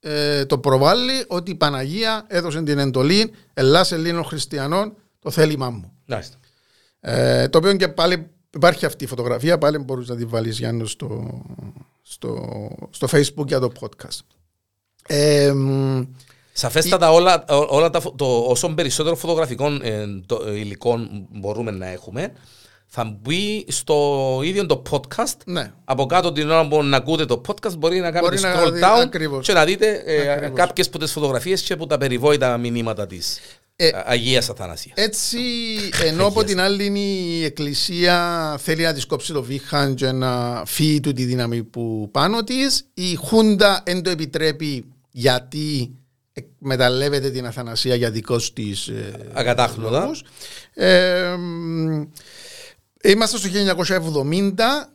ε, 0.00 0.44
το 0.44 0.58
προβάλλει 0.58 1.24
ότι 1.26 1.50
η 1.50 1.54
Παναγία 1.54 2.24
έδωσε 2.28 2.62
την 2.62 2.78
εντολή 2.78 3.32
Ελλάς 3.54 3.92
Ελλήνων 3.92 4.24
Χριστιανών 4.24 4.96
το 5.18 5.30
θέλημά 5.30 5.70
μου. 5.70 5.92
Μάλιστα. 6.06 6.36
Ε, 7.00 7.48
το 7.48 7.58
οποίο 7.58 7.76
και 7.76 7.88
πάλι 7.88 8.30
υπάρχει 8.54 8.86
αυτή 8.86 9.04
η 9.04 9.06
φωτογραφία, 9.06 9.58
πάλι 9.58 9.78
μπορείς 9.78 10.08
να 10.08 10.16
τη 10.16 10.24
βάλεις 10.24 10.58
Γιάννη 10.58 10.86
στο, 10.86 11.40
στο, 12.02 12.70
στο 12.90 13.08
facebook 13.10 13.46
για 13.46 13.60
το 13.60 13.72
podcast. 13.80 14.20
Ε, 15.06 15.52
μ, 15.52 16.02
Σαφέστατα 16.56 17.10
όλα, 17.12 17.44
ό- 17.48 17.66
όλα 17.76 17.90
τα, 17.90 18.00
φω- 18.00 18.14
το, 18.16 18.38
όσο 18.38 18.68
περισσότερο 18.68 19.16
φωτογραφικών 19.16 19.80
ε, 19.82 20.04
το, 20.26 20.42
ε, 20.46 20.58
υλικών 20.58 21.26
μπορούμε 21.30 21.70
να 21.70 21.86
έχουμε 21.86 22.32
θα 22.86 23.04
μπει 23.20 23.64
στο 23.68 24.40
ίδιο 24.44 24.66
το 24.66 24.82
podcast 24.90 25.36
ναι. 25.46 25.72
από 25.84 26.06
κάτω 26.06 26.32
την 26.32 26.50
ώρα 26.50 26.68
που 26.68 26.82
να 26.82 26.96
ακούτε 26.96 27.24
το 27.24 27.40
podcast 27.48 27.76
μπορεί 27.78 28.00
να 28.00 28.10
κάνετε 28.10 28.20
Μπορεί 28.36 28.40
να 28.40 28.62
scroll 28.64 28.72
δει- 28.72 28.82
down 28.82 29.00
ακριβώς. 29.02 29.46
και 29.46 29.52
να 29.52 29.64
δείτε 29.64 30.02
ε, 30.06 30.30
Ακριβώς. 30.32 30.56
κάποιες 30.58 30.86
από 30.86 30.98
τις 30.98 31.12
φωτογραφίες 31.12 31.62
και 31.62 31.72
από 31.72 31.86
τα 31.86 31.98
περιβόητα 31.98 32.56
μηνύματα 32.58 33.06
της 33.06 33.38
Ε, 33.76 33.86
ε, 33.86 34.02
Αγίας 34.04 34.50
Αθανασίας. 34.50 34.96
Έτσι, 34.98 35.38
ενώ 36.04 36.26
από 36.26 36.44
την 36.44 36.60
άλλη 36.60 36.84
είναι 36.86 36.98
η 36.98 37.44
Εκκλησία 37.44 38.56
θέλει 38.62 38.82
να 38.82 38.92
της 38.92 39.06
κόψει 39.06 39.32
το 39.32 39.42
βήχαν 39.42 39.94
και 39.94 40.12
να 40.12 40.62
φύγει 40.66 41.00
του 41.00 41.12
τη 41.12 41.24
δύναμη 41.24 41.62
που 41.64 42.08
πάνω 42.12 42.44
της, 42.44 42.86
η 42.94 43.14
Χούντα 43.14 43.82
δεν 43.86 44.02
το 44.02 44.10
επιτρέπει 44.10 44.84
γιατί 45.10 45.90
εκμεταλλεύεται 46.38 47.30
την 47.30 47.46
Αθανασία 47.46 47.94
για 47.94 48.10
δικός 48.10 48.52
της 48.52 48.86
ε, 48.88 49.28
Ακατάχνοτα. 49.32 50.00
λόγους. 50.00 50.22
Ε, 50.74 51.34
μ, 51.38 52.02
είμαστε 53.02 53.36
στο 53.38 53.48
1970, 53.48 54.90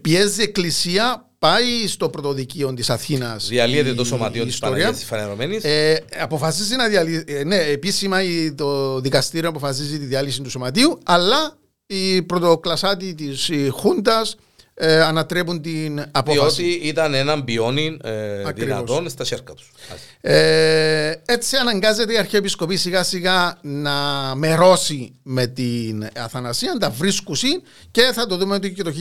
πιέζει 0.00 0.40
η 0.40 0.42
Εκκλησία, 0.44 1.28
πάει 1.38 1.86
στο 1.86 2.08
πρωτοδικείο 2.08 2.74
της 2.74 2.90
Αθήνας. 2.90 3.48
Διαλύεται 3.48 3.88
η- 3.88 3.94
το 3.94 4.04
σωματείο 4.04 4.42
η 4.42 4.44
της 4.44 4.54
ιστορία. 4.54 4.74
Παναγίας 4.76 4.98
της 5.00 5.08
Φανερωμένης. 5.08 5.64
Ε, 5.64 6.04
αποφασίζει 6.20 6.76
να 6.76 6.88
διαλύσει. 6.88 7.24
ναι, 7.46 7.56
επίσημα 7.56 8.22
η- 8.22 8.52
το 8.52 9.00
δικαστήριο 9.00 9.48
αποφασίζει 9.48 9.98
τη 9.98 10.04
διάλυση 10.04 10.42
του 10.42 10.50
σωματείου, 10.50 10.98
αλλά 11.04 11.58
οι 11.86 12.22
πρωτοκλασσάτοι 12.22 13.14
της 13.14 13.50
Χούντας 13.70 14.36
ε, 14.82 15.02
ανατρέπουν 15.02 15.62
την 15.62 16.04
απόφαση. 16.10 16.62
διότι 16.62 16.88
ήταν 16.88 17.14
έναν 17.14 17.44
πιόνι 17.44 17.96
ε, 18.02 18.42
Ακριβώς. 18.44 18.54
δυνατόν 18.54 19.08
στα 19.08 19.24
σέρκα 19.24 19.52
τους. 19.52 19.72
Ε, 20.20 21.12
έτσι 21.24 21.56
αναγκάζεται 21.56 22.12
η 22.12 22.18
Αρχιεπισκοπή 22.18 22.76
σιγά 22.76 23.02
σιγά 23.02 23.58
να 23.62 23.92
μερώσει 24.34 25.14
με 25.22 25.46
την 25.46 26.08
Αθανασία, 26.16 26.72
να 26.72 26.78
τα 26.78 26.90
βρίσκουσι 26.90 27.62
και 27.90 28.02
θα 28.02 28.26
το 28.26 28.36
δούμε 28.36 28.54
ότι 28.54 28.72
και 28.72 28.82
το 28.82 28.92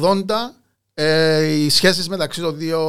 1980 0.00 0.24
ε, 0.94 1.44
οι 1.44 1.68
σχέσεις 1.68 2.08
μεταξύ 2.08 2.40
των 2.40 2.56
δύο 2.56 2.80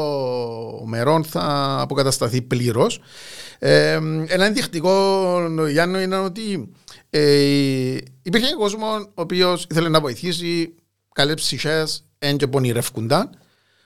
μερών 0.86 1.24
θα 1.24 1.78
αποκατασταθεί 1.80 2.42
πλήρως. 2.42 3.00
Ε, 3.60 3.92
ένα 4.28 4.46
ενδεικτικό, 4.46 5.40
Γιάννο, 5.70 6.02
είναι 6.02 6.18
ότι 6.18 6.72
ε, 7.10 7.98
υπήρχε 8.22 8.54
κόσμο 8.58 8.88
ο 8.94 9.22
οποίος 9.22 9.66
ήθελε 9.70 9.90
να 9.90 10.00
βοηθήσει 10.00 10.76
καλέ 11.14 11.34
ψυχέ, 11.34 11.84
εν 12.24 12.38
και 12.38 12.48
πονηρεύκονταν. 12.48 13.30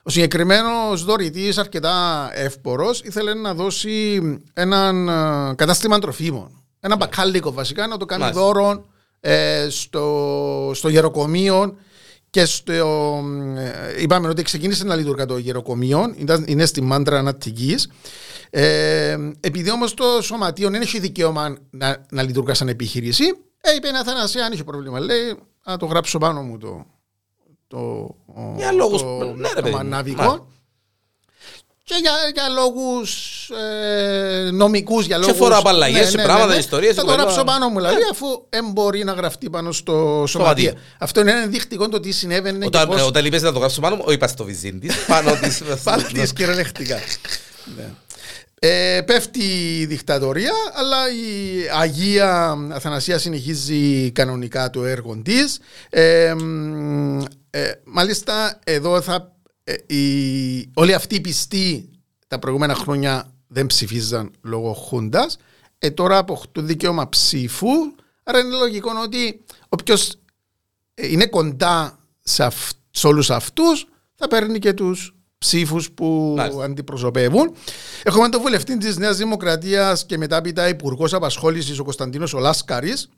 Ο 0.02 0.10
συγκεκριμένος 0.10 1.04
δωρητής, 1.04 1.58
αρκετά 1.58 2.28
εύπορος, 2.34 3.00
ήθελε 3.00 3.34
να 3.34 3.54
δώσει 3.54 4.20
έναν 4.52 5.08
ε, 5.08 5.54
κατάστημα 5.54 5.98
τροφίμων. 5.98 6.64
Ένα 6.80 6.96
μπακάλικο 6.96 7.52
βασικά, 7.52 7.86
να 7.86 7.96
το 7.96 8.04
κάνει 8.04 8.22
Μάλιστα. 8.22 8.42
δώρο 8.42 8.86
ε, 9.20 9.66
στο, 9.70 10.70
στο 10.74 10.88
γεροκομείο 10.88 11.76
και 12.30 12.44
στο, 12.44 12.72
ε, 13.56 14.02
είπαμε 14.02 14.28
ότι 14.28 14.42
ξεκίνησε 14.42 14.84
να 14.84 14.94
λειτουργεί 14.94 15.24
το 15.24 15.38
γεροκομείο, 15.38 16.14
είναι 16.46 16.66
στη 16.66 16.80
μάντρα 16.80 17.18
αναπτυκή. 17.18 17.74
Ε, 18.50 19.16
επειδή 19.40 19.70
όμως 19.70 19.94
το 19.94 20.04
σωματείο 20.22 20.70
δεν 20.70 20.80
έχει 20.80 20.98
δικαίωμα 20.98 21.56
να, 21.70 22.06
να 22.10 22.22
λειτουργά 22.22 22.54
σαν 22.54 22.68
επιχείρηση, 22.68 23.24
ε, 23.60 23.74
είπε 23.74 23.88
ένα 23.88 23.98
Αθανασία, 23.98 24.44
αν 24.44 24.52
είχε 24.52 24.64
πρόβλημα. 24.64 25.00
Λέει, 25.00 25.38
να 25.64 25.76
το 25.76 25.86
γράψω 25.86 26.18
πάνω 26.18 26.42
μου 26.42 26.58
το, 26.58 26.86
το, 27.68 28.14
για 28.56 28.72
λόγους, 28.72 29.00
το, 29.00 29.34
ναι, 29.36 29.48
το 29.48 29.70
μανάβικο. 29.70 30.46
Και 31.88 31.94
για, 32.00 32.12
για 32.34 32.48
λόγους 32.48 33.10
ε, 33.50 34.50
νομικούς, 34.50 35.06
για 35.06 35.18
λόγου. 35.18 35.30
Και 35.30 35.36
φορά 35.36 35.56
απαλλαγές, 35.56 36.00
ναι, 36.00 36.10
σε 36.10 36.16
ναι, 36.16 36.22
πράγματα, 36.22 36.46
ναι, 36.46 36.52
ναι. 36.52 36.58
ιστορίες. 36.58 36.94
Θα 36.94 37.04
το 37.04 37.12
γράψω 37.12 37.44
πάνω 37.44 37.68
μου, 37.68 37.76
δηλαδή, 37.76 38.02
αφού 38.10 38.26
δεν 38.48 38.70
μπορεί 38.70 39.04
να 39.04 39.12
γραφτεί 39.12 39.50
πάνω 39.50 39.72
στο 39.72 40.24
σωματείο. 40.26 40.72
Αυτό 40.98 41.20
είναι 41.20 41.30
ένα 41.30 41.42
ενδεικτικό 41.42 41.88
το 41.88 42.00
τι 42.00 42.12
συνέβαινε. 42.12 42.66
Όταν, 42.66 42.88
πώς... 42.88 43.02
όταν 43.02 43.24
είπες 43.24 43.42
να 43.42 43.52
το 43.52 43.58
γράψω 43.58 43.80
πάνω 43.80 43.96
μου, 43.96 44.04
είπας 44.10 44.30
στο 44.30 44.44
βυζίν 44.44 44.80
τη. 44.80 44.88
Πάνω 45.06 45.30
τη. 45.30 45.58
Πάνω 45.84 46.02
της 46.12 46.32
κυριολεκτικά. 46.32 46.98
ναι. 47.76 47.88
Ε, 48.58 49.00
πέφτει 49.00 49.78
η 49.80 49.86
δικτατορία, 49.86 50.52
αλλά 50.74 50.96
η 51.10 51.80
Αγία 51.80 52.56
Αθανασία 52.72 53.18
συνεχίζει 53.18 54.10
κανονικά 54.10 54.70
το 54.70 54.84
έργο 54.84 55.16
της. 55.24 55.58
Ε, 55.90 56.34
ε, 57.50 57.72
μάλιστα, 57.84 58.58
εδώ 58.64 59.00
θα. 59.00 59.36
Ε, 59.64 59.94
η, 59.94 60.70
όλοι 60.74 60.94
αυτοί 60.94 61.14
οι 61.14 61.20
πιστοί 61.20 61.90
τα 62.26 62.38
προηγούμενα 62.38 62.74
χρόνια 62.74 63.32
δεν 63.46 63.66
ψηφίζαν 63.66 64.30
λόγω 64.42 64.72
χούντας. 64.72 65.36
Ε, 65.78 65.90
τώρα 65.90 66.18
αποκτούν 66.18 66.66
δικαίωμα 66.66 67.08
ψήφου. 67.08 67.68
Άρα 68.22 68.38
είναι 68.38 68.56
λογικό 68.56 68.90
ότι 69.02 69.44
όποιος 69.68 70.18
είναι 70.94 71.26
κοντά 71.26 71.98
σε, 72.22 72.44
αυ, 72.44 72.70
σε 72.90 73.06
όλους 73.06 73.30
αυτούς 73.30 73.86
θα 74.14 74.28
παίρνει 74.28 74.58
και 74.58 74.72
τους 74.72 75.16
ψήφους 75.38 75.90
που 75.90 76.34
Μάλιστα. 76.36 76.64
αντιπροσωπεύουν. 76.64 77.54
Έχουμε 78.02 78.28
τον 78.28 78.40
βουλευτή 78.40 78.78
της 78.78 78.96
Νέας 78.96 79.16
Δημοκρατίας 79.16 80.06
και 80.06 80.18
μετάπειτα 80.18 80.68
υπουργός 80.68 81.14
απασχόλησης 81.14 81.78
ο 81.78 81.84
Κωνσταντίνος 81.84 82.34
Ολάσκαρης. 82.34 83.08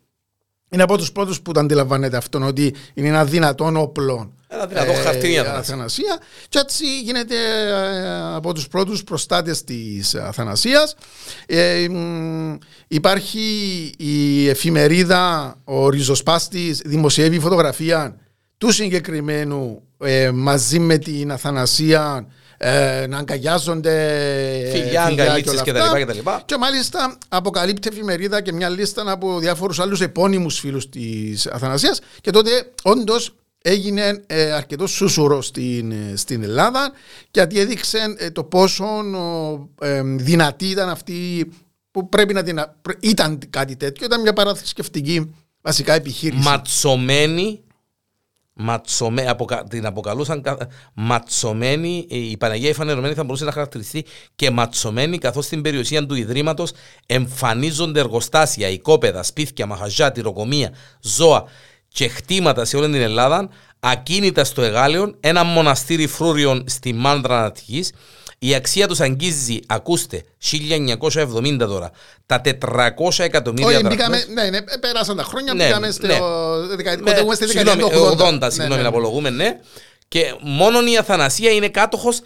Είναι 0.68 0.82
από 0.82 0.96
τους 0.96 1.12
πρώτους 1.12 1.40
που 1.40 1.52
το 1.52 1.60
αντιλαμβάνεται 1.60 2.16
αυτόν 2.16 2.42
ότι 2.42 2.74
είναι 2.94 3.08
ένα 3.08 3.24
δυνατόν 3.24 3.76
όπλο. 3.76 4.32
Ένα 4.48 4.66
δυνατό 4.66 4.90
ε, 4.90 4.94
χαρτί 4.94 5.30
για 5.30 5.54
αθανασία. 5.54 6.18
Και 6.48 6.58
έτσι 6.58 7.00
γίνεται 7.00 7.34
ε, 7.34 8.34
από 8.34 8.54
τους 8.54 8.68
πρώτους 8.68 9.04
προστάτες 9.04 9.64
της 9.64 10.14
αθανασίας. 10.14 10.94
Ε, 11.46 11.86
υπάρχει 12.88 13.40
η 13.98 14.48
εφημερίδα, 14.48 15.54
ο 15.64 15.88
Ριζοσπάστης, 15.88 16.82
δημοσιεύει 16.84 17.38
φωτογραφία 17.38 18.16
του 18.58 18.72
συγκεκριμένου 18.72 19.82
ε, 19.98 20.30
μαζί 20.30 20.78
με 20.78 20.98
την 20.98 21.32
Αθανασία 21.32 22.26
ε, 22.60 23.06
να 23.08 23.18
αγκαλιάζονται 23.18 23.94
φιλιά, 24.72 25.04
αγκαλίτσες 25.04 25.62
και 25.62 25.72
τα 25.72 25.84
λοιπά 25.84 25.98
και 25.98 26.06
τα 26.06 26.12
λοιπά. 26.12 26.42
Και 26.44 26.56
μάλιστα 26.56 27.18
αποκαλύπτει 27.28 27.88
εφημερίδα 27.92 28.40
και 28.40 28.52
μια 28.52 28.68
λίστα 28.68 29.10
από 29.10 29.38
διάφορους 29.38 29.80
άλλους 29.80 30.00
επώνυμους 30.00 30.58
φίλους 30.58 30.88
της 30.88 31.46
Αθανασίας 31.46 32.00
και 32.20 32.30
τότε 32.30 32.50
όντως 32.82 33.34
έγινε 33.62 34.22
ε, 34.26 34.52
αρκετός 34.52 34.90
σούσουρος 34.90 35.46
στην, 35.46 35.92
ε, 35.92 36.16
στην 36.16 36.42
Ελλάδα 36.42 36.92
γιατί 37.30 37.60
έδειξε 37.60 38.14
ε, 38.16 38.30
το 38.30 38.44
πόσο 38.44 38.86
ε, 39.80 40.02
δυνατή 40.02 40.66
ήταν 40.66 40.88
αυτή 40.88 41.48
που 41.90 42.08
πρέπει 42.08 42.34
να 42.34 42.42
την... 42.42 42.60
Ήταν 43.00 43.38
κάτι 43.50 43.76
τέτοιο, 43.76 44.06
ήταν 44.06 44.20
μια 44.20 44.32
παραθυσκευτική 44.32 45.34
βασικά 45.60 45.92
επιχείρηση. 45.94 46.42
Ματσωμένη 46.42 47.62
ματσομέ, 48.58 49.26
αποκα, 49.28 49.64
την 49.64 49.86
αποκαλούσαν 49.86 50.42
ματσωμένη, 50.94 52.06
η 52.08 52.36
Παναγία 52.36 52.68
Εφανερωμένη 52.68 53.14
θα 53.14 53.24
μπορούσε 53.24 53.44
να 53.44 53.52
χαρακτηριστεί 53.52 54.04
και 54.36 54.50
ματσωμένη 54.50 55.18
καθώς 55.18 55.44
στην 55.44 55.62
περιουσία 55.62 56.06
του 56.06 56.14
Ιδρύματος 56.14 56.72
εμφανίζονται 57.06 58.00
εργοστάσια, 58.00 58.68
οικόπεδα, 58.68 59.22
σπίτια, 59.22 59.66
μαχαζιά, 59.66 60.12
τυροκομεία, 60.12 60.72
ζώα 61.00 61.44
και 61.88 62.08
χτήματα 62.08 62.64
σε 62.64 62.76
όλη 62.76 62.92
την 62.92 63.00
Ελλάδα, 63.00 63.48
ακίνητα 63.80 64.44
στο 64.44 64.62
Εγάλεον, 64.62 65.16
ένα 65.20 65.44
μοναστήρι 65.44 66.06
φρούριων 66.06 66.64
στη 66.66 66.92
Μάνδρα 66.92 67.38
Ανατικής, 67.38 67.92
η 68.38 68.54
αξία 68.54 68.88
τους 68.88 69.00
αγγίζει, 69.00 69.60
ακούστε, 69.66 70.24
1970 70.42 71.58
τώρα, 71.58 71.90
τα 72.26 72.40
400 72.44 72.54
εκατομμύρια 73.18 73.76
Όχι, 73.76 73.86
μπήκαμε, 73.86 74.24
ναι, 74.34 74.50
ναι, 74.50 74.60
πέρασαν 74.80 75.16
τα 75.16 75.22
χρόνια, 75.22 75.54
ναι, 75.54 75.64
μπήκαμε 75.64 75.90
στο 75.90 76.06
ναι. 76.06 76.12
ναι, 76.12 76.74
στη 77.34 77.46
δεκαετία 77.46 77.76
του 77.76 77.90
80. 78.18 78.38
80, 78.44 78.48
συγγνώμη, 78.50 78.74
ναι, 78.74 78.82
ναι. 78.82 78.88
απολογούμε, 78.88 79.30
ναι. 79.30 79.60
Και 80.08 80.34
μόνο 80.40 80.78
η 80.92 80.96
Αθανασία 80.96 81.50
είναι 81.50 81.68
κάτοχος 81.68 82.20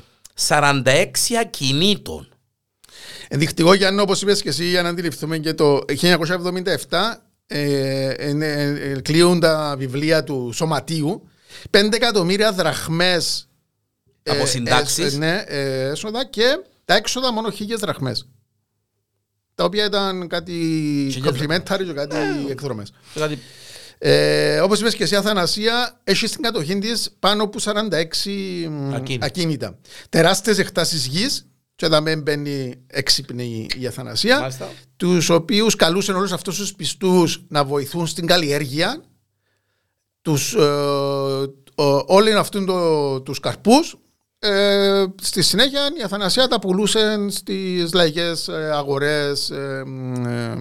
46 0.48 1.06
ακινήτων. 1.40 2.26
Ενδεικτικό, 3.28 3.74
Γιάννη, 3.74 4.00
όπως 4.00 4.22
είπες 4.22 4.42
και 4.42 4.48
εσύ, 4.48 4.64
για 4.64 4.82
να 4.82 4.88
αντιληφθούμε 4.88 5.38
και 5.38 5.54
το 5.54 5.80
1977 6.00 6.98
ε, 7.46 8.08
ε, 8.08 8.36
ε, 8.40 9.00
κλείουν 9.00 9.40
τα 9.40 9.74
βιβλία 9.78 10.24
του 10.24 10.50
Σωματείου 10.54 11.28
5 11.70 11.88
εκατομμύρια 11.92 12.52
δραχμές 12.52 13.48
από 14.30 14.46
συντάξεις. 14.46 15.14
Ε, 15.14 15.18
ναι, 15.18 15.44
ε, 15.46 15.88
έσοδα 15.88 16.24
και 16.24 16.60
τα 16.84 16.94
έξοδα 16.94 17.32
μόνο 17.32 17.50
χίλιες 17.50 17.80
δραχμές. 17.80 18.28
Τα 19.54 19.64
οποία 19.64 19.84
ήταν 19.84 20.28
κάτι 20.28 21.22
complimentary 21.24 21.84
και 21.84 21.92
κάτι 21.92 22.16
ε, 22.48 22.50
εκδρομές. 22.50 22.92
Κάτι... 23.14 23.38
Ε, 23.98 24.60
Όπως 24.60 24.80
είπες 24.80 24.94
και 24.94 25.02
εσύ, 25.02 25.16
Αθανασία, 25.16 26.00
έχεις 26.04 26.30
στην 26.30 26.42
κατοχή 26.42 26.78
της 26.78 27.16
πάνω 27.18 27.42
από 27.42 27.58
46 27.62 27.82
ακίνητα. 28.94 29.26
ακίνητα. 29.26 29.78
Τεράστιες 30.08 30.58
εκτάσεις 30.58 31.06
γης, 31.06 31.46
και 31.74 31.86
εδώ 31.86 32.00
δεν 32.00 32.22
μπαίνει 32.22 32.74
έξυπνη 32.86 33.66
η 33.78 33.86
Αθανασία, 33.86 34.52
τους 34.96 35.30
οποίους 35.30 35.76
καλούσαν 35.76 36.16
όλους 36.16 36.32
αυτούς 36.32 36.56
τους 36.56 36.74
πιστούς 36.74 37.44
να 37.48 37.64
βοηθούν 37.64 38.06
στην 38.06 38.26
καλλιέργεια. 38.26 39.02
Τους, 40.22 40.54
ε, 40.54 40.62
όλοι 42.06 42.32
αυτού 42.32 42.64
το, 42.64 43.20
τους 43.20 43.40
καρπούς 43.40 43.96
ε, 44.44 45.04
στη 45.22 45.42
συνέχεια 45.42 45.80
η 45.98 46.02
Αθανασία 46.02 46.48
τα 46.48 46.58
πουλούσε 46.58 47.26
στις 47.28 47.92
λαϊκές 47.92 48.48
ε, 48.48 48.70
αγορές 48.74 49.50
ε, 49.50 49.82
ε, 50.26 50.56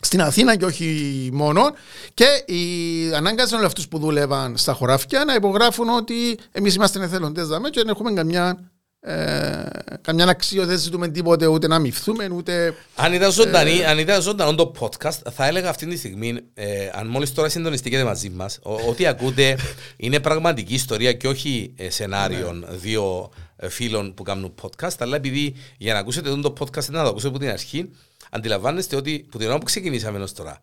στην 0.00 0.22
Αθήνα 0.22 0.56
και 0.56 0.64
όχι 0.64 1.30
μόνο. 1.32 1.70
Και 2.14 2.52
οι 2.54 3.14
ανάγκασαν 3.14 3.58
όλοι 3.58 3.66
αυτούς 3.66 3.88
που 3.88 3.98
δούλευαν 3.98 4.56
στα 4.56 4.72
χωράφια 4.72 5.24
να 5.24 5.34
υπογράφουν 5.34 5.88
ότι 5.88 6.38
εμείς 6.52 6.74
είμαστε 6.74 7.02
εθελοντές 7.02 7.46
δάμε 7.46 7.70
και 7.70 7.80
δεν 7.80 7.88
έχουμε 7.88 8.12
καμιά 8.12 8.69
ε, 9.02 9.66
καμιά 10.00 10.26
αξία 10.26 10.66
δεν 10.66 10.78
ζητούμε 10.78 11.08
τίποτε 11.08 11.46
ούτε 11.46 11.66
να 11.66 11.78
μυφθούμε 11.78 12.28
ούτε... 12.32 12.74
Αν 12.94 13.12
ήταν, 13.12 13.32
ζωντανή, 13.32 13.78
ε, 13.78 13.86
αν 13.86 13.98
ήταν 13.98 14.22
ζωντανό 14.22 14.54
το 14.54 14.72
podcast 14.78 15.18
θα 15.32 15.46
έλεγα 15.46 15.68
αυτή 15.68 15.86
τη 15.86 15.96
στιγμή 15.96 16.40
ε, 16.54 16.90
αν 16.92 17.06
μόλις 17.06 17.32
τώρα 17.32 17.48
συντονιστήκετε 17.48 18.04
μαζί 18.04 18.30
μας 18.30 18.58
ό,τι 18.88 19.06
ακούτε 19.06 19.56
είναι 19.96 20.20
πραγματική 20.20 20.74
ιστορία 20.74 21.12
και 21.12 21.28
όχι 21.28 21.74
ε, 21.76 21.90
σενάριο 21.90 22.52
ναι. 22.52 22.66
δύο 22.70 23.30
ε, 23.56 23.68
φίλων 23.68 24.14
που 24.14 24.22
κάνουν 24.22 24.54
podcast 24.62 24.96
αλλά 24.98 25.16
επειδή 25.16 25.54
για 25.78 25.92
να 25.92 25.98
ακούσετε 25.98 26.36
το 26.36 26.52
podcast 26.58 26.84
να 26.84 27.02
το 27.02 27.08
ακούσετε 27.08 27.28
από 27.28 27.38
την 27.38 27.48
αρχή 27.48 27.90
αντιλαμβάνεστε 28.30 28.96
ότι 28.96 29.26
που 29.30 29.38
την 29.38 29.48
ώρα 29.48 29.58
που 29.58 29.64
ξεκινήσαμε 29.64 30.18
ως 30.18 30.32
τώρα 30.32 30.60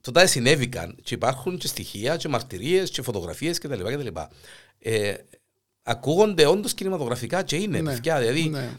τότε 0.00 0.26
συνέβηκαν 0.26 0.96
και 1.02 1.14
υπάρχουν 1.14 1.58
και 1.58 1.66
στοιχεία 1.66 2.16
και 2.16 2.28
μαρτυρίες 2.28 2.90
και 2.90 3.02
φωτογραφίες 3.02 3.58
κτλ. 3.58 3.80
Ε, 4.78 5.14
ακούγονται 5.84 6.46
όντως 6.46 6.74
κινηματογραφικά 6.74 7.42
και 7.42 7.56
είναι. 7.56 7.80
Ναι, 7.80 7.94
δηλαδή, 7.94 8.48
ναι. 8.48 8.70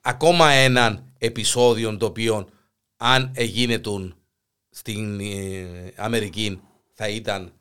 ακόμα 0.00 0.50
έναν 0.50 1.12
επεισόδιο 1.18 1.96
το 1.96 2.06
οποίο 2.06 2.48
αν 2.96 3.30
εγίνεται 3.34 3.90
στην 4.70 5.20
ε, 5.20 5.92
Αμερική 5.96 6.60
θα 6.92 7.08
ήταν 7.08 7.52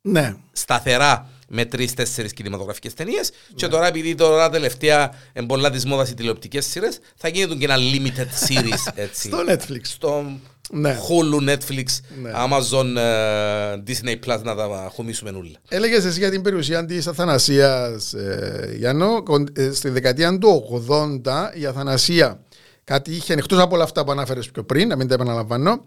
ναι. 0.00 0.36
σταθερά 0.52 1.28
με 1.48 1.64
τρει-τέσσερι 1.64 2.32
κινηματογραφικές 2.32 2.94
ταινίες. 2.94 3.30
Ναι. 3.30 3.54
Και 3.54 3.68
τώρα, 3.68 3.86
επειδή 3.86 4.14
τώρα 4.14 4.50
τελευταία 4.50 5.14
εμπολά 5.32 5.70
της 5.70 5.84
μόδας 5.84 6.10
οι 6.10 6.14
τηλεοπτικές 6.14 6.66
σειρές, 6.66 6.98
θα 7.16 7.28
γίνεται 7.28 7.54
και 7.54 7.64
ένα 7.64 7.76
limited 7.76 8.48
series. 8.48 8.92
Έτσι, 9.04 9.28
στο 9.28 9.44
Netflix. 9.48 9.80
Στο, 9.82 10.40
Ναι. 10.70 10.98
Hulu, 11.08 11.50
Netflix, 11.50 11.84
Ναι. 12.22 12.30
Amazon, 12.34 12.96
ε, 12.96 13.82
Disney 13.86 14.14
Plus 14.26 14.42
να 14.42 14.54
τα 14.54 14.90
χωμίσουμε 14.94 15.30
όλα. 15.30 15.56
Έλεγες 15.68 16.04
εσύ 16.04 16.18
για 16.18 16.30
την 16.30 16.42
περιουσία 16.42 16.84
της 16.84 17.06
Αθανασίας, 17.06 18.12
ε, 18.12 18.74
Γιάννο. 18.76 19.22
Κον- 19.22 19.48
ε, 19.56 19.70
στη 19.72 19.88
δεκαετία 19.88 20.38
του 20.38 20.48
80 20.48 21.50
η 21.54 21.66
Αθανασία 21.66 22.40
κάτι 22.84 23.10
είχε 23.10 23.32
εκτός 23.32 23.58
από 23.58 23.74
όλα 23.74 23.84
αυτά 23.84 24.04
που 24.04 24.10
ανάφερε 24.12 24.40
πιο 24.52 24.64
πριν, 24.64 24.88
να 24.88 24.96
μην 24.96 25.08
τα 25.08 25.14
επαναλαμβάνω. 25.14 25.84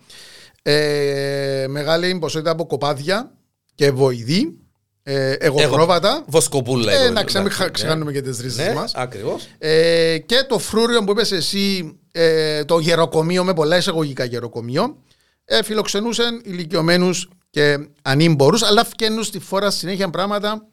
Ε, 0.61 1.65
μεγάλη 1.69 2.17
ποσότητα 2.19 2.51
από 2.51 2.65
κοπάδια 2.65 3.31
και 3.75 3.91
βοηδή, 3.91 4.57
ε, 5.03 5.31
εγωπρόβατα. 5.31 6.23
Βοσκοπούλα. 6.27 6.91
Ε, 6.91 6.95
εγώ, 7.03 7.13
να 7.13 7.23
ξα- 7.23 7.37
μην 7.39 7.47
εντάξει, 7.47 7.63
χα- 7.63 7.69
ξεχάνουμε 7.71 8.11
και 8.11 8.21
τις 8.21 8.39
ρίζες 8.39 8.67
Ναι, 8.67 8.73
μας. 8.73 8.91
ακριβώς. 8.95 9.47
Ε, 9.57 10.17
και 10.25 10.45
το 10.47 10.59
φρούριο 10.59 11.03
που 11.03 11.11
είπες 11.11 11.31
εσύ, 11.31 11.97
ε, 12.19 12.65
το 12.65 12.79
γεροκομείο 12.79 13.43
με 13.43 13.53
πολλά 13.53 13.77
εισαγωγικά 13.77 14.23
γεροκομείο, 14.23 14.97
ε, 15.45 15.63
φιλοξενούσαν 15.63 16.41
ηλικιωμένους 16.45 17.29
και 17.49 17.87
ανήμπορους, 18.01 18.63
αλλά 18.63 18.85
φκαίνουν 18.85 19.23
στη 19.23 19.39
φόρα 19.39 19.71
συνέχεια 19.71 20.09
πράγματα 20.09 20.67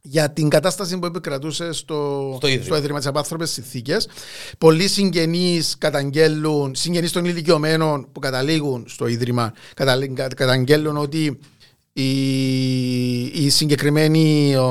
για 0.00 0.30
την 0.30 0.48
κατάσταση 0.48 0.98
που 0.98 1.06
επικρατούσε 1.06 1.72
στο, 1.72 2.32
Στο 2.36 2.46
Ίδρυμα. 2.46 2.64
στο 2.64 2.76
Ίδρυμα 2.76 2.98
της 2.98 3.06
Απάνθρωπες 3.06 3.50
Συνθήκες. 3.50 4.08
Πολλοί 4.58 4.88
συγγενείς 4.88 5.74
καταγγέλουν, 5.78 6.74
συγγενείς 6.74 7.12
των 7.12 7.24
ηλικιωμένων 7.24 8.08
που 8.12 8.20
καταλήγουν 8.20 8.84
στο 8.88 9.06
Ίδρυμα, 9.06 9.52
καταλή- 9.74 10.14
κα- 10.16 10.28
καταγγέλουν 10.28 10.96
ότι 10.96 11.38
η, 11.92 13.22
η 13.22 13.50
συγκεκριμένη 13.50 14.56
ο, 14.56 14.66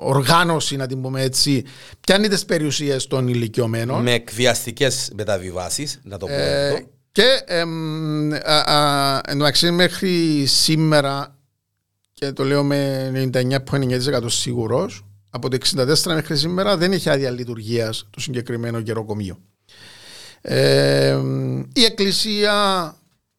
οργάνωση, 0.00 0.76
να 0.76 0.86
την 0.86 1.02
πούμε 1.02 1.22
έτσι, 1.22 1.64
πιάνει 2.00 2.28
τις 2.28 2.44
περιουσίες 2.44 3.06
των 3.06 3.28
ηλικιωμένων. 3.28 4.02
Με 4.02 4.12
εκβιαστικές 4.12 5.10
μεταβιβάσεις, 5.16 6.00
να 6.02 6.18
το 6.18 6.26
πω 6.26 6.32
Ε, 6.32 6.68
αυτό. 6.68 6.86
και 7.12 7.42
εμ, 7.46 8.32
α, 8.32 8.74
α, 8.74 9.20
εντάξει, 9.26 9.70
μέχρι 9.70 10.44
σήμερα, 10.46 11.36
και 12.12 12.32
το 12.32 12.44
λέω 12.44 12.64
με 12.64 13.10
99,9% 13.32 14.22
σίγουρος, 14.26 15.04
από 15.30 15.48
το 15.48 15.56
64 15.56 16.14
μέχρι 16.14 16.36
σήμερα 16.36 16.76
δεν 16.76 16.92
έχει 16.92 17.10
άδεια 17.10 17.30
λειτουργίας 17.30 18.06
το 18.10 18.20
συγκεκριμένο 18.20 18.78
γεροκομείο. 18.78 19.38
Ε, 20.40 21.08
εμ, 21.08 21.58
η 21.60 21.84
Εκκλησία 21.84 22.52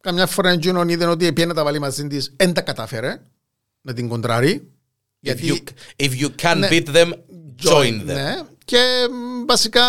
καμιά 0.01 0.25
φορά 0.25 0.49
εντζήνων 0.49 0.89
είδε 0.89 1.05
ότι 1.05 1.33
πήγαινε 1.33 1.53
να 1.53 1.57
τα 1.59 1.63
βάλει 1.63 1.79
μαζί 1.79 2.07
της, 2.07 2.33
δεν 2.35 2.53
τα 2.53 2.61
κατάφερε 2.61 3.21
να 3.81 3.93
την 3.93 4.07
κοντράρει. 4.07 4.71
If 5.25 5.29
you, 5.29 5.57
if 5.97 6.21
you 6.21 6.29
can 6.41 6.57
Ναι. 6.57 6.67
beat 6.71 6.85
them, 6.95 7.11
join 7.63 8.01
them. 8.01 8.05
Ναι. 8.05 8.35
Και 8.65 9.07
μ, 9.11 9.45
βασικά 9.45 9.83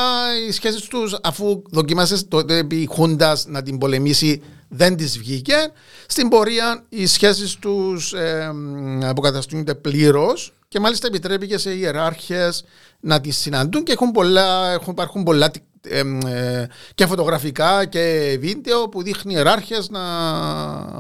οι 0.49 0.53
σχέσεις 0.53 0.81
τους, 0.83 1.19
αφού 1.23 1.63
δοκιμάσες 1.71 2.29
τότε 2.29 2.57
επί 2.57 2.89
Χούντας 2.91 3.47
να 3.47 3.63
την 3.63 3.79
πολεμήσει, 3.79 4.43
δεν 4.69 4.97
της 4.97 5.19
βγήκε. 5.19 5.73
Στην 6.07 6.29
πορεία 6.29 6.85
οι 6.89 7.07
σχέσεις 7.07 7.55
τους 7.55 8.13
ε, 8.13 8.53
μ, 8.53 9.05
αποκαταστούνται 9.05 9.75
πλήρως 9.75 10.53
και 10.69 10.81
μάλιστα 10.81 11.07
επιτρέπει 11.07 11.47
και 11.47 11.59
σε 11.59 11.75
ιεράρχες 11.75 12.65
να 13.01 13.21
τις 13.21 13.37
συναντούν 13.37 13.83
και 13.85 13.93
έχουν 13.93 14.11
πολλά, 14.11 14.71
έχουν, 14.73 14.93
υπάρχουν 14.93 15.23
πολλά 15.23 15.51
ε, 15.89 16.03
μ, 16.03 16.19
ε, 16.27 16.69
και 16.95 17.07
φωτογραφικά 17.07 17.85
και 17.85 18.37
βίντεο 18.41 18.89
που 18.89 19.03
δείχνει 19.03 19.33
ιεράρχες 19.33 19.89
να, 19.91 20.01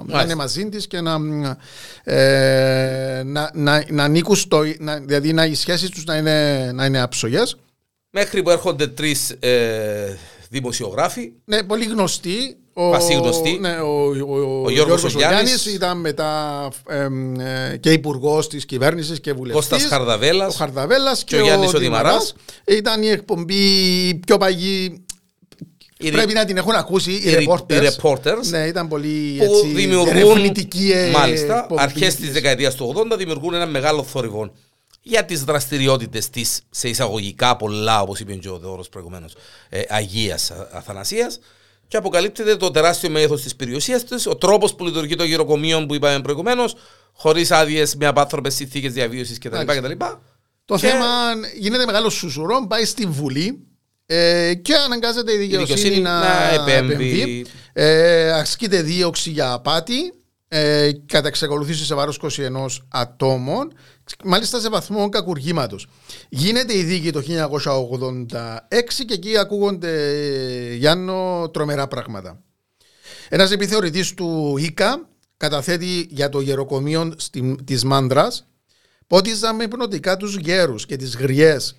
να 0.04 0.22
είναι 0.22 0.34
μαζί 0.34 0.68
της 0.68 0.86
και 0.86 1.00
να, 1.00 1.18
μ, 1.18 1.44
ε, 2.04 3.22
να, 3.24 3.50
να, 3.54 3.84
να 3.88 4.04
ανήκουν 4.04 4.36
στο, 4.36 4.62
να, 4.78 4.98
δηλαδή 4.98 5.32
να 5.32 5.44
οι 5.44 5.54
σχέσεις 5.54 5.90
τους 5.90 6.04
να 6.04 6.16
είναι, 6.16 6.70
να 6.74 6.84
είναι 6.84 7.00
άψογες. 7.00 7.56
Μέχρι 8.10 8.42
που 8.42 8.50
έρχονται 8.50 8.86
τρεις 8.86 9.30
ε, 9.30 10.18
δημοσιογράφοι, 10.50 11.32
Ναι, 11.44 11.62
πολύ 11.62 11.84
γνωστή. 11.84 12.54
Ο, 12.72 12.90
Πασίγνωστη. 12.90 13.58
Ναι, 13.60 13.76
ο, 13.80 13.86
ο, 13.86 14.10
ο, 14.10 14.62
Ο 14.64 14.70
Γιώργος 14.70 14.72
Γιώργος 14.72 15.02
ο 15.02 15.06
ο 15.06 15.18
Γιάννης. 15.18 15.40
Γιάννης 15.42 15.66
ήταν 15.66 16.00
μετά 16.00 16.68
εμ, 16.88 17.40
ε, 17.40 17.76
και 17.80 17.92
υπουργός 17.92 18.48
της 18.48 18.64
κυβέρνησης 18.64 19.20
και 19.20 19.32
βουλευτής. 19.32 19.68
Κώστας 19.68 19.84
Ο 19.84 19.88
Χαρδαβέλας, 19.88 20.56
Χαρδαβέλας 20.56 21.24
και, 21.24 21.36
και 21.36 21.42
ο 21.42 21.44
Γιάννης 21.44 21.74
ο 21.74 21.78
Δημαράς. 21.78 22.12
Δημαράς. 22.12 22.78
Ήταν 22.78 23.02
η 23.02 23.08
εκπομπή 23.08 24.14
πιο 24.26 24.36
παγή. 24.36 25.04
οι, 25.98 26.10
Πρέπει 26.10 26.32
να 26.32 26.44
την 26.44 26.56
έχουν 26.56 26.72
ακούσει 26.74 27.10
οι, 27.12 27.20
οι, 27.24 27.30
οι 27.42 27.46
reporters. 27.48 27.82
reporters 28.02 28.46
Ναι, 28.48 28.66
ήταν 28.66 28.88
πολύ 28.88 29.34
που 29.38 29.44
έτσι, 29.44 29.66
δημιουργούν, 29.66 30.16
ερευνητική 30.16 30.90
ε, 30.94 31.10
μάλιστα, 31.10 31.58
εκπομπή 31.58 31.82
αρχές 31.82 32.14
της. 32.14 32.24
της 32.24 32.32
δεκαετίας 32.32 32.74
του 32.74 32.94
80 33.12 33.16
δημιουργούν 33.18 33.54
ένα 33.54 33.66
μεγάλο 33.66 34.02
θόρυβο 34.02 34.52
για 35.02 35.24
τις 35.24 35.44
δραστηριότητες 35.44 36.30
της 36.30 36.60
σε 36.70 36.88
εισαγωγικά 36.88 37.56
πολλά, 37.56 38.00
όπως 38.02 38.20
είπε 38.20 38.34
και 38.34 38.48
ο 38.48 38.58
Δεώρος 38.58 38.88
προηγουμένως, 38.88 39.34
ε, 39.68 39.80
Αγίας 39.88 40.50
Α- 40.50 40.68
Αθανασίας 40.72 41.38
και 41.88 41.96
αποκαλύπτεται 41.96 42.56
το 42.56 42.70
τεράστιο 42.70 43.10
μέγεθος 43.10 43.42
της 43.42 43.56
περιουσίας 43.56 44.04
της, 44.04 44.26
ο 44.26 44.36
τρόπος 44.36 44.74
που 44.74 44.84
λειτουργεί 44.84 45.16
το 45.16 45.24
γεροκομείο 45.24 45.86
που 45.86 45.94
είπαμε 45.94 46.20
προηγουμένως, 46.20 46.74
χωρίς 47.12 47.50
άδειες 47.50 47.94
με 47.96 48.06
απάνθρωπες 48.06 48.54
συνθήκες 48.54 48.92
διαβίωσης 48.92 49.38
κτλ. 49.38 49.54
Μάλιστα. 49.54 49.80
κτλ. 49.80 50.04
Το 50.64 50.76
Και- 50.76 50.86
θέμα 50.86 51.06
γίνεται 51.58 51.84
μεγάλο 51.86 52.10
σουσουρό, 52.10 52.66
πάει 52.68 52.84
στη 52.84 53.06
Βουλή 53.06 53.58
ε, 54.06 54.54
και 54.54 54.74
αναγκάζεται 54.74 55.32
η 55.32 55.36
δικαιοσύνη, 55.36 55.74
δικαιοσύνη 55.78 56.00
να, 56.02 56.18
να 56.20 56.48
επέμβει. 56.50 56.92
επεμβεί. 56.92 57.46
Ε, 57.72 58.32
ασκείται 58.32 58.82
δίωξη 58.82 59.30
για 59.30 59.52
απάτη 59.52 60.12
ε, 60.52 60.90
κατά 61.06 61.28
εξακολουθήσει 61.28 61.84
σε 61.84 61.94
βάρος 61.94 62.20
21 62.22 62.66
ατόμων, 62.88 63.72
μάλιστα 64.24 64.60
σε 64.60 64.68
βαθμό 64.68 65.08
κακουργήματος. 65.08 65.86
Γίνεται 66.28 66.76
η 66.76 66.82
δίκη 66.82 67.12
το 67.12 67.20
1986 67.20 69.04
και 69.06 69.14
εκεί 69.14 69.38
ακούγονται, 69.38 70.74
Γιάννο, 70.74 71.50
τρομερά 71.52 71.88
πράγματα. 71.88 72.42
Ένας 73.28 73.50
επιθεωρητής 73.50 74.14
του 74.14 74.56
ΙΚΑ 74.58 75.08
καταθέτει 75.36 76.06
για 76.10 76.28
το 76.28 76.40
γεροκομείο 76.40 77.14
της 77.64 77.84
Μάντρα 77.84 78.28
πότιζαν 79.06 79.56
με 79.56 79.68
πνοτικά 79.68 80.16
τους 80.16 80.36
γέρους 80.36 80.86
και 80.86 80.96
τις 80.96 81.16
γριές 81.16 81.76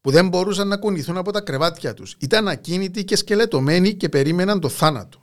που 0.00 0.10
δεν 0.10 0.28
μπορούσαν 0.28 0.68
να 0.68 0.76
κουνηθούν 0.76 1.16
από 1.16 1.32
τα 1.32 1.40
κρεβάτια 1.40 1.94
τους. 1.94 2.16
Ήταν 2.18 2.48
ακίνητοι 2.48 3.04
και 3.04 3.16
σκελετωμένοι 3.16 3.94
και 3.94 4.08
περίμεναν 4.08 4.60
το 4.60 4.68
θάνατο. 4.68 5.21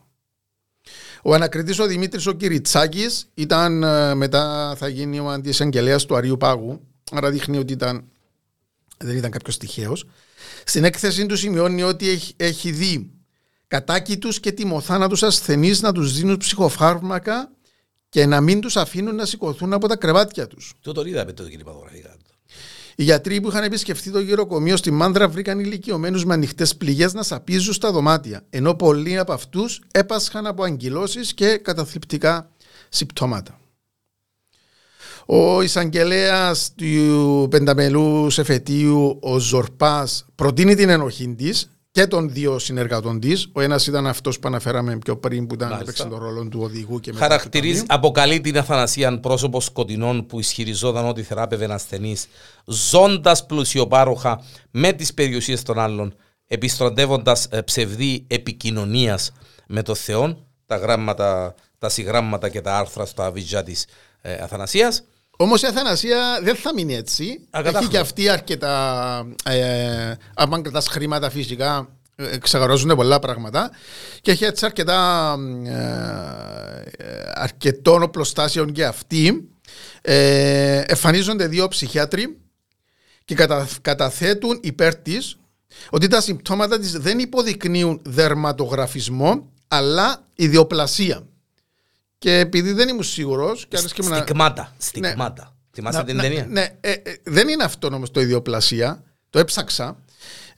Ο 1.24 1.34
ανακριτής 1.34 1.80
ο 1.80 1.86
Δημήτρης 1.86 2.26
ο 2.26 2.32
Κυριτσάκης 2.32 3.30
ήταν 3.34 3.84
ε, 3.84 4.16
μετά 4.16 4.76
θα 4.78 4.88
γίνει 4.88 5.20
ο 5.20 5.30
αντισαγγελέας 5.30 6.06
του 6.06 6.16
Αριού 6.16 6.38
Πάγου 6.38 6.82
άρα 7.12 7.30
δείχνει 7.30 7.58
ότι 7.58 7.74
ήταν, 7.74 8.04
δεν 8.98 9.18
ήταν 9.18 9.32
κάποιος 9.32 9.58
τυχαίος 9.58 10.06
στην 10.64 10.84
έκθεση 10.84 11.26
του 11.26 11.38
σημειώνει 11.38 11.84
ότι 11.84 12.10
έχει, 12.10 12.34
έχει 12.38 12.72
δει 12.72 13.12
κατάκητους 13.68 14.40
και 14.40 14.52
τιμοθάνατους 14.52 15.24
ασθενείς 15.24 15.82
να 15.82 15.92
τους 15.92 16.14
δίνουν 16.14 16.38
ψυχοφάρμακα 16.38 17.52
και 18.10 18.26
να 18.26 18.42
μην 18.42 18.60
τους 18.60 18.78
αφήνουν 18.78 19.16
να 19.16 19.26
σηκωθούν 19.26 19.74
από 19.74 19.88
τα 19.88 19.96
κρεβάτια 19.96 20.48
τους. 20.48 20.74
Το 20.82 20.92
τον 20.92 21.08
είδαμε 21.08 21.34
το 21.34 21.44
κινηματογραφικά. 21.44 22.18
Οι 23.00 23.04
γιατροί 23.04 23.42
που 23.42 23.48
είχαν 23.48 23.64
επισκεφτεί 23.64 24.12
το 24.12 24.20
γεροκομείο 24.20 24.78
στη 24.78 24.92
Μάνδρα 24.92 25.28
βρήκαν 25.28 25.60
ηλικιωμένους 25.60 26.26
με 26.26 26.34
ανοιχτές 26.34 26.76
πληγές 26.76 27.14
να 27.14 27.24
σαπίζουν 27.24 27.74
στα 27.74 27.92
δωμάτια, 27.92 28.46
ενώ 28.50 28.74
πολλοί 28.74 29.18
από 29.18 29.34
αυτούς 29.34 29.82
έπασχαν 29.92 30.48
από 30.48 30.64
αγκυλώσει 30.64 31.34
και 31.34 31.58
καταθλιπτικά 31.58 32.50
συμπτώματα. 32.90 33.60
Ο 35.26 35.62
εισαγγελέας 35.62 36.74
του 36.76 37.48
πενταμελούς 37.50 38.38
εφετείου, 38.38 39.18
ο 39.22 39.40
Ζορπάς, 39.40 40.26
προτείνει 40.36 40.76
την 40.76 40.90
ενοχή 40.90 41.36
της 41.36 41.72
και 42.00 42.08
των 42.08 42.34
δύο 42.34 42.60
συνεργατών 42.60 43.20
της. 43.20 43.50
Ο 43.52 43.62
ένας 43.62 43.88
ήταν 43.88 44.08
αυτός 44.08 44.40
που 44.40 44.48
αναφέραμε 44.48 44.98
πιο 44.98 45.18
πριν, 45.18 45.48
που 45.48 45.54
ήταν 45.54 45.70
Μάλιστα. 45.70 45.92
έπαιξε 45.92 46.08
τον 46.08 46.20
ρόλο 46.20 46.48
του 46.48 46.60
οδηγού 46.62 47.00
και 47.00 47.14
μετά 47.14 47.26
του 47.26 47.32
Χαρακτηρίζει, 47.32 47.74
ταμείου. 47.74 47.86
αποκαλεί 47.88 48.42
την 48.42 48.58
Αθανασία 48.58 49.20
πρόσωπος 49.20 49.66
σκοτεινών 49.66 50.26
που 50.26 50.40
ισχυριζόταν 50.40 51.08
ότι 51.08 51.24
θεράπευε 51.24 51.74
ασθενείς, 51.74 52.28
ζώντας 52.66 53.46
πλουσιοπάροχα 53.46 54.42
με 54.72 54.92
τις 54.92 55.14
περιουσίες 55.14 55.64
των 55.64 55.80
άλλων, 55.80 56.14
επιστροντεύοντα 56.48 57.38
ψευδή 57.66 58.26
επικοινωνίας 58.28 59.32
με 59.68 59.82
το 59.82 59.96
Θεό, 59.96 60.46
τα, 60.66 60.78
γράμματα, 60.78 61.56
τα 61.78 61.90
συγγράμματα 61.90 62.50
και 62.50 62.62
τα 62.62 62.78
άρθρα 62.78 63.06
στο 63.06 63.22
αβιτζά 63.24 63.64
της 63.64 63.86
ε, 64.22 64.34
Αθανασίας. 64.34 65.04
Όμως 65.42 65.62
η 65.62 65.68
Αθανασία 65.68 66.40
δεν 66.44 66.56
θα 66.56 66.74
μείνει 66.74 66.96
έτσι. 66.96 67.40
Ακατάφλο. 67.50 67.80
Έχει 67.80 67.88
και 67.88 67.98
αυτή 67.98 68.30
αρκετά. 68.30 69.28
Ε, 69.46 70.14
αν 70.36 70.62
κρατάς 70.62 70.88
χρήματα 70.88 71.30
φυσικά, 71.30 71.90
ε, 72.16 72.38
ξεγαράζονται 72.38 72.96
πολλά 72.96 73.20
πράγματα. 73.20 73.72
Και 74.22 74.32
έχει 74.32 74.46
έτσι 74.46 74.66
αρκετά. 74.66 75.36
Ε, 75.66 75.74
ε, 76.98 77.32
αρκετών 77.34 78.04
οπλοστάσεων 78.04 78.72
και 78.72 78.86
αυτή. 78.86 79.50
Ε, 80.02 80.84
εμφανίζονται 80.88 81.48
δύο 81.48 81.68
ψυχιάτροι 81.68 82.38
και 83.26 83.36
κατα, 83.36 83.68
καταθέτουν 83.82 84.60
υπέρ 84.62 84.96
της 84.96 85.38
ότι 85.90 86.08
τα 86.08 86.22
συμπτώματα 86.22 86.80
της 86.80 86.92
δεν 86.92 87.20
υποδεικνύουν 87.20 88.02
δερματογραφισμό 88.04 89.52
αλλά 89.68 90.28
ιδιοπλασία. 90.36 91.24
Και 92.20 92.38
επειδή 92.40 92.72
δεν 92.72 92.90
ήμουν 92.90 93.04
σίγουρος. 93.04 93.68
Στικμάτα. 93.72 94.74
Στικμάτα. 94.78 95.56
Θυμάσαι 95.72 95.98
Να- 95.98 96.04
την 96.04 96.16
να- 96.16 96.22
ταινία; 96.22 96.46
Ναι, 96.50 96.68
ε, 96.80 96.92
ε, 96.92 97.02
δεν 97.24 97.48
είναι 97.48 97.64
αυτό 97.64 97.88
όμως 97.94 98.12
το 98.12 98.22
ιδιοπλασία. 98.22 99.04
Το 99.30 99.40
έψαξα. 99.40 100.04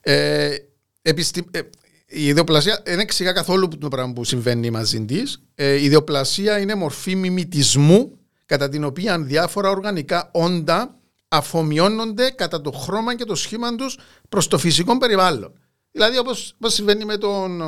Ε, 0.00 0.54
επιστη- 1.02 1.56
ε, 1.56 1.60
η 2.06 2.26
ιδιοπλασία 2.26 2.80
δεν 2.84 2.98
εξηγά 2.98 3.32
καθόλου 3.32 3.68
το 3.68 3.88
πράγμα 3.88 4.12
που 4.12 4.24
συμβαίνει 4.24 4.70
μαζί 4.70 5.04
της. 5.04 5.42
Ε, 5.54 5.74
η 5.74 5.84
ιδιοπλασία 5.84 6.58
είναι 6.58 6.74
μορφή 6.74 7.14
μιμητισμού 7.14 8.18
κατά 8.46 8.68
την 8.68 8.84
οποία 8.84 9.18
διάφορα 9.20 9.70
οργανικά 9.70 10.28
όντα 10.32 10.96
αφομοιώνονται 11.28 12.30
κατά 12.30 12.60
το 12.60 12.70
χρώμα 12.70 13.14
και 13.16 13.24
το 13.24 13.34
σχήμα 13.34 13.74
τους 13.74 13.98
προς 14.28 14.48
το 14.48 14.58
φυσικό 14.58 14.98
περιβάλλον. 14.98 15.52
Δηλαδή, 15.90 16.18
όπως 16.18 16.56
συμβαίνει 16.64 17.04
με 17.04 17.16
τον, 17.16 17.60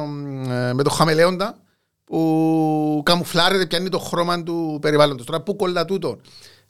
ε, 0.51 0.72
με 0.72 0.82
τον 0.82 0.92
χαμελέοντα, 0.92 1.59
που 2.05 3.01
καμουφλάρεται, 3.05 3.67
πιάνει 3.67 3.89
το 3.89 3.99
χρώμα 3.99 4.43
του 4.43 4.79
περιβάλλοντος. 4.81 5.27
Τώρα, 5.27 5.43
πού 5.43 5.57
κολλά 5.57 5.85
τούτο, 5.85 6.21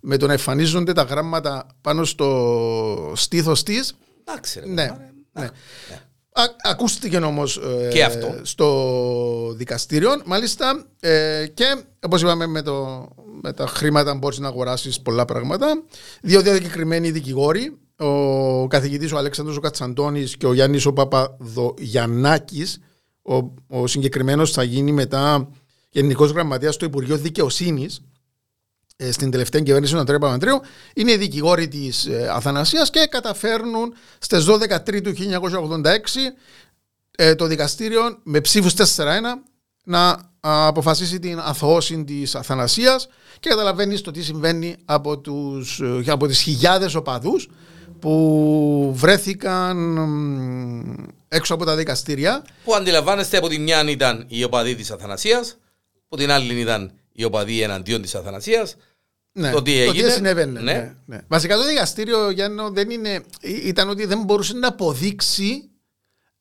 με 0.00 0.16
το 0.16 0.26
να 0.26 0.32
εμφανίζονται 0.32 0.92
τα 0.92 1.02
γράμματα 1.02 1.66
πάνω 1.80 2.04
στο 2.04 3.12
στήθος 3.14 3.62
της. 3.62 3.94
Εντάξει, 4.24 4.60
ρε, 4.60 4.66
Ναι, 4.66 4.72
ναι. 4.72 4.90
ναι. 5.32 5.50
Α, 6.36 6.42
ακούστηκε 6.62 7.16
όμως 7.16 7.60
Και 7.90 8.04
αυτό. 8.04 8.34
στο 8.42 9.52
δικαστήριο. 9.56 10.10
Μάλιστα 10.24 10.86
ε, 11.00 11.46
και 11.54 11.82
όπως 12.06 12.22
είπαμε 12.22 12.46
με, 12.46 12.62
το, 12.62 13.08
με 13.42 13.52
τα 13.52 13.66
χρήματα 13.66 14.14
μπορείς 14.14 14.38
να 14.38 14.48
αγοράσεις 14.48 15.00
πολλά 15.00 15.24
πράγματα. 15.24 15.82
Δύο 16.22 16.40
διακεκριμένοι 16.42 17.10
δικηγόροι, 17.10 17.78
ο 17.96 18.66
καθηγητής 18.66 19.12
ο 19.12 19.16
Αλέξανδρος 19.16 19.56
ο 19.56 19.60
Κατσαντώνης 19.60 20.36
και 20.36 20.46
ο 20.46 20.52
Γιάννης 20.52 20.86
ο 20.86 20.92
Παπαδογιαννάκη. 20.92 22.66
Ο, 23.26 23.54
ο 23.68 23.86
συγκεκριμένος 23.86 24.52
θα 24.52 24.62
γίνει 24.62 24.92
μετά 24.92 25.48
Γενικός 25.90 26.30
Γραμματέας 26.30 26.74
στο 26.74 26.84
Υπουργείο 26.84 27.16
Δικαιοσύνης 27.16 28.00
ε, 28.96 29.12
στην 29.12 29.30
τελευταία 29.30 29.60
κυβέρνηση 29.60 29.92
του 29.92 29.98
Αντρέα 29.98 30.18
Παπαντρέου 30.18 30.60
είναι 30.94 31.12
οι 31.12 31.16
δικηγόροι 31.16 31.68
της 31.68 32.06
ε, 32.06 32.28
Αθανασίας 32.32 32.90
και 32.90 33.06
καταφέρνουν 33.10 33.94
στις 34.18 34.46
12 34.48 34.84
Τρίτου 34.84 35.12
1986 35.16 35.84
ε, 37.16 37.34
το 37.34 37.46
δικαστήριο 37.46 38.18
με 38.22 38.40
ψήφους 38.40 38.74
4-1 38.76 38.84
να 39.84 40.08
α, 40.08 40.66
αποφασίσει 40.66 41.18
την 41.18 41.38
αθωώση 41.38 42.04
της 42.04 42.34
Αθανασίας 42.34 43.08
και 43.40 43.48
καταλαβαίνεις 43.48 44.00
το 44.00 44.10
τι 44.10 44.22
συμβαίνει 44.22 44.76
από, 44.84 45.18
τους, 45.18 45.80
ε, 45.80 46.10
από 46.10 46.26
τις 46.26 46.40
χιλιάδες 46.40 46.94
οπαδούς 46.94 47.48
που 48.04 48.92
βρέθηκαν 48.94 49.76
μ, 50.08 50.94
έξω 51.28 51.54
από 51.54 51.64
τα 51.64 51.76
δικαστήρια 51.76 52.44
Που 52.64 52.74
αντιλαμβάνεστε 52.74 53.36
από 53.36 53.48
τη 53.48 53.58
μια 53.58 53.90
ήταν 53.90 54.24
η 54.28 54.44
οπαδή 54.44 54.74
της 54.74 54.90
Αθανασίας, 54.90 55.58
από 56.08 56.16
την 56.16 56.30
άλλη 56.30 56.60
ήταν 56.60 56.92
η 57.12 57.24
οπαδή 57.24 57.60
εναντίον 57.60 58.02
της 58.02 58.14
Αθανασίας. 58.14 58.76
Ναι, 59.32 59.50
Το 59.50 59.62
τι 59.62 59.78
έγινε. 59.80 60.08
συνέβαινε. 60.08 60.60
Ναι. 60.60 60.72
Ναι. 60.72 60.94
Ναι, 61.06 61.20
Βασικά 61.28 61.56
το 61.56 61.66
δικαστήριο 61.66 62.30
Γιάννο 62.30 62.70
δεν 62.70 62.90
είναι, 62.90 63.22
ή- 63.40 63.60
ήταν 63.64 63.88
ότι 63.88 64.06
δεν 64.06 64.22
μπορούσε 64.22 64.52
να 64.54 64.68
αποδείξει 64.68 65.70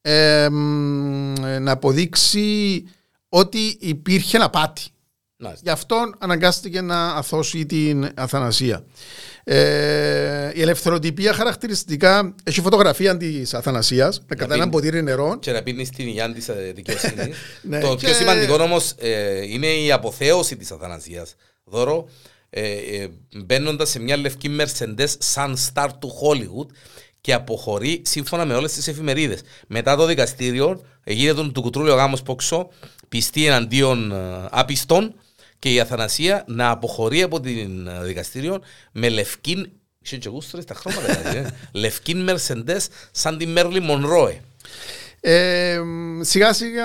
ε, 0.01 0.49
μ, 0.49 1.33
να 1.59 1.71
αποδείξει 1.71 2.83
ότι 3.29 3.77
υπήρχε 3.79 4.37
απάτη. 4.37 4.83
Γι' 5.61 5.69
αυτό 5.69 6.13
αναγκάστηκε 6.17 6.81
να 6.81 7.07
αθώσει 7.07 7.65
την 7.65 8.09
Αθανασία. 8.15 8.83
Ε, 9.43 10.51
η 10.53 10.61
ελευθεροτυπία 10.61 11.33
χαρακτηριστικά 11.33 12.35
έχει 12.43 12.61
φωτογραφία 12.61 13.17
της 13.17 13.53
Αθανασίας 13.53 14.21
με 14.27 14.35
κατά 14.35 14.53
ένα 14.53 14.63
πίνει. 14.63 14.75
ποτήρι 14.75 15.03
νερό. 15.03 15.37
Και 15.39 15.51
να 15.51 15.63
πίνεις 15.63 15.89
την 15.89 16.07
υγειά 16.07 16.33
της 16.33 16.49
δικαιοσύνης. 16.73 17.35
Ναι, 17.61 17.79
το 17.79 17.95
και- 17.95 18.05
πιο 18.05 18.13
σημαντικό 18.15 18.55
όμως 18.63 18.95
είναι 19.47 19.67
η 19.67 19.91
αποθέωση 19.91 20.57
της 20.57 20.71
Αθανασίας. 20.71 21.35
Δώρο, 21.63 22.07
ε, 22.49 22.71
ε, 22.71 23.07
μπαίνοντας 23.45 23.89
σε 23.89 23.99
μια 23.99 24.17
λευκή 24.17 24.49
Mercedes 24.59 25.07
σαν 25.17 25.57
star 25.73 25.87
του 25.99 26.11
Hollywood 26.21 26.67
και 27.21 27.33
αποχωρεί 27.33 28.01
σύμφωνα 28.05 28.45
με 28.45 28.53
όλες 28.53 28.73
τις 28.73 28.87
εφημερίδες. 28.87 29.41
Μετά 29.67 29.95
το 29.95 30.05
δικαστήριο, 30.05 30.81
γίνεται 31.05 31.33
τον 31.35 31.53
του 31.53 31.61
κουτρούλιο 31.61 31.95
γάμος 31.95 32.21
πόξο, 32.21 32.69
πιστή 33.09 33.45
εναντίον 33.45 34.11
ε, 34.11 34.15
άπιστων 34.49 35.15
και 35.63 35.73
η 35.73 35.79
Αθανασία 35.79 36.43
να 36.47 36.69
αποχωρεί 36.69 37.21
από 37.21 37.39
την 37.39 37.87
ε, 37.87 38.03
δικαστήριο 38.03 38.61
με 38.91 39.09
λευκή. 39.09 39.71
Είχε 40.01 40.17
και 40.17 40.29
γούστρες 40.29 40.65
τα 40.65 40.73
χρώματα, 40.73 41.13
δηλαδή, 41.13 41.37
ε. 41.37 41.49
λευκή 41.71 42.25
Mercedes 42.27 42.87
σαν 43.11 43.37
τη 43.37 43.45
Μέρλι 43.45 43.79
Μονρόε. 43.79 44.41
Ε, 45.25 45.79
σιγά 46.21 46.53
σιγά 46.53 46.83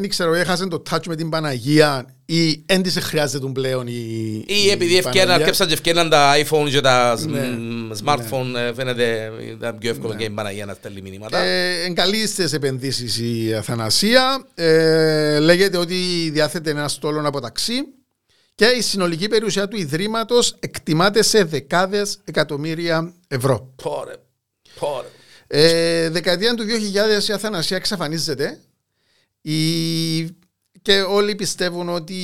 δεν 0.00 0.08
ξέρω, 0.08 0.34
έχασε 0.34 0.66
το 0.66 0.82
touch 0.90 1.06
με 1.06 1.16
την 1.16 1.28
Παναγία 1.28 2.06
ή 2.26 2.62
δεν 2.66 2.82
της 2.82 2.96
χρειάζεται 2.98 3.46
πλέον 3.52 3.86
η, 3.86 4.44
Ή 4.46 4.70
επειδή 4.70 4.92
η 4.92 4.96
ευκαιρία, 4.96 5.02
Παναγία. 5.20 5.34
αρκέψαν 5.34 5.66
και 5.66 5.72
ευκαιρία 5.72 6.08
τα 6.08 6.32
iPhone 6.36 6.68
και 6.70 6.80
τα 6.80 7.16
σ- 7.18 7.26
Ναι. 7.30 7.40
μ, 7.40 7.90
smartphone 8.04 8.54
ε, 8.56 8.72
φαίνεται 8.74 9.30
ήταν 9.50 9.78
πιο 9.78 9.90
εύκολο 9.90 10.14
και 10.14 10.24
η 10.24 10.30
Παναγία 10.30 10.64
να 10.66 10.74
στέλνει 10.74 11.00
μηνύματα. 11.00 11.38
Ε, 11.38 11.82
εν 11.82 11.94
καλείς 11.94 12.34
τις 12.34 12.52
επενδύσεις 12.52 13.18
η 13.18 13.54
Αθανασία. 13.54 14.46
Ε, 14.54 15.38
λέγεται 15.38 15.76
ότι 15.76 15.94
διάθεται 16.32 16.70
ένα 16.70 16.88
στόλο 16.88 17.28
από 17.28 17.40
ταξί 17.40 17.74
και 18.54 18.64
η 18.66 18.80
συνολική 18.80 19.28
περιουσία 19.28 19.68
του 19.68 19.76
Ιδρύματος 19.76 20.56
εκτιμάται 20.60 21.22
σε 21.22 21.44
δεκάδες 21.44 22.18
εκατομμύρια 22.24 23.14
ευρώ. 23.28 23.74
Πόρε, 23.82 24.12
πόρε. 24.78 25.06
Ε, 25.52 26.08
δεκαετία 26.08 26.54
του 26.54 26.64
2000 27.22 27.28
η 27.28 27.32
Αθανασία 27.32 27.76
εξαφανίζεται 27.76 28.60
η... 29.40 30.22
και 30.82 31.00
όλοι 31.08 31.34
πιστεύουν 31.34 31.88
ότι 31.88 32.14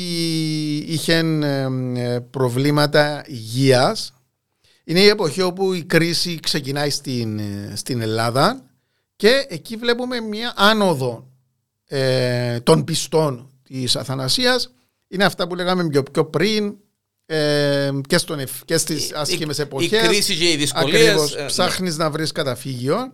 είχε 0.87 1.15
ε, 1.15 1.69
ε, 1.95 2.19
προβλήματα 2.21 3.25
υγείας. 3.27 4.15
Είναι 4.85 5.01
η 5.01 5.07
εποχή 5.07 5.43
όπου 5.43 5.73
η 5.73 5.85
κρίση 5.85 6.41
ξεκινάει 6.41 6.91
στην, 6.91 7.39
ε, 7.39 7.73
στην 7.75 8.01
Ελλάδα 8.01 8.71
και 9.17 9.47
εκεί 9.49 9.77
βλέπουμε 9.77 10.21
μια 10.21 10.53
άνοδο 10.57 11.31
ε, 11.87 12.61
των 12.61 12.85
πιστών 12.85 13.51
της 13.63 13.97
Αθανασίας. 13.97 14.73
Είναι 15.09 15.25
αυτά 15.25 15.47
που 15.47 15.55
λέγαμε 15.55 15.89
πιο, 15.89 16.03
πιο 16.03 16.25
πριν 16.25 16.77
ε, 17.27 17.91
και, 18.09 18.19
στον, 18.19 18.39
εφ- 18.39 18.65
και 18.65 18.77
στις 18.77 19.13
άσχημες 19.13 19.59
η 19.59 19.61
εποχές. 19.63 20.03
κρίση 20.07 20.37
και 20.37 20.51
οι 20.51 20.57
δυσκολίες, 20.57 21.01
Ακριβώς. 21.09 21.35
ε, 21.37 21.41
ναι. 21.41 21.47
Ψάχνεις 21.47 21.97
να 21.97 22.11
βρεις 22.11 22.33
καταφύγιο. 22.33 23.13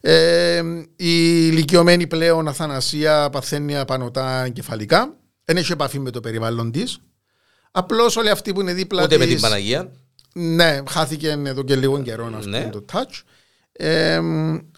Ε, 0.00 0.62
η 0.96 1.46
ηλικιωμένη 1.50 2.06
πλέον 2.06 2.48
Αθανασία 2.48 3.30
παθαίνει 3.30 3.76
απανοτά 3.76 4.44
εγκεφαλικά. 4.44 5.16
Δεν 5.44 5.56
έχει 5.56 5.72
επαφή 5.72 5.98
με 5.98 6.10
το 6.10 6.20
περιβάλλον 6.20 6.70
της. 6.72 6.98
Απλώς 7.70 8.16
όλοι 8.16 8.30
αυτοί 8.30 8.52
που 8.52 8.60
είναι 8.60 8.72
δίπλα 8.72 9.02
Ούτε 9.02 9.18
με 9.18 9.24
της- 9.24 9.32
την 9.34 9.42
Παναγία. 9.42 9.90
ναι, 10.34 10.80
χάθηκε 10.90 11.38
εδώ 11.46 11.62
και 11.62 11.76
λίγο 11.76 12.02
καιρό 12.02 12.28
να 12.28 12.46
Ναι. 12.46 12.68
το 12.72 12.84
touch. 12.92 13.20
Ε, 13.72 14.20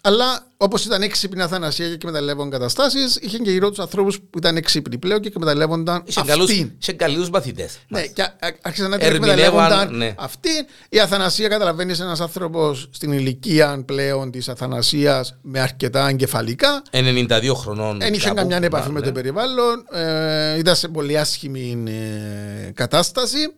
αλλά 0.01 0.51
όπως 0.57 0.85
ήταν 0.85 1.01
έξυπνη 1.01 1.41
Αθανασία 1.41 1.87
και 1.87 1.93
εκμεταλλεύονταν 1.93 2.49
καταστάσεις, 2.51 3.15
είχε 3.15 3.37
και 3.37 3.51
γύρω 3.51 3.69
τους 3.69 3.79
ανθρώπους 3.79 4.19
που 4.19 4.37
ήταν 4.37 4.55
έξυπνοι 4.57 4.97
πλέον 4.97 5.19
και 5.19 5.27
εκμεταλλεύονταν 5.27 6.03
Είχε 6.05 6.21
καλούς, 6.25 6.49
αυτήν. 6.49 6.71
είχε 6.81 6.93
καλούς 6.93 7.29
μαθητές. 7.29 7.77
Ναι, 7.87 8.05
και 8.07 8.21
α- 8.21 8.25
α- 8.39 8.55
άρχισαν 8.61 8.89
να 8.89 8.97
την 8.97 9.07
Ερμηνεύαν, 9.07 9.37
εκμεταλλεύονταν 9.39 9.97
ναι. 9.97 10.13
αυτή. 10.17 10.49
Η 10.89 10.99
Αθανασία, 10.99 11.47
καταλαβαίνεις, 11.47 11.99
ένας 11.99 12.19
άνθρωπος 12.19 12.89
στην 12.91 13.11
ηλικία 13.11 13.83
πλέον 13.85 14.31
της 14.31 14.49
Αθανασίας 14.49 15.35
με 15.41 15.59
αρκετά 15.59 16.07
εγκεφαλικά. 16.09 16.81
92 16.91 17.53
χρονών. 17.55 17.99
Δεν 17.99 18.13
είχε 18.13 18.23
κάπου. 18.27 18.35
καμιά 18.35 18.59
επαφή 18.61 18.87
Ναι, 18.87 18.93
με 18.93 18.99
ναι. 18.99 19.05
το 19.05 19.11
περιβάλλον. 19.11 19.85
Ε, 19.91 20.57
ήταν 20.57 20.75
σε 20.75 20.87
πολύ 20.87 21.17
άσχημη 21.17 21.83
ε, 21.87 22.71
κατάσταση. 22.71 23.53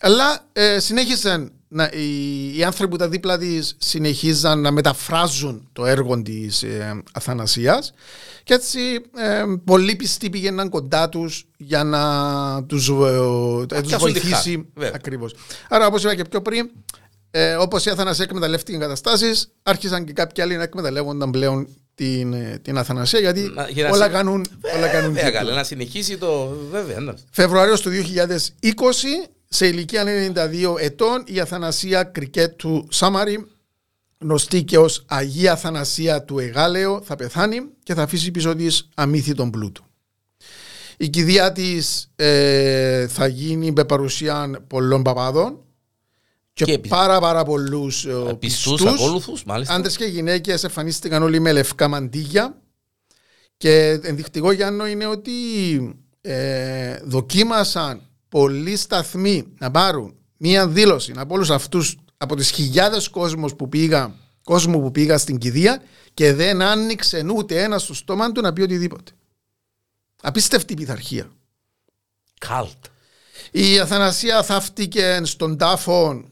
Αλλά 0.00 0.38
ε, 0.52 0.78
συνέχισαν 0.78 1.52
να, 1.68 1.90
οι, 1.92 2.58
οι 2.58 2.64
άνθρωποι 2.64 2.90
που 2.90 2.96
ήταν 2.96 3.10
δίπλα 3.10 3.38
της 3.38 3.76
συνεχίζαν 3.78 4.60
να 4.60 4.70
μεταφράζουν 4.70 5.68
το 5.72 5.86
έργο 5.86 6.22
της 6.22 6.51
ε, 6.62 7.02
Αθανασίας 7.12 7.92
και 8.42 8.54
έτσι 8.54 8.78
ε, 9.16 9.42
πολλοί 9.64 9.96
πιστοί 9.96 10.30
πήγαιναν 10.30 10.68
κοντά 10.68 11.08
τους 11.08 11.44
για 11.56 11.84
να 11.84 12.64
τους 12.66 12.84
τους 12.86 13.66
πιάσουν 13.66 13.88
τη 13.88 13.96
βοηθήσει. 14.20 14.32
χάρη, 14.34 14.68
βέβαια. 14.74 14.92
Ακριβώς. 14.94 15.34
Άρα, 15.68 15.86
όπως 15.86 16.02
είπα 16.04 16.14
και 16.14 16.24
πιο 16.24 16.42
πριν, 16.42 16.70
ε, 17.30 17.54
όπως 17.54 17.84
η 17.86 17.90
Αθανασία 17.90 18.24
εκμεταλλεύτηκε 18.24 18.78
καταστάσει, 18.78 19.30
άρχισαν 19.62 20.04
και 20.04 20.12
κάποιοι 20.12 20.42
άλλοι 20.42 20.56
να 20.56 20.62
εκμεταλλεύονταν 20.62 21.30
πλέον 21.30 21.68
την, 21.94 22.32
ε, 22.32 22.58
την 22.62 22.78
Αθανασία 22.78 23.18
γιατί 23.20 23.40
Να- 23.54 23.68
για 23.68 23.88
να 23.88 23.94
όλα, 23.94 24.04
συ- 24.04 24.12
κάνουν, 24.12 24.46
όλα 24.76 24.88
κάνουν 24.88 25.12
Βέβαια, 25.12 25.24
κύκλο. 25.30 25.38
καλά, 25.38 25.54
να 25.54 25.64
συνεχίσει 25.64 26.18
το. 26.18 26.56
Βέβαια, 26.70 27.00
ναι. 27.00 27.12
Φεβρουάριο 27.30 27.78
του 27.78 27.90
2020, 27.90 29.28
σε 29.48 29.66
ηλικία 29.66 30.04
92 30.04 30.76
ετών, 30.78 31.22
η 31.26 31.40
Αθανασία 31.40 32.02
Κρικέτου 32.02 32.86
Σάμαρη, 32.90 33.46
γνωστή 34.22 34.62
και 34.64 34.78
ως 34.78 35.04
Αγία 35.08 35.52
Αθανασία 35.52 36.22
του 36.24 36.38
Εγάλεο, 36.38 37.02
θα 37.04 37.16
πεθάνει 37.16 37.60
και 37.82 37.94
θα 37.94 38.02
αφήσει 38.02 38.30
πίσω 38.30 38.54
της 38.54 38.88
αμύθιτον 38.94 39.50
πλούτο. 39.50 39.86
Η 40.96 41.08
κηδεία 41.08 41.52
της 41.52 42.10
ε, 42.16 43.06
θα 43.08 43.26
γίνει 43.26 43.70
με 43.70 43.84
παρουσία 43.84 44.64
πολλών 44.66 45.02
παπάδων 45.02 45.58
και, 46.52 46.64
Και 46.64 46.72
επι- 46.72 46.88
πάρα 46.90 47.20
πάρα 47.20 47.44
πολλούς 47.44 48.04
ε, 48.04 48.36
Πιστούς, 48.38 48.80
πιστούς. 48.82 49.00
ακόλουθους, 49.00 49.44
μάλιστα. 49.44 49.74
Άντρες 49.74 49.96
και 49.96 50.04
γυναίκες 50.04 50.64
εμφανίστηκαν 50.64 51.22
όλοι 51.22 51.40
με 51.40 51.52
λευκά 51.52 51.88
μαντίγια. 51.88 52.56
Και 53.56 54.00
ενδεικτικό 54.02 54.52
Γιάννο 54.52 54.86
είναι 54.86 55.06
ότι 55.06 55.30
ε, 56.20 56.96
δοκίμασαν 57.04 58.02
πολλοί 58.28 58.76
σταθμοί 58.76 59.44
να 59.58 59.70
πάρουν 59.70 60.14
μία 60.36 60.68
δήλωση 60.68 61.12
από 61.16 61.34
όλους 61.34 61.50
αυτούς, 61.50 61.96
από 62.22 62.36
τις 62.36 62.50
χιλιάδες 62.50 63.08
κόσμου 63.08 63.48
που 63.48 63.68
πήγαν 63.68 64.14
κόσμου 64.44 64.80
που 64.80 64.90
πήγα 64.90 65.18
στην 65.18 65.38
κηδεία 65.38 65.82
και 66.14 66.32
δεν 66.32 66.62
άνοιξε 66.62 67.26
ούτε 67.36 67.62
ένα 67.62 67.78
στο 67.78 67.94
στόμα 67.94 68.32
του 68.32 68.40
να 68.40 68.52
πει 68.52 68.62
οτιδήποτε. 68.62 69.12
Απίστευτη 70.22 70.74
πειθαρχία. 70.74 71.30
Καλτ. 72.38 72.84
Η 73.50 73.78
Αθανασία 73.78 74.42
θαύτηκε 74.42 75.20
στον 75.22 75.56
τάφο 75.56 76.24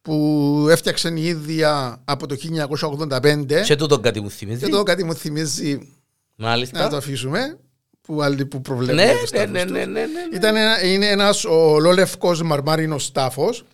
που 0.00 0.66
έφτιαξε 0.70 1.08
η 1.08 1.26
ίδια 1.26 2.02
από 2.04 2.26
το 2.26 2.36
1985. 3.08 3.62
Και 3.64 3.76
τούτο 3.76 4.00
κάτι 4.00 4.20
μου 4.20 4.30
θυμίζει. 4.30 4.64
Και 4.64 4.70
το 4.70 4.82
κάτι 4.82 5.04
μου 5.04 5.14
θυμίζει. 5.14 5.92
Μάλιστα. 6.34 6.82
Να 6.82 6.88
το 6.88 6.96
αφήσουμε. 6.96 7.58
Που 8.00 8.22
άλλοι 8.22 8.46
που 8.46 8.60
προβλέπουν. 8.60 8.96
Ναι, 9.32 9.44
ναι, 9.44 9.64
ναι, 9.64 9.64
ναι, 9.64 9.84
ναι, 9.84 10.00
ναι. 10.00 10.36
Ήταν 10.36 10.56
ένα, 10.56 10.84
είναι 10.84 11.06
ένας 11.06 11.44
ολόλευκος 11.44 12.42
μαρμάρινος 12.42 13.12
τάφος 13.12 13.64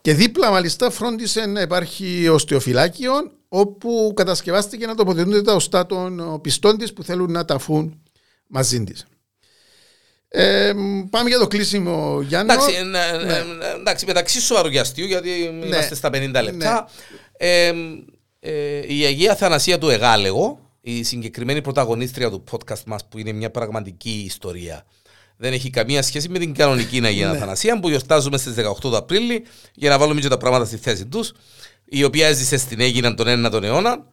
και 0.00 0.14
δίπλα 0.14 0.50
μάλιστα 0.50 0.90
φρόντισε 0.90 1.46
να 1.46 1.60
υπάρχει 1.60 2.28
οστεοφυλάκιο 2.28 3.12
όπου 3.48 4.12
κατασκευάστηκε 4.16 4.86
να 4.86 4.94
τοποθετούνται 4.94 5.42
τα 5.42 5.54
οστά 5.54 5.86
των 5.86 6.40
πιστών 6.40 6.78
της 6.78 6.92
που 6.92 7.02
θέλουν 7.02 7.32
να 7.32 7.44
ταφούν 7.44 8.02
μαζί 8.46 8.84
της. 8.84 9.06
Ε, 10.32 10.72
πάμε 11.10 11.28
για 11.28 11.38
το 11.38 11.46
κλείσιμο 11.46 12.20
Γιάννη. 12.22 12.52
Εντάξει, 12.52 12.74
ε, 12.74 12.82
ναι. 12.82 12.98
ε, 12.98 13.44
εντάξει 13.78 14.06
μεταξύ 14.06 14.40
σοβαρού 14.40 14.68
και 14.68 14.80
αστείου 14.80 15.06
γιατί 15.06 15.30
ναι. 15.30 15.66
είμαστε 15.66 15.94
στα 15.94 16.08
50 16.08 16.12
λεπτά. 16.42 16.88
Ναι. 17.40 17.72
Ε, 18.42 18.94
η 18.94 19.04
Αγία 19.04 19.36
Θανασία 19.36 19.78
του 19.78 19.88
Εγάλεγο, 19.88 20.70
η 20.80 21.02
συγκεκριμένη 21.02 21.62
πρωταγωνίστρια 21.62 22.30
του 22.30 22.44
podcast 22.50 22.82
μας 22.86 23.08
που 23.08 23.18
είναι 23.18 23.32
μια 23.32 23.50
πραγματική 23.50 24.22
ιστορία 24.26 24.84
δεν 25.40 25.52
έχει 25.52 25.70
καμία 25.70 26.02
σχέση 26.02 26.28
με 26.28 26.38
την 26.38 26.54
κανονική 26.54 27.00
Αγία 27.04 27.30
Αθανασία 27.30 27.80
που 27.80 27.88
γιορτάζουμε 27.88 28.38
στις 28.38 28.54
18 28.56 28.78
του 28.80 28.96
Απρίλη 28.96 29.44
για 29.74 29.90
να 29.90 29.98
βάλουμε 29.98 30.20
και 30.20 30.28
τα 30.28 30.36
πράγματα 30.36 30.64
στη 30.64 30.76
θέση 30.76 31.06
τους 31.06 31.32
η 31.84 32.04
οποία 32.04 32.26
έζησε 32.26 32.56
στην 32.56 32.80
Έγινα 32.80 33.14
τον 33.14 33.46
9ο 33.46 33.62
αιώνα 33.62 34.04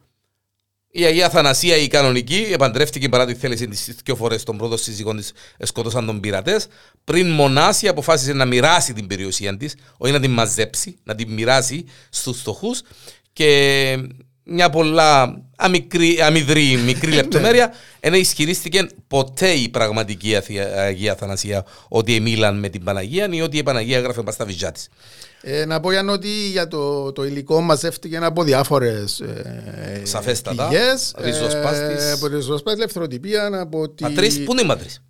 η 0.90 1.04
Αγία 1.04 1.30
Θανασία, 1.30 1.76
η 1.76 1.86
κανονική, 1.86 2.46
επαντρεύτηκε 2.52 3.08
παρά 3.08 3.26
τη 3.26 3.34
θέληση 3.34 3.68
της 3.68 3.94
δύο 4.04 4.16
φορές 4.16 4.42
των 4.42 4.56
πρώτων 4.56 4.78
σύζυγων 4.78 5.16
της, 5.16 5.32
σκότωσαν 5.58 6.06
τον 6.06 6.20
πειρατές. 6.20 6.66
Πριν 7.04 7.30
μονάσει, 7.30 7.88
αποφάσισε 7.88 8.32
να 8.32 8.44
μοιράσει 8.44 8.92
την 8.92 9.06
περιουσία 9.06 9.56
της, 9.56 9.74
όχι 9.96 10.12
να 10.12 10.20
την 10.20 10.30
μαζέψει, 10.30 10.98
να 11.02 11.14
την 11.14 11.32
μοιράσει 11.32 11.84
στους 12.10 12.40
φτωχούς. 12.40 12.82
Και 13.32 13.90
μια 14.48 14.70
πολλά 14.70 15.42
αμικρή, 15.56 16.20
αμυδρή 16.20 16.76
μικρή 16.76 17.10
ναι. 17.10 17.16
λεπτομέρεια, 17.16 17.72
ενώ 18.00 18.16
ισχυρίστηκε 18.16 18.88
ποτέ 19.08 19.48
η 19.48 19.68
πραγματική 19.68 20.36
Αγία 20.76 21.14
Θανασία 21.14 21.64
ότι 21.88 22.20
μίλαν 22.20 22.58
με 22.58 22.68
την 22.68 22.84
Παναγία 22.84 23.28
ή 23.30 23.40
ότι 23.40 23.58
η 23.58 23.62
Παναγία 23.62 23.96
έγραφε 23.96 24.22
πα 24.22 24.32
στα 24.32 24.44
βυζιά 24.44 24.72
της. 24.72 24.88
Ε, 25.40 25.64
να 25.64 25.80
πω 25.80 25.90
για 25.90 26.04
ότι 26.10 26.28
για 26.28 26.68
το, 26.68 27.12
το 27.12 27.24
υλικό 27.24 27.60
μαζεύτηκε 27.60 28.16
από 28.16 28.42
διάφορες 28.42 29.20
ε, 29.20 30.00
Σαφέστατα. 30.02 30.68
πηγές. 30.68 31.14
Ριζοσπάστης. 31.18 32.04
Ε, 32.04 32.12
από 32.12 32.26
ριζοσπάστη, 32.26 32.80
ελευθεροτυπία. 32.80 33.50
Από 33.60 33.88
τη... 33.88 34.02
Ματρής, 34.02 34.44
πού 34.44 34.52
είναι 34.52 34.60
η 34.60 34.64
ματρής. 34.64 35.02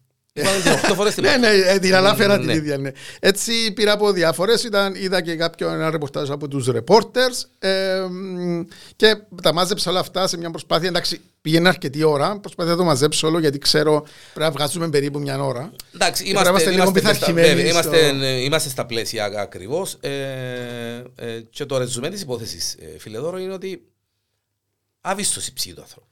Ναι, 1.21 1.37
ναι, 1.37 1.49
ε, 1.49 1.79
την 1.79 1.95
ανάφερα 1.95 2.37
την 2.37 2.47
ναι. 2.47 2.55
ίδια. 2.55 2.79
Ναι. 2.79 2.91
Έτσι 3.21 3.73
πήρα 3.73 3.93
από 3.93 4.13
διάφορες. 4.13 4.69
Είδα 4.95 5.21
και 5.21 5.37
κάποιο 5.37 5.69
ένα 5.69 5.91
ρεπορτάζ 5.91 6.31
από 6.31 6.49
τους 6.49 6.69
reporters 6.71 7.45
ε, 7.59 8.03
και 8.97 9.17
τα 9.43 9.53
μάζεψα 9.53 9.91
όλα 9.91 10.01
αυτά 10.01 10.27
σε 10.27 10.37
μια 10.37 10.51
προσπάθεια. 10.51 10.89
Εντάξει, 10.89 11.21
πήγαινε 11.41 11.69
αρκετή 11.69 12.03
ώρα. 12.03 12.39
Προσπαθώ 12.39 12.71
να 12.71 12.77
το 12.77 12.85
μαζέψω 12.85 13.27
όλο 13.27 13.39
γιατί 13.39 13.59
ξέρω 13.59 14.07
πρέπει 14.35 14.51
να 14.51 14.51
βγάζουμε 14.51 14.89
περίπου 14.89 15.19
μια 15.19 15.45
ώρα. 15.45 15.73
Εντάξει, 15.95 16.25
είμαστε, 16.25 16.49
είμαστε, 16.49 16.71
λίγο 16.71 16.93
πειθαρχημένοι. 16.93 17.69
Είμαστε, 17.69 18.09
είμαστε 18.43 18.69
στα 18.69 18.87
πλαίσια 18.87 19.25
ακριβώς. 19.25 19.97
Ε, 20.01 21.03
ε, 21.15 21.41
και 21.51 21.65
το 21.65 21.79
ρεζουμέ 21.79 22.11
της 22.11 22.23
υπόθεσης, 22.23 22.75
ε, 22.75 22.99
Φιλεδόρο, 22.99 23.39
είναι 23.39 23.53
ότι 23.53 23.83
άβιστο 25.01 25.41
η 25.41 25.73
του 25.73 25.81
άνθρωπου. 25.81 26.07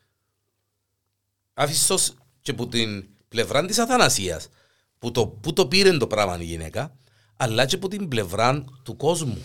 Άβιστο 1.55 1.97
και 2.43 2.53
που 2.53 2.69
την 2.69 3.05
πλευρά 3.29 3.65
της 3.65 3.79
Αθανασίας, 3.79 4.49
που 4.99 5.11
το, 5.11 5.27
που 5.27 5.53
το 5.53 5.67
πήρε 5.67 5.97
το 5.97 6.07
πράγμα 6.07 6.41
η 6.41 6.45
γυναίκα, 6.45 6.97
αλλά 7.37 7.67
και 7.67 7.75
από 7.75 7.89
την 7.89 8.09
πλευρά 8.09 8.65
του 8.83 8.97
κόσμου. 8.97 9.39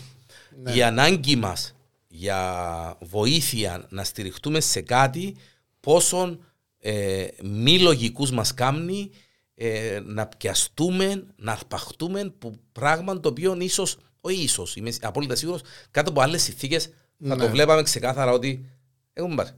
Ναι. 0.62 0.72
Η 0.72 0.82
ανάγκη 0.82 1.36
μας 1.36 1.74
για 2.08 2.96
βοήθεια 3.00 3.86
να 3.88 4.04
στηριχτούμε 4.04 4.60
σε 4.60 4.80
κάτι 4.80 5.36
πόσο 5.80 6.38
ε, 6.78 7.26
μη 7.42 7.78
λογικούς 7.78 8.30
μας 8.30 8.54
κάνει 8.54 9.10
ε, 9.54 10.00
να 10.04 10.26
πιαστούμε, 10.26 11.26
να 11.36 11.52
αρπαχτούμε 11.52 12.32
που 12.38 12.58
πράγμα 12.72 13.20
το 13.20 13.28
οποίο 13.28 13.56
ίσως, 13.60 13.96
όχι 14.20 14.42
ίσως, 14.42 14.76
είμαι 14.76 14.92
απόλυτα 15.00 15.34
σίγουρος, 15.34 15.60
κάτω 15.90 16.10
από 16.10 16.20
άλλες 16.20 16.42
συνθήκες 16.42 16.84
θα 17.24 17.34
ναι. 17.34 17.36
το 17.36 17.48
βλέπαμε 17.48 17.82
ξεκάθαρα 17.82 18.32
ότι 18.32 18.66
έχουμε 19.12 19.34
πάρει. 19.34 19.50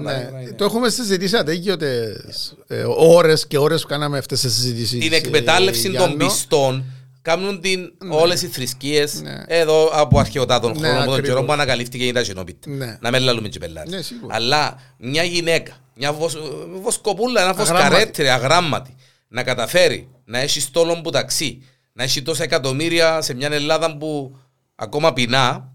Ναι. 0.00 0.52
Το 0.52 0.64
έχουμε 0.64 0.88
συζητήσει 0.88 1.36
ατέγιοτε 1.36 2.20
ε, 2.66 2.84
ώρες 2.96 3.46
και 3.46 3.58
ώρες 3.58 3.82
που 3.82 3.88
κάναμε 3.88 4.18
αυτές 4.18 4.40
τις 4.40 4.54
συζητήσεις. 4.54 5.00
Την 5.00 5.12
εκμετάλλευση 5.12 5.90
των 5.90 6.16
πιστών 6.16 6.84
κάνουν 7.22 7.60
την 7.60 7.92
ναι. 8.04 8.14
όλες 8.14 8.42
οι 8.42 8.46
θρησκείες 8.46 9.22
ναι. 9.22 9.42
εδώ 9.46 9.90
από 9.92 10.18
αρχαιοτάτων 10.18 10.70
ναι, 10.72 10.78
χρόνων, 10.78 11.02
από 11.02 11.10
τον 11.10 11.22
καιρό 11.22 11.44
που 11.44 11.52
ανακαλύφθηκε 11.52 12.06
η 12.06 12.12
Ταζινόπιτη. 12.12 12.70
Ναι. 12.70 12.98
Να 13.00 13.10
μην 13.10 13.22
λαλούμε 13.22 13.48
και 13.48 13.58
πελάρι. 13.58 13.90
Ναι, 13.90 13.98
Αλλά 14.28 14.80
μια 14.98 15.22
γυναίκα, 15.22 15.76
μια 15.94 16.12
βοσ, 16.12 16.36
βοσκοπούλα, 16.82 17.42
ένα 17.42 17.52
βοσκαρέτρι, 17.52 18.28
αγράμματη, 18.28 18.94
να 19.28 19.42
καταφέρει 19.42 20.08
να 20.24 20.38
έχει 20.38 20.60
στόλον 20.60 21.02
που 21.02 21.10
ταξί, 21.10 21.62
να 21.92 22.02
έχει 22.02 22.22
τόσα 22.22 22.42
εκατομμύρια 22.42 23.22
σε 23.22 23.34
μια 23.34 23.52
Ελλάδα 23.52 23.96
που 23.96 24.36
ακόμα 24.74 25.12
πεινά, 25.12 25.46
ε, 25.46 25.73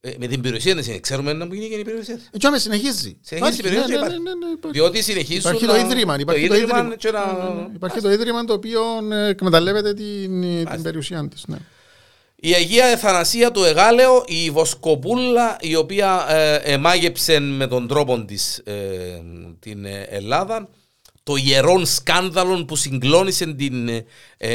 με 0.00 0.26
την 0.26 0.40
περιουσία 0.40 0.74
δεν 0.74 0.84
είναι. 0.84 0.98
Ξέρουμε 0.98 1.32
να 1.32 1.46
μου 1.46 1.52
γίνει 1.52 1.68
και 1.68 1.74
η 1.74 1.84
περιουσία. 1.84 2.18
Έτσι 2.30 2.46
όμως 2.46 2.62
συνεχίζει. 2.62 3.18
Συνεχίζει 3.20 3.58
η 3.58 3.62
περιουσία. 3.62 3.98
Ναι, 3.98 4.06
ναι, 4.06 4.08
ναι, 4.08 4.32
ναι, 4.62 4.70
Διότι 4.70 5.02
συνεχίζουν. 5.02 5.40
Υπάρχει 5.40 5.66
το 5.66 5.76
ίδρυμα. 5.76 6.16
Υπάρχει 6.18 6.48
το 6.48 6.54
ίδρυμα, 6.54 6.96
υπάρχει 7.74 8.00
το 8.00 8.10
ίδρυμα 8.10 8.44
το 8.44 8.52
οποίο 8.52 8.82
ε, 9.12 9.28
εκμεταλλεύεται 9.28 9.94
την, 9.94 10.66
την 10.70 10.82
περιουσία 10.82 11.28
της. 11.28 11.42
Ναι. 11.46 11.56
Η 12.40 12.52
Αγία 12.52 12.84
Εθανασία 12.84 13.50
του 13.50 13.64
Εγάλεο, 13.64 14.24
η 14.26 14.50
Βοσκοπούλα, 14.50 15.56
η 15.60 15.76
οποία 15.76 16.26
ε, 16.28 16.54
εμάγεψε 16.54 17.38
με 17.38 17.66
τον 17.66 17.88
τρόπο 17.88 18.24
της 18.24 18.58
ε, 18.58 19.22
την 19.58 19.86
Ελλάδα, 20.08 20.68
το 21.22 21.36
ιερόν 21.36 21.86
σκάνδαλο 21.86 22.64
που 22.64 22.76
συγκλώνησε 22.76 23.54
την 23.54 23.88
ε, 23.88 24.04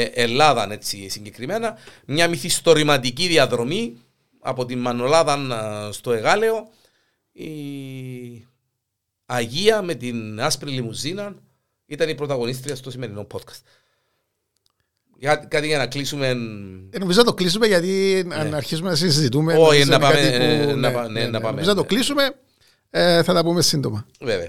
Ελλάδα 0.02 0.72
έτσι, 0.72 1.08
συγκεκριμένα, 1.08 1.78
μια 2.06 2.28
μυθιστορηματική 2.28 3.26
διαδρομή 3.26 3.98
από 4.46 4.64
την 4.64 4.78
Μανολάδα 4.78 5.38
στο 5.92 6.12
Εγάλεο 6.12 6.70
η 7.32 7.48
Αγία 9.26 9.82
με 9.82 9.94
την 9.94 10.40
άσπρη 10.40 10.70
λιμουζίνα 10.70 11.34
ήταν 11.86 12.08
η 12.08 12.14
πρωταγωνίστρια 12.14 12.76
στο 12.76 12.90
σημερινό 12.90 13.26
podcast. 13.32 13.62
Για, 15.18 15.36
κάτι 15.36 15.66
για 15.66 15.78
να 15.78 15.86
κλείσουμε. 15.86 16.26
Ε, 16.90 16.98
νομίζω 16.98 17.18
να 17.18 17.24
το 17.24 17.34
κλείσουμε 17.34 17.66
γιατί 17.66 18.22
ναι. 18.26 18.34
αν 18.34 18.54
αρχίσουμε 18.54 18.88
να 18.88 18.94
συζητούμε. 18.94 19.54
Όχι, 19.58 19.84
να 19.84 19.98
πάμε. 19.98 20.20
Ε, 20.20 20.38
ναι, 20.38 20.74
να, 20.74 21.08
ναι, 21.08 21.20
ναι, 21.20 21.26
να 21.26 21.40
πάμε. 21.40 21.50
Νομίζω 21.50 21.70
να 21.70 21.76
το 21.76 21.84
κλείσουμε. 21.84 22.34
Ε, 22.90 23.22
θα 23.22 23.34
τα 23.34 23.42
πούμε 23.42 23.62
σύντομα. 23.62 24.06
Βέβαια. 24.20 24.48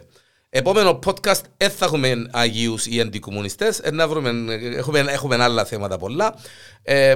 Επόμενο 0.50 1.00
podcast 1.06 1.41
δεν 1.58 1.70
θα 1.70 1.86
έχουμε 1.86 2.28
Αγίους 2.32 2.86
ή 2.86 3.02
αντικομουνιστές, 3.02 3.80
έχουμε, 3.80 5.00
έχουμε 5.08 5.43
άλλα 5.43 5.66
θέματα 5.66 5.98
πολλά. 5.98 6.36
Ε, 6.84 7.10
ε, 7.10 7.16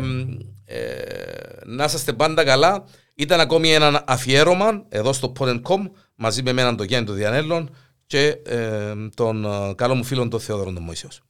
ε, 0.71 1.61
να 1.65 1.83
είστε 1.83 2.13
πάντα 2.13 2.43
καλά. 2.43 2.83
Ήταν 3.15 3.39
ακόμη 3.39 3.73
ένα 3.73 4.03
αφιέρωμα 4.07 4.85
εδώ 4.89 5.13
στο 5.13 5.31
Pod.com 5.39 5.89
μαζί 6.15 6.43
με 6.43 6.49
εμένα 6.49 6.75
τον 6.75 6.85
Γιάννη 6.85 7.07
τον 7.07 7.15
Διανέλλον 7.15 7.75
και 8.05 8.27
ε, 8.27 8.93
τον 9.15 9.45
ε, 9.45 9.73
καλό 9.75 9.95
μου 9.95 10.03
φίλο 10.03 10.27
τον 10.27 10.39
Θεόδωρο 10.39 10.73
τον 10.73 10.83
Μωυσιος. 10.83 11.21